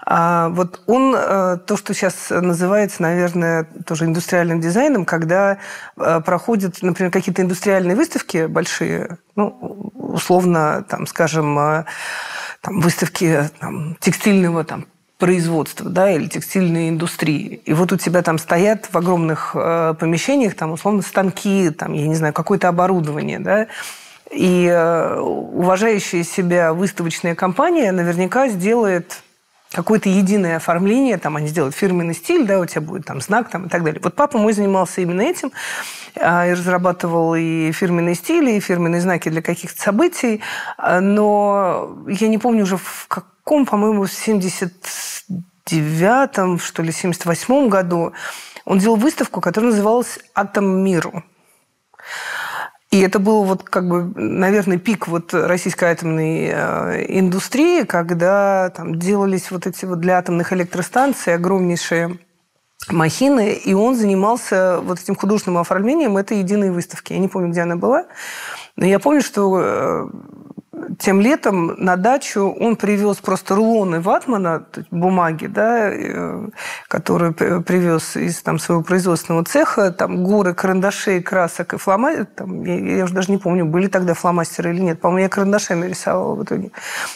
а, 0.06 0.50
вот 0.50 0.82
он, 0.86 1.16
а, 1.18 1.58
то, 1.58 1.76
что 1.76 1.94
сейчас 1.94 2.30
называется, 2.30 3.02
наверное, 3.02 3.68
тоже 3.86 4.06
индустриальным 4.06 4.62
дизайном, 4.62 5.06
когда 5.06 5.58
а, 5.98 6.22
проходят, 6.22 6.82
например, 6.82 7.12
какие-то 7.12 7.42
индустриальные 7.42 7.96
выставки 7.96 8.46
большие, 8.46 9.18
ну, 9.36 9.92
условно, 9.96 10.86
там, 10.88 11.08
скажем, 11.08 11.58
а, 11.58 11.86
там, 12.62 12.80
выставки 12.80 13.50
там, 13.60 13.98
текстильного 14.00 14.64
там, 14.64 14.86
производства, 15.18 15.90
да, 15.90 16.12
или 16.12 16.28
текстильной 16.28 16.90
индустрии. 16.90 17.62
И 17.66 17.74
вот 17.74 17.92
у 17.92 17.98
тебя 17.98 18.22
там 18.22 18.38
стоят 18.38 18.88
в 18.92 18.98
огромных 18.98 19.52
э, 19.56 19.94
помещениях, 19.98 20.56
там, 20.56 20.72
условно, 20.72 21.02
станки, 21.02 21.70
там, 21.70 21.94
я 21.94 22.06
не 22.06 22.16
знаю, 22.16 22.34
какое-то 22.34 22.68
оборудование, 22.68 23.40
да, 23.40 23.68
и 24.32 24.68
э, 24.68 25.20
уважающая 25.20 26.24
себя 26.24 26.74
выставочная 26.74 27.36
компания 27.36 27.92
наверняка 27.92 28.50
сделает 28.50 29.22
какое-то 29.72 30.10
единое 30.10 30.58
оформление, 30.58 31.18
там 31.18 31.36
они 31.36 31.48
сделают 31.48 31.76
фирменный 31.76 32.14
стиль, 32.14 32.46
да, 32.46 32.60
у 32.60 32.66
тебя 32.66 32.82
будет 32.82 33.06
там 33.06 33.22
знак 33.22 33.50
там, 33.50 33.66
и 33.66 33.70
так 33.70 33.84
далее. 33.84 34.02
Вот 34.02 34.16
папа 34.16 34.38
мой 34.38 34.54
занимался 34.54 35.02
именно 35.02 35.22
этим, 35.22 35.52
а, 36.16 36.48
и 36.48 36.54
разрабатывал 36.54 37.36
и 37.36 37.72
фирменные 37.72 38.16
стили, 38.16 38.54
и 38.54 38.60
фирменные 38.60 39.02
знаки 39.02 39.30
для 39.30 39.42
каких-то 39.42 39.82
событий, 39.82 40.42
а, 40.78 41.02
но 41.02 41.98
я 42.08 42.28
не 42.28 42.38
помню 42.38 42.64
уже 42.64 42.78
в 42.78 43.08
каком, 43.08 43.66
по-моему, 43.66 44.06
в 44.06 44.10
79-м, 44.10 46.60
что 46.60 46.84
ли, 46.84 46.90
78-м 46.90 47.70
году 47.70 48.14
он 48.64 48.80
делал 48.80 48.96
выставку, 48.96 49.42
которая 49.42 49.72
называлась 49.72 50.20
«Атом 50.34 50.84
миру». 50.84 51.24
И 52.96 53.00
это 53.02 53.20
был 53.20 53.44
вот 53.44 53.64
как 53.64 53.90
бы, 53.90 54.04
наверное, 54.16 54.78
пик 54.78 55.10
вот 55.10 55.34
российской 55.34 55.92
атомной 55.92 56.48
э, 56.50 57.06
индустрии, 57.20 57.84
когда 57.84 58.70
там 58.70 58.98
делались 58.98 59.52
вот 59.52 59.68
эти 59.68 59.84
вот 59.84 60.00
для 60.00 60.18
атомных 60.18 60.54
электростанций 60.54 61.36
огромнейшие 61.36 62.18
махины, 62.90 63.52
и 63.52 63.74
он 63.74 63.98
занимался 63.98 64.80
вот 64.82 65.02
этим 65.02 65.16
художественным 65.16 65.58
оформлением 65.58 66.16
этой 66.16 66.38
единой 66.38 66.72
выставки. 66.72 67.12
Я 67.12 67.20
не 67.20 67.28
помню, 67.28 67.52
где 67.52 67.64
она 67.64 67.76
была, 67.76 68.06
но 68.78 68.86
я 68.86 69.00
помню, 69.00 69.22
что 69.22 69.60
э, 69.60 70.08
тем 71.00 71.22
летом 71.22 71.76
на 71.78 71.96
дачу 71.96 72.56
он 72.60 72.76
привез 72.76 73.18
просто 73.18 73.56
рулоны 73.56 74.00
ватмана, 74.00 74.66
бумаги, 74.92 75.48
да, 75.48 75.90
э, 75.92 76.48
которые 76.88 77.32
привез 77.34 78.16
из 78.16 78.42
там, 78.42 78.60
своего 78.60 78.84
производственного 78.84 79.44
цеха, 79.46 79.92
там 79.92 80.24
горы 80.24 80.54
карандашей, 80.54 81.22
красок 81.22 81.74
и 81.74 81.78
фломастеров. 81.78 82.28
Там, 82.36 82.64
я, 82.64 82.98
я 82.98 83.04
уже 83.04 83.14
даже 83.14 83.32
не 83.32 83.38
помню, 83.38 83.66
были 83.66 83.88
тогда 83.88 84.14
фломастеры 84.14 84.74
или 84.74 84.82
нет. 84.82 85.02
По-моему, 85.02 85.24
я 85.24 85.30
карандашами 85.30 85.88
рисовала 85.88 86.36
в 86.36 86.44
итоге. 86.44 86.72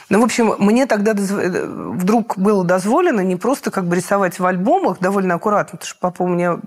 Ну, 0.09 0.21
в 0.21 0.23
общем, 0.23 0.55
мне 0.59 0.85
тогда 0.85 1.11
э, 1.11 1.65
вдруг 1.65 2.37
было 2.37 2.63
дозволено 2.63 3.21
не 3.21 3.35
просто 3.35 3.71
как 3.71 3.85
бы 3.85 3.95
рисовать 3.95 4.39
в 4.39 4.45
альбомах 4.45 4.99
довольно 4.99 5.35
аккуратно, 5.35 5.77
потому 5.77 5.87
что 5.87 5.99
папа 5.99 6.23
у 6.23 6.27
меня 6.27 6.59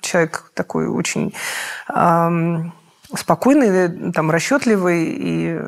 человек 0.00 0.50
такой 0.54 0.88
очень 0.88 1.34
спокойный, 3.16 4.12
там, 4.12 4.30
расчетливый. 4.30 5.04
И 5.04 5.60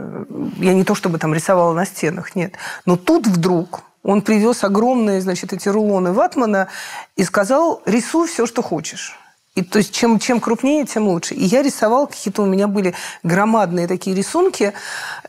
я 0.58 0.74
не 0.74 0.84
то 0.84 0.94
чтобы 0.94 1.18
там 1.18 1.34
рисовала 1.34 1.72
на 1.72 1.84
стенах, 1.84 2.34
нет. 2.34 2.54
Но 2.86 2.96
тут 2.96 3.26
вдруг 3.26 3.82
он 4.02 4.20
привез 4.22 4.64
огромные, 4.64 5.20
значит, 5.20 5.52
эти 5.52 5.68
рулоны 5.68 6.12
ватмана 6.12 6.68
и 7.16 7.24
сказал, 7.24 7.82
рисуй 7.86 8.28
все, 8.28 8.46
что 8.46 8.62
хочешь. 8.62 9.18
И 9.54 9.62
то 9.62 9.78
есть 9.78 9.94
чем, 9.94 10.18
чем 10.18 10.40
крупнее, 10.40 10.84
тем 10.84 11.06
лучше. 11.06 11.34
И 11.34 11.44
я 11.44 11.62
рисовала, 11.62 12.06
какие-то 12.06 12.42
у 12.42 12.46
меня 12.46 12.66
были 12.66 12.92
громадные 13.22 13.86
такие 13.86 14.14
рисунки, 14.14 14.72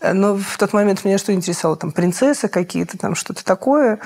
но 0.01 0.36
в 0.36 0.57
тот 0.57 0.74
момент 0.74 1.05
меня 1.05 1.20
что 1.20 1.32
интересовало? 1.32 1.78
Там 1.78 1.91
принцессы 1.91 2.47
какие-то, 2.47 2.97
там 2.97 3.13
что-то 3.13 3.45
такое. 3.45 3.99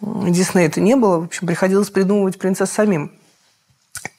Диснея 0.00 0.66
это 0.66 0.80
не 0.80 0.96
было. 0.96 1.20
В 1.20 1.24
общем, 1.24 1.46
приходилось 1.46 1.90
придумывать 1.90 2.38
принцесс 2.38 2.70
самим. 2.70 3.12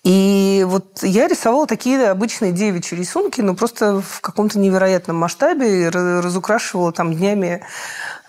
И 0.03 0.65
вот 0.67 1.03
я 1.03 1.27
рисовала 1.27 1.67
такие 1.67 2.09
обычные 2.09 2.51
девичьи 2.51 2.97
рисунки, 2.97 3.41
но 3.41 3.53
просто 3.53 4.01
в 4.01 4.21
каком-то 4.21 4.57
невероятном 4.57 5.17
масштабе, 5.17 5.89
разукрашивала 5.89 6.91
там 6.91 7.13
днями 7.13 7.63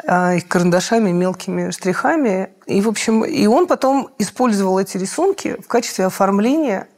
а, 0.06 0.34
их 0.34 0.48
карандашами, 0.48 1.12
мелкими 1.12 1.70
штрихами. 1.70 2.50
И, 2.66 2.82
в 2.82 2.88
общем, 2.88 3.24
и 3.24 3.46
он 3.46 3.66
потом 3.66 4.10
использовал 4.18 4.78
эти 4.78 4.98
рисунки 4.98 5.56
в 5.62 5.66
качестве 5.66 6.06
оформления. 6.06 6.88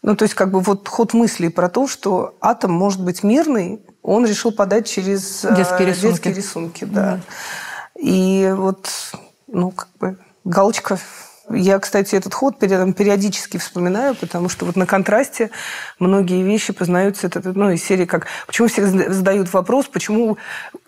Ну, 0.00 0.16
то 0.16 0.24
есть, 0.24 0.34
как 0.34 0.50
бы 0.50 0.60
вот 0.60 0.88
ход 0.88 1.12
мысли 1.12 1.48
про 1.48 1.68
то, 1.68 1.86
что 1.86 2.34
атом 2.40 2.72
может 2.72 3.04
быть 3.04 3.22
мирный, 3.22 3.82
он 4.02 4.24
решил 4.26 4.52
подать 4.52 4.88
через 4.88 5.44
а, 5.44 5.54
детские 5.54 5.88
рисунки. 5.88 6.06
Детские 6.06 6.34
рисунки 6.34 6.84
да. 6.84 7.14
Mm. 7.14 8.00
И 8.00 8.52
вот, 8.56 8.88
ну, 9.46 9.70
как 9.70 9.88
бы 10.00 10.18
галочка 10.44 10.98
я, 11.50 11.78
кстати, 11.78 12.14
этот 12.14 12.34
ход 12.34 12.58
периодически 12.58 13.56
вспоминаю, 13.56 14.14
потому 14.14 14.48
что 14.48 14.64
вот 14.64 14.76
на 14.76 14.86
контрасте 14.86 15.50
многие 15.98 16.42
вещи 16.42 16.72
познаются 16.72 17.30
ну, 17.44 17.70
из 17.70 17.82
серии 17.82 18.04
как... 18.04 18.26
Почему 18.46 18.68
все 18.68 18.86
задают 18.86 19.52
вопрос, 19.52 19.86
почему 19.86 20.38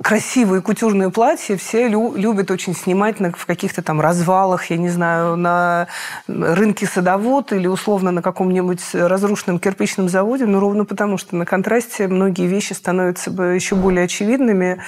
красивые 0.03 0.63
кутюрные 0.63 1.11
платья 1.11 1.57
все 1.57 1.89
лю- 1.89 2.15
любят 2.17 2.51
очень 2.51 2.75
снимать 2.75 3.21
на, 3.21 3.33
в 3.33 3.47
каких-то 3.47 3.83
там 3.83 4.01
развалах, 4.01 4.71
я 4.71 4.77
не 4.77 4.89
знаю, 4.89 5.37
на 5.37 5.89
рынке 6.29 6.87
садовод 6.87 7.53
или 7.53 7.67
условно 7.67 8.11
на 8.11 8.23
каком-нибудь 8.23 8.81
разрушенном 8.95 9.59
кирпичном 9.59 10.09
заводе, 10.09 10.47
ну, 10.47 10.61
ровно 10.61 10.85
потому, 10.85 11.19
что 11.19 11.37
на 11.37 11.47
контрасте 11.47 12.09
многие 12.09 12.47
вещи 12.47 12.73
становятся 12.73 13.31
еще 13.31 13.75
более 13.75 14.05
очевидными, 14.05 14.81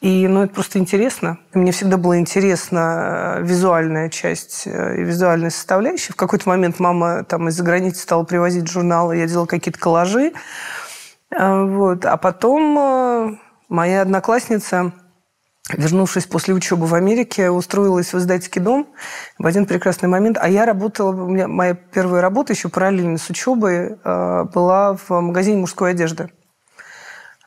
и 0.00 0.26
ну, 0.28 0.44
это 0.44 0.54
просто 0.54 0.78
интересно. 0.78 1.38
Мне 1.52 1.72
всегда 1.72 1.98
была 1.98 2.18
интересна 2.18 3.36
э, 3.38 3.42
визуальная 3.42 4.08
часть 4.08 4.62
э, 4.66 4.96
и 4.98 5.04
визуальная 5.04 5.50
составляющая. 5.50 6.14
В 6.14 6.16
какой-то 6.16 6.48
момент 6.48 6.78
мама 6.78 7.22
там 7.24 7.48
из-за 7.48 7.62
границы 7.62 8.00
стала 8.00 8.24
привозить 8.24 8.66
журналы, 8.66 9.18
я 9.18 9.26
делала 9.26 9.44
какие-то 9.44 9.78
коллажи. 9.78 10.32
Э, 11.30 11.64
вот. 11.64 12.06
А 12.06 12.16
потом 12.16 13.38
моя 13.68 14.00
одноклассница, 14.00 14.92
вернувшись 15.68 16.24
после 16.24 16.54
учебы 16.54 16.86
в 16.86 16.94
Америке, 16.94 17.50
устроилась 17.50 18.14
в 18.14 18.18
издательский 18.18 18.62
дом 18.62 18.88
в 19.38 19.46
один 19.46 19.66
прекрасный 19.66 20.08
момент. 20.08 20.38
А 20.40 20.48
я 20.48 20.64
работала, 20.64 21.10
у 21.10 21.28
меня 21.28 21.46
моя 21.46 21.74
первая 21.74 22.22
работа 22.22 22.54
еще 22.54 22.70
параллельно 22.70 23.18
с 23.18 23.28
учебой 23.28 23.96
была 24.02 24.96
в 24.96 25.10
магазине 25.10 25.58
мужской 25.58 25.90
одежды. 25.90 26.30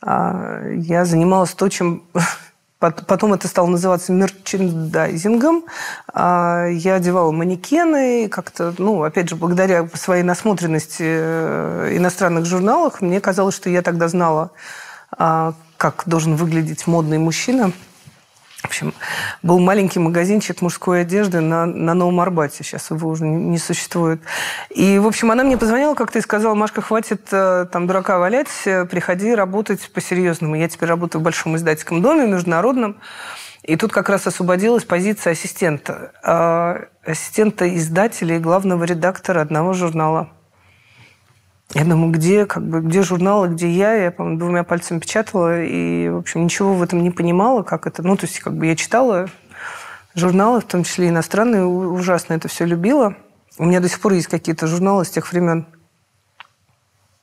А, 0.06 0.62
я 0.70 1.06
занималась 1.06 1.54
то, 1.54 1.70
чем 1.70 2.04
Потом 2.92 3.34
это 3.34 3.48
стало 3.48 3.68
называться 3.68 4.12
мерчендайзингом. 4.12 5.64
А, 6.14 6.66
я 6.68 6.96
одевала 6.96 7.32
манекены, 7.32 8.28
как-то, 8.28 8.74
ну, 8.78 9.04
опять 9.04 9.30
же, 9.30 9.38
благодаря 9.38 9.88
своей 9.94 10.24
насмотренности 10.24 11.04
э, 11.06 11.94
иностранных 11.96 12.46
журналах, 12.46 13.00
мне 13.00 13.22
казалось, 13.22 13.56
что 13.56 13.70
я 13.70 13.82
тогда 13.84 14.10
знала, 14.10 14.52
а, 15.18 15.54
как 15.78 16.04
должен 16.08 16.36
выглядеть 16.36 16.86
модный 16.86 17.20
мужчина. 17.20 17.72
В 18.64 18.68
общем, 18.68 18.94
был 19.44 19.60
маленький 19.60 20.00
магазинчик 20.00 20.62
мужской 20.62 21.02
одежды 21.02 21.42
на, 21.42 21.66
на 21.66 21.94
Новом 21.94 22.22
Арбате. 22.22 22.64
Сейчас 22.64 22.90
его 22.92 23.10
уже 23.10 23.26
не 23.26 23.58
существует. 23.58 24.22
И, 24.70 24.98
в 25.00 25.06
общем, 25.06 25.32
она 25.32 25.44
мне 25.44 25.58
позвонила 25.58 25.96
как-то 25.96 26.20
и 26.20 26.22
сказала, 26.22 26.56
Машка, 26.56 26.82
хватит 26.82 27.28
э, 27.32 27.68
там 27.72 27.88
дурака 27.88 28.18
валять, 28.20 28.48
э, 28.66 28.86
приходи 28.86 29.36
работать 29.36 29.92
по-серьезному. 29.92 30.56
Я 30.56 30.70
теперь 30.70 30.88
работаю 30.88 31.20
в 31.20 31.24
большом 31.24 31.58
издательском 31.58 32.02
доме, 32.02 32.26
международном. 32.26 32.96
И 33.64 33.76
тут 33.76 33.92
как 33.92 34.10
раз 34.10 34.28
освободилась 34.28 34.86
позиция 34.86 35.32
ассистента. 35.32 36.14
А, 36.24 36.86
ассистента 37.06 37.68
издателя 37.76 38.38
и 38.38 38.40
главного 38.40 38.86
редактора 38.86 39.42
одного 39.42 39.74
журнала. 39.74 40.30
Я 41.74 41.86
думаю, 41.86 42.12
где, 42.12 42.46
как 42.46 42.64
бы, 42.64 42.82
где 42.82 43.02
журналы, 43.02 43.48
где 43.48 43.68
я? 43.70 43.94
Я, 43.96 44.12
по 44.12 44.24
двумя 44.24 44.64
пальцами 44.64 45.00
печатала 45.00 45.64
и, 45.64 46.08
в 46.08 46.18
общем, 46.18 46.44
ничего 46.44 46.74
в 46.76 46.84
этом 46.84 47.02
не 47.02 47.10
понимала, 47.10 47.64
как 47.64 47.88
это. 47.88 48.04
Ну, 48.04 48.16
то 48.16 48.28
есть, 48.28 48.40
как 48.40 48.56
бы 48.56 48.68
я 48.68 48.76
читала 48.76 49.28
журналы, 50.14 50.62
в 50.62 50.66
том 50.66 50.84
числе 50.84 51.10
иностранные, 51.10 51.66
ужасно 51.66 52.34
это 52.34 52.48
все 52.48 52.66
любила. 52.66 53.16
У 53.58 53.66
меня 53.66 53.80
до 53.80 53.90
сих 53.90 54.00
пор 54.00 54.14
есть 54.14 54.28
какие-то 54.28 54.68
журналы 54.68 55.04
с 55.04 55.10
тех 55.10 55.32
времен. 55.32 55.66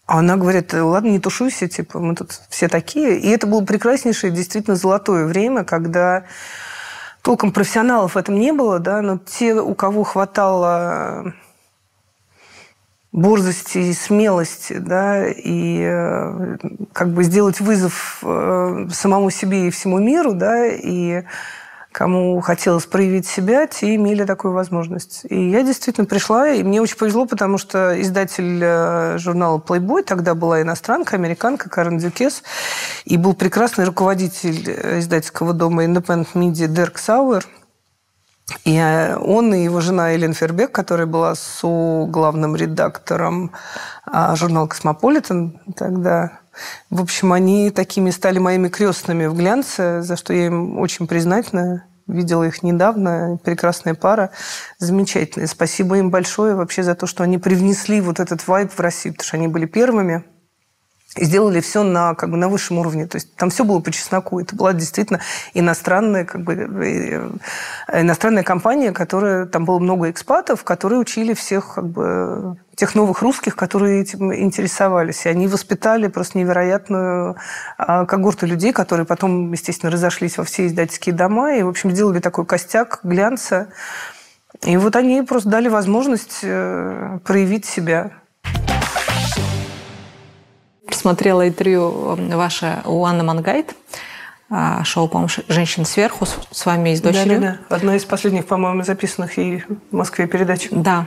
А 0.06 0.18
она 0.18 0.36
говорит, 0.36 0.74
ладно, 0.74 1.10
не 1.10 1.20
тушуйся, 1.20 1.68
типа, 1.68 2.00
мы 2.00 2.16
тут 2.16 2.32
все 2.48 2.66
такие. 2.66 3.20
И 3.20 3.28
это 3.28 3.46
было 3.46 3.64
прекраснейшее, 3.64 4.32
действительно 4.32 4.74
золотое 4.74 5.26
время, 5.26 5.62
когда 5.62 6.24
толком 7.22 7.52
профессионалов 7.52 8.16
в 8.16 8.18
этом 8.18 8.34
не 8.34 8.52
было, 8.52 8.80
да, 8.80 9.02
но 9.02 9.18
те, 9.18 9.54
у 9.54 9.76
кого 9.76 10.02
хватало 10.02 11.34
борзости 13.12 13.78
и 13.78 13.92
смелости, 13.92 14.74
да, 14.74 15.26
и 15.28 15.80
э, 15.82 16.56
как 16.92 17.08
бы 17.08 17.24
сделать 17.24 17.60
вызов 17.60 18.20
э, 18.22 18.86
самому 18.92 19.30
себе 19.30 19.66
и 19.66 19.70
всему 19.70 19.98
миру, 19.98 20.32
да, 20.32 20.66
и 20.66 21.24
кому 21.90 22.40
хотелось 22.40 22.86
проявить 22.86 23.26
себя, 23.26 23.66
те 23.66 23.96
имели 23.96 24.24
такую 24.24 24.54
возможность. 24.54 25.22
И 25.28 25.50
я 25.50 25.64
действительно 25.64 26.06
пришла, 26.06 26.50
и 26.50 26.62
мне 26.62 26.80
очень 26.80 26.96
повезло, 26.96 27.26
потому 27.26 27.58
что 27.58 28.00
издатель 28.00 28.60
э, 28.62 29.18
журнала 29.18 29.58
Playboy 29.58 30.04
тогда 30.04 30.36
была 30.36 30.62
иностранка, 30.62 31.16
американка 31.16 31.68
Карен 31.68 31.98
Дюкес, 31.98 32.44
и 33.06 33.16
был 33.16 33.34
прекрасный 33.34 33.86
руководитель 33.86 34.98
издательского 35.00 35.52
дома 35.52 35.84
Independent 35.84 36.28
Media 36.34 36.68
Дерк 36.68 36.98
Сауэр– 36.98 37.44
и 38.64 38.76
э, 38.76 39.16
он 39.16 39.54
и 39.54 39.64
его 39.64 39.80
жена 39.80 40.14
Элен 40.14 40.34
Фербек, 40.34 40.72
которая 40.72 41.06
была 41.06 41.34
со 41.34 42.06
главным 42.06 42.56
редактором 42.56 43.52
а, 44.04 44.34
журнала 44.36 44.66
«Космополитен» 44.66 45.60
тогда, 45.76 46.40
в 46.90 47.00
общем, 47.00 47.32
они 47.32 47.70
такими 47.70 48.10
стали 48.10 48.38
моими 48.38 48.68
крестными 48.68 49.26
в 49.26 49.34
глянце, 49.34 50.02
за 50.02 50.16
что 50.16 50.32
я 50.32 50.46
им 50.46 50.78
очень 50.78 51.06
признательна. 51.06 51.84
Видела 52.06 52.42
их 52.42 52.64
недавно. 52.64 53.38
Прекрасная 53.44 53.94
пара. 53.94 54.30
Замечательная. 54.78 55.46
Спасибо 55.46 55.96
им 55.98 56.10
большое 56.10 56.56
вообще 56.56 56.82
за 56.82 56.96
то, 56.96 57.06
что 57.06 57.22
они 57.22 57.38
привнесли 57.38 58.00
вот 58.00 58.18
этот 58.18 58.46
вайб 58.48 58.72
в 58.72 58.80
Россию, 58.80 59.14
потому 59.14 59.26
что 59.26 59.36
они 59.36 59.46
были 59.46 59.66
первыми 59.66 60.24
и 61.16 61.24
сделали 61.24 61.60
все 61.60 61.82
на, 61.82 62.14
как 62.14 62.30
бы, 62.30 62.36
на 62.36 62.48
высшем 62.48 62.78
уровне. 62.78 63.06
То 63.06 63.16
есть 63.16 63.34
там 63.34 63.50
все 63.50 63.64
было 63.64 63.80
по 63.80 63.90
чесноку. 63.90 64.38
Это 64.38 64.54
была 64.54 64.72
действительно 64.72 65.20
иностранная, 65.54 66.24
как 66.24 66.42
бы, 66.42 66.54
э, 66.54 67.30
иностранная 68.00 68.44
компания, 68.44 68.92
которая... 68.92 69.46
Там 69.46 69.64
было 69.64 69.80
много 69.80 70.10
экспатов, 70.10 70.62
которые 70.62 71.00
учили 71.00 71.34
всех 71.34 71.74
как 71.74 71.88
бы, 71.88 72.56
тех 72.76 72.94
новых 72.94 73.22
русских, 73.22 73.56
которые 73.56 74.02
этим 74.02 74.32
интересовались. 74.32 75.26
И 75.26 75.28
они 75.28 75.48
воспитали 75.48 76.06
просто 76.06 76.38
невероятную 76.38 77.36
а, 77.76 78.06
когорту 78.06 78.46
людей, 78.46 78.72
которые 78.72 79.04
потом, 79.04 79.50
естественно, 79.50 79.90
разошлись 79.90 80.38
во 80.38 80.44
все 80.44 80.66
издательские 80.66 81.14
дома 81.14 81.56
и, 81.56 81.62
в 81.62 81.68
общем, 81.68 81.90
сделали 81.90 82.20
такой 82.20 82.46
костяк 82.46 83.00
глянца. 83.02 83.72
И 84.64 84.76
вот 84.76 84.94
они 84.94 85.22
просто 85.22 85.48
дали 85.48 85.68
возможность 85.68 86.40
э, 86.42 87.18
проявить 87.24 87.64
себя 87.64 88.19
смотрела 90.94 91.48
интервью 91.48 92.16
ваше 92.16 92.82
у 92.84 93.04
Анны 93.04 93.22
Мангайт, 93.22 93.74
а, 94.52 94.82
шоу, 94.82 95.06
по-моему, 95.06 95.30
«Женщин 95.48 95.84
сверху» 95.84 96.26
с 96.26 96.66
вами 96.66 96.90
и 96.90 96.96
с 96.96 97.00
дочерью. 97.00 97.40
Да, 97.40 97.46
да, 97.46 97.58
да. 97.68 97.76
Одна 97.76 97.96
из 97.96 98.04
последних, 98.04 98.46
по-моему, 98.46 98.82
записанных 98.82 99.38
и 99.38 99.62
в 99.90 99.94
Москве 99.94 100.26
передач. 100.26 100.68
Да. 100.72 101.06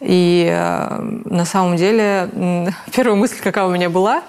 И 0.00 0.48
э, 0.50 1.00
на 1.24 1.44
самом 1.44 1.76
деле 1.76 2.28
первая 2.92 3.16
мысль, 3.16 3.36
какая 3.40 3.64
у 3.64 3.70
меня 3.70 3.88
была, 3.88 4.24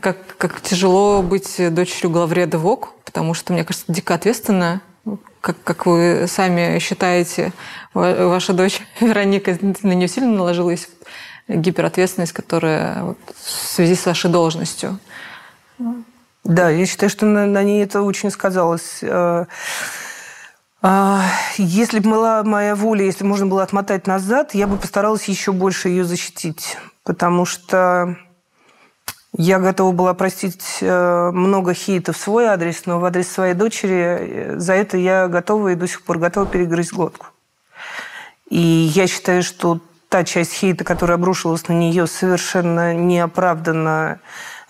как, 0.00 0.36
как 0.36 0.60
тяжело 0.60 1.22
быть 1.22 1.56
дочерью 1.74 2.10
главреда 2.10 2.58
ВОК, 2.58 2.92
потому 3.04 3.34
что, 3.34 3.52
мне 3.52 3.64
кажется, 3.64 3.90
дико 3.92 4.14
ответственно, 4.14 4.80
как, 5.40 5.56
как 5.64 5.86
вы 5.86 6.26
сами 6.28 6.78
считаете, 6.78 7.52
ваша 7.94 8.52
дочь 8.52 8.80
Вероника 9.00 9.58
на 9.82 9.92
нее 9.92 10.06
сильно 10.06 10.32
наложилась 10.32 10.88
гиперответственность, 11.48 12.32
которая 12.32 13.02
вот, 13.02 13.18
в 13.34 13.68
связи 13.68 13.94
с 13.94 14.06
вашей 14.06 14.30
должностью. 14.30 14.98
Да, 16.44 16.70
я 16.70 16.86
считаю, 16.86 17.10
что 17.10 17.26
на, 17.26 17.46
на 17.46 17.62
ней 17.62 17.82
это 17.82 18.02
очень 18.02 18.30
сказалось. 18.30 18.98
Э, 19.02 19.46
а, 20.80 21.24
если 21.58 21.98
бы 21.98 22.10
была 22.10 22.44
моя 22.44 22.76
воля, 22.76 23.04
если 23.04 23.24
можно 23.24 23.46
было 23.46 23.62
отмотать 23.64 24.06
назад, 24.06 24.54
я 24.54 24.68
бы 24.68 24.76
постаралась 24.76 25.24
еще 25.24 25.50
больше 25.50 25.88
ее 25.88 26.04
защитить. 26.04 26.78
Потому 27.02 27.44
что 27.44 28.16
я 29.36 29.58
готова 29.58 29.92
была 29.92 30.14
простить 30.14 30.78
э, 30.80 31.30
много 31.32 31.74
хейта 31.74 32.12
в 32.12 32.16
свой 32.16 32.46
адрес, 32.46 32.86
но 32.86 33.00
в 33.00 33.04
адрес 33.04 33.28
своей 33.28 33.54
дочери 33.54 33.94
э, 33.96 34.58
за 34.58 34.74
это 34.74 34.96
я 34.96 35.28
готова 35.28 35.68
и 35.68 35.74
до 35.74 35.88
сих 35.88 36.02
пор 36.02 36.18
готова 36.18 36.46
перегрызть 36.46 36.92
глотку. 36.92 37.26
И 38.48 38.58
я 38.58 39.06
считаю, 39.06 39.42
что 39.42 39.80
та 40.16 40.24
часть 40.24 40.54
хейта, 40.54 40.82
которая 40.82 41.18
обрушилась 41.18 41.68
на 41.68 41.74
нее, 41.74 42.06
совершенно 42.06 42.94
неоправданно 42.94 44.20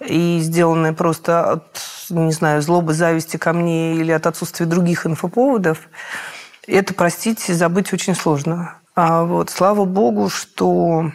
и 0.05 0.41
сделанная 0.43 0.93
просто 0.93 1.53
от, 1.53 1.81
не 2.11 2.33
знаю, 2.33 2.63
злобы, 2.63 2.95
зависти 2.95 3.37
ко 3.37 3.53
мне 3.53 3.95
или 3.95 4.11
от 4.11 4.27
отсутствия 4.27 4.67
других 4.67 5.07
инфоповодов, 5.07 5.79
это, 6.67 6.95
простите, 6.95 7.55
забыть 7.55 7.93
очень 7.93 8.17
сложно. 8.17 8.75
А 8.97 9.23
вот 9.23 9.51
слава 9.51 9.85
богу, 9.85 10.31
что 10.31 11.13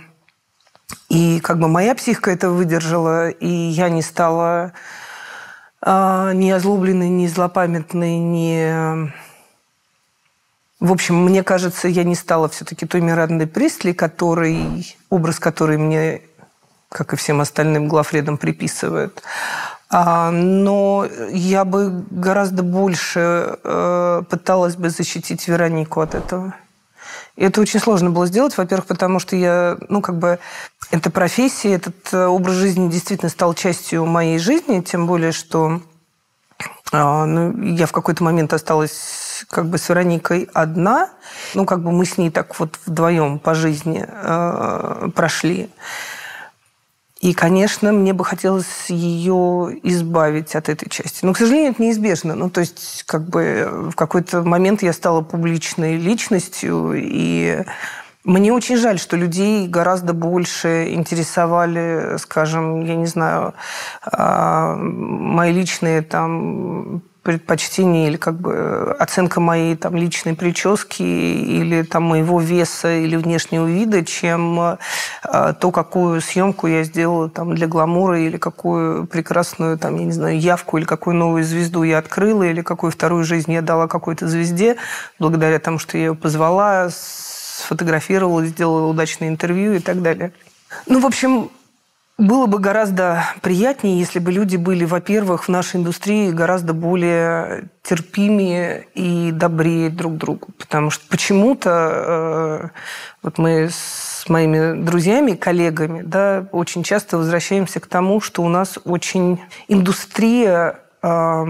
и 1.09 1.41
как 1.41 1.59
бы 1.59 1.67
моя 1.67 1.93
психика 1.93 2.31
это 2.31 2.51
выдержала, 2.51 3.31
и 3.31 3.49
я 3.49 3.89
не 3.89 4.01
стала 4.01 4.71
а, 5.81 6.31
ни 6.31 6.49
озлобленной, 6.51 7.09
ни 7.09 7.27
злопамятной, 7.27 8.17
ни 8.17 9.11
в 10.81 10.91
общем, 10.91 11.15
мне 11.15 11.43
кажется, 11.43 11.87
я 11.87 12.03
не 12.03 12.15
стала 12.15 12.49
все-таки 12.49 12.87
той 12.87 13.01
Мирандой 13.01 13.45
Пресли, 13.45 13.91
который, 13.91 14.97
образ 15.11 15.39
который 15.39 15.77
мне, 15.77 16.23
как 16.89 17.13
и 17.13 17.15
всем 17.15 17.39
остальным 17.39 17.87
главредам, 17.87 18.39
приписывают. 18.39 19.21
А, 19.91 20.31
но 20.31 21.07
я 21.29 21.65
бы 21.65 22.03
гораздо 22.09 22.63
больше 22.63 23.59
э, 23.63 24.23
пыталась 24.27 24.75
бы 24.75 24.89
защитить 24.89 25.47
Веронику 25.47 26.01
от 26.01 26.15
этого. 26.15 26.55
И 27.35 27.43
это 27.43 27.61
очень 27.61 27.79
сложно 27.79 28.09
было 28.09 28.25
сделать, 28.25 28.57
во-первых, 28.57 28.87
потому 28.87 29.19
что 29.19 29.35
я, 29.35 29.77
ну, 29.87 30.01
как 30.01 30.17
бы, 30.17 30.39
эта 30.89 31.11
профессия, 31.11 31.73
этот 31.73 32.11
э, 32.11 32.25
образ 32.25 32.55
жизни 32.55 32.89
действительно 32.89 33.29
стал 33.29 33.53
частью 33.53 34.07
моей 34.07 34.39
жизни, 34.39 34.81
тем 34.81 35.05
более, 35.05 35.31
что 35.31 35.79
э, 36.91 37.23
ну, 37.25 37.61
я 37.75 37.85
в 37.85 37.91
какой-то 37.91 38.23
момент 38.23 38.51
осталась 38.53 39.20
как 39.49 39.67
бы 39.67 39.77
с 39.77 39.89
Вероникой 39.89 40.49
одна. 40.53 41.09
Ну, 41.53 41.65
как 41.65 41.81
бы 41.81 41.91
мы 41.91 42.05
с 42.05 42.17
ней 42.17 42.29
так 42.31 42.59
вот 42.59 42.79
вдвоем 42.85 43.39
по 43.39 43.53
жизни 43.53 44.05
э, 44.07 45.09
прошли. 45.15 45.69
И, 47.21 47.33
конечно, 47.33 47.91
мне 47.91 48.13
бы 48.13 48.25
хотелось 48.25 48.89
ее 48.89 49.79
избавить 49.83 50.55
от 50.55 50.69
этой 50.69 50.89
части. 50.89 51.23
Но, 51.23 51.33
к 51.33 51.37
сожалению, 51.37 51.71
это 51.73 51.83
неизбежно. 51.83 52.33
Ну, 52.33 52.49
то 52.49 52.61
есть, 52.61 53.03
как 53.05 53.29
бы 53.29 53.89
в 53.91 53.95
какой-то 53.95 54.41
момент 54.41 54.81
я 54.81 54.91
стала 54.91 55.21
публичной 55.21 55.97
личностью, 55.97 56.93
и 56.95 57.63
мне 58.23 58.53
очень 58.53 58.77
жаль, 58.77 58.99
что 58.99 59.17
людей 59.17 59.67
гораздо 59.67 60.13
больше 60.13 60.93
интересовали, 60.93 62.17
скажем, 62.17 62.81
я 62.85 62.95
не 62.95 63.05
знаю, 63.07 63.53
а, 64.03 64.75
мои 64.75 65.51
личные 65.51 66.01
там 66.03 67.03
предпочтения 67.23 68.07
или 68.07 68.17
как 68.17 68.39
бы 68.39 68.51
э, 68.53 68.95
оценка 68.97 69.39
моей 69.39 69.75
там 69.75 69.95
личной 69.95 70.33
прически 70.33 71.03
или 71.03 71.83
там 71.83 72.03
моего 72.03 72.39
веса 72.39 72.91
или 72.91 73.15
внешнего 73.15 73.67
вида, 73.67 74.03
чем 74.03 74.59
э, 74.59 74.77
то, 75.59 75.71
какую 75.71 76.19
съемку 76.21 76.65
я 76.65 76.83
сделала 76.83 77.29
там 77.29 77.53
для 77.53 77.67
гламура 77.67 78.19
или 78.19 78.37
какую 78.37 79.05
прекрасную 79.05 79.77
там, 79.77 79.97
я 79.97 80.05
не 80.05 80.11
знаю, 80.11 80.39
явку 80.39 80.77
или 80.77 80.85
какую 80.85 81.15
новую 81.15 81.43
звезду 81.43 81.83
я 81.83 81.99
открыла 81.99 82.43
или 82.43 82.61
какую 82.61 82.91
вторую 82.91 83.23
жизнь 83.23 83.51
я 83.53 83.61
дала 83.61 83.87
какой-то 83.87 84.27
звезде 84.27 84.77
благодаря 85.19 85.59
тому, 85.59 85.77
что 85.77 85.97
я 85.97 86.05
ее 86.05 86.15
позвала, 86.15 86.89
сфотографировала, 86.89 88.45
сделала 88.47 88.87
удачное 88.87 89.29
интервью 89.29 89.73
и 89.73 89.79
так 89.79 90.01
далее. 90.01 90.33
Ну, 90.87 90.99
в 90.99 91.05
общем, 91.05 91.51
было 92.21 92.45
бы 92.45 92.59
гораздо 92.59 93.25
приятнее, 93.41 93.97
если 93.97 94.19
бы 94.19 94.31
люди 94.31 94.55
были, 94.55 94.85
во-первых, 94.85 95.45
в 95.45 95.49
нашей 95.49 95.77
индустрии 95.77 96.29
гораздо 96.29 96.73
более 96.73 97.69
терпимее 97.81 98.85
и 98.93 99.31
добрее 99.31 99.89
друг 99.89 100.17
другу. 100.17 100.49
Потому 100.59 100.91
что 100.91 101.03
почему-то 101.09 101.69
э, 101.71 102.69
вот 103.23 103.39
мы 103.39 103.69
с 103.71 104.29
моими 104.29 104.79
друзьями, 104.79 105.31
коллегами, 105.31 106.03
да, 106.03 106.45
очень 106.51 106.83
часто 106.83 107.17
возвращаемся 107.17 107.79
к 107.79 107.87
тому, 107.87 108.21
что 108.21 108.43
у 108.43 108.49
нас 108.49 108.77
очень 108.85 109.41
индустрия, 109.67 110.79
э, 111.01 111.43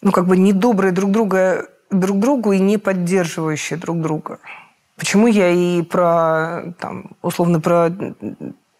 ну, 0.00 0.12
как 0.12 0.26
бы 0.26 0.38
недобрая 0.38 0.92
друг 0.92 1.10
друга 1.10 1.68
друг 1.90 2.18
другу 2.18 2.52
и 2.52 2.58
не 2.58 2.78
поддерживающие 2.78 3.78
друг 3.78 4.00
друга. 4.00 4.38
Почему 4.96 5.26
я 5.26 5.50
и 5.50 5.82
про, 5.82 6.72
там, 6.78 7.10
условно, 7.22 7.60
про 7.60 7.90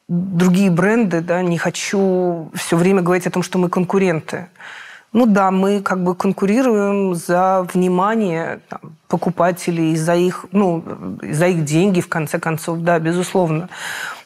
другие 0.09 0.71
бренды, 0.71 1.21
да, 1.21 1.43
не 1.43 1.59
хочу 1.59 2.51
все 2.55 2.77
время 2.77 3.03
говорить 3.03 3.27
о 3.27 3.31
том, 3.31 3.43
что 3.43 3.59
мы 3.59 3.69
конкуренты. 3.69 4.49
Ну 5.13 5.27
да, 5.27 5.51
мы 5.51 5.81
как 5.83 6.03
бы 6.03 6.15
конкурируем 6.15 7.15
за 7.15 7.67
внимание 7.73 8.61
там, 8.69 8.97
покупателей, 9.09 9.97
за 9.97 10.15
их, 10.15 10.47
ну, 10.53 10.85
за 11.23 11.47
их 11.49 11.65
деньги, 11.65 12.01
в 12.01 12.09
конце 12.09 12.39
концов, 12.39 12.81
да, 12.81 12.99
безусловно. 12.99 13.69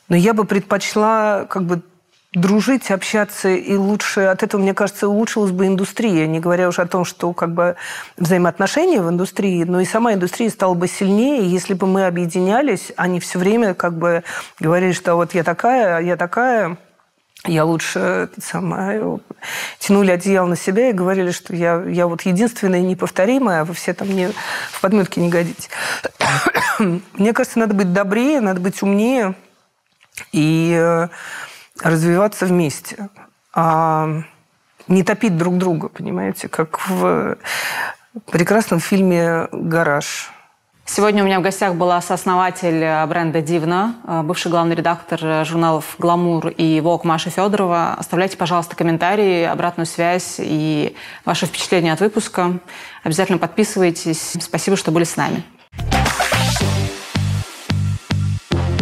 Но 0.08 0.16
я 0.16 0.34
бы 0.34 0.44
предпочла 0.44 1.46
как 1.48 1.64
бы 1.64 1.82
дружить, 2.32 2.90
общаться, 2.92 3.48
и 3.48 3.74
лучше 3.74 4.20
от 4.20 4.42
этого, 4.42 4.60
мне 4.60 4.72
кажется, 4.72 5.08
улучшилась 5.08 5.50
бы 5.50 5.66
индустрия, 5.66 6.28
не 6.28 6.38
говоря 6.38 6.68
уже 6.68 6.82
о 6.82 6.86
том, 6.86 7.04
что 7.04 7.32
как 7.32 7.52
бы 7.52 7.74
взаимоотношения 8.16 9.02
в 9.02 9.08
индустрии, 9.10 9.64
но 9.64 9.80
и 9.80 9.84
сама 9.84 10.14
индустрия 10.14 10.48
стала 10.50 10.74
бы 10.74 10.86
сильнее, 10.86 11.50
если 11.50 11.74
бы 11.74 11.88
мы 11.88 12.06
объединялись, 12.06 12.92
а 12.96 13.08
не 13.08 13.18
все 13.18 13.38
время 13.40 13.74
как 13.74 13.98
бы 13.98 14.22
говорили, 14.60 14.92
что 14.92 15.16
вот 15.16 15.34
я 15.34 15.42
такая, 15.42 16.00
я 16.02 16.16
такая, 16.16 16.78
я 17.46 17.64
лучше 17.64 18.28
самое, 18.40 19.18
тянули 19.80 20.12
одеяло 20.12 20.46
на 20.46 20.56
себя 20.56 20.90
и 20.90 20.92
говорили, 20.92 21.32
что 21.32 21.56
я, 21.56 21.82
я 21.82 22.06
вот 22.06 22.22
единственная 22.22 22.80
неповторимая, 22.80 23.62
а 23.62 23.64
вы 23.64 23.74
все 23.74 23.92
там 23.92 24.06
мне 24.06 24.30
в 24.70 24.80
подметке 24.80 25.20
не 25.20 25.30
годитесь. 25.30 25.68
Мне 26.78 27.32
кажется, 27.32 27.58
надо 27.58 27.74
быть 27.74 27.92
добрее, 27.92 28.40
надо 28.40 28.60
быть 28.60 28.82
умнее. 28.82 29.34
И 30.32 30.76
э, 30.78 31.08
развиваться 31.82 32.46
вместе, 32.46 33.08
а 33.54 34.22
не 34.88 35.02
топить 35.02 35.36
друг 35.36 35.58
друга, 35.58 35.88
понимаете, 35.88 36.48
как 36.48 36.78
в 36.88 37.36
прекрасном 38.30 38.80
фильме 38.80 39.48
«Гараж». 39.52 40.30
Сегодня 40.84 41.22
у 41.22 41.26
меня 41.26 41.38
в 41.38 41.42
гостях 41.42 41.76
была 41.76 42.00
сооснователь 42.00 43.06
бренда 43.06 43.40
«Дивна», 43.40 43.94
бывший 44.24 44.50
главный 44.50 44.74
редактор 44.74 45.44
журналов 45.44 45.94
«Гламур» 45.98 46.48
и 46.48 46.80
«Вок» 46.80 47.04
Маша 47.04 47.30
Федорова. 47.30 47.94
Оставляйте, 47.96 48.36
пожалуйста, 48.36 48.74
комментарии, 48.74 49.44
обратную 49.44 49.86
связь 49.86 50.36
и 50.38 50.96
ваши 51.24 51.46
впечатления 51.46 51.92
от 51.92 52.00
выпуска. 52.00 52.58
Обязательно 53.04 53.38
подписывайтесь. 53.38 54.36
Спасибо, 54.40 54.76
что 54.76 54.90
были 54.90 55.04
с 55.04 55.16
нами. 55.16 55.44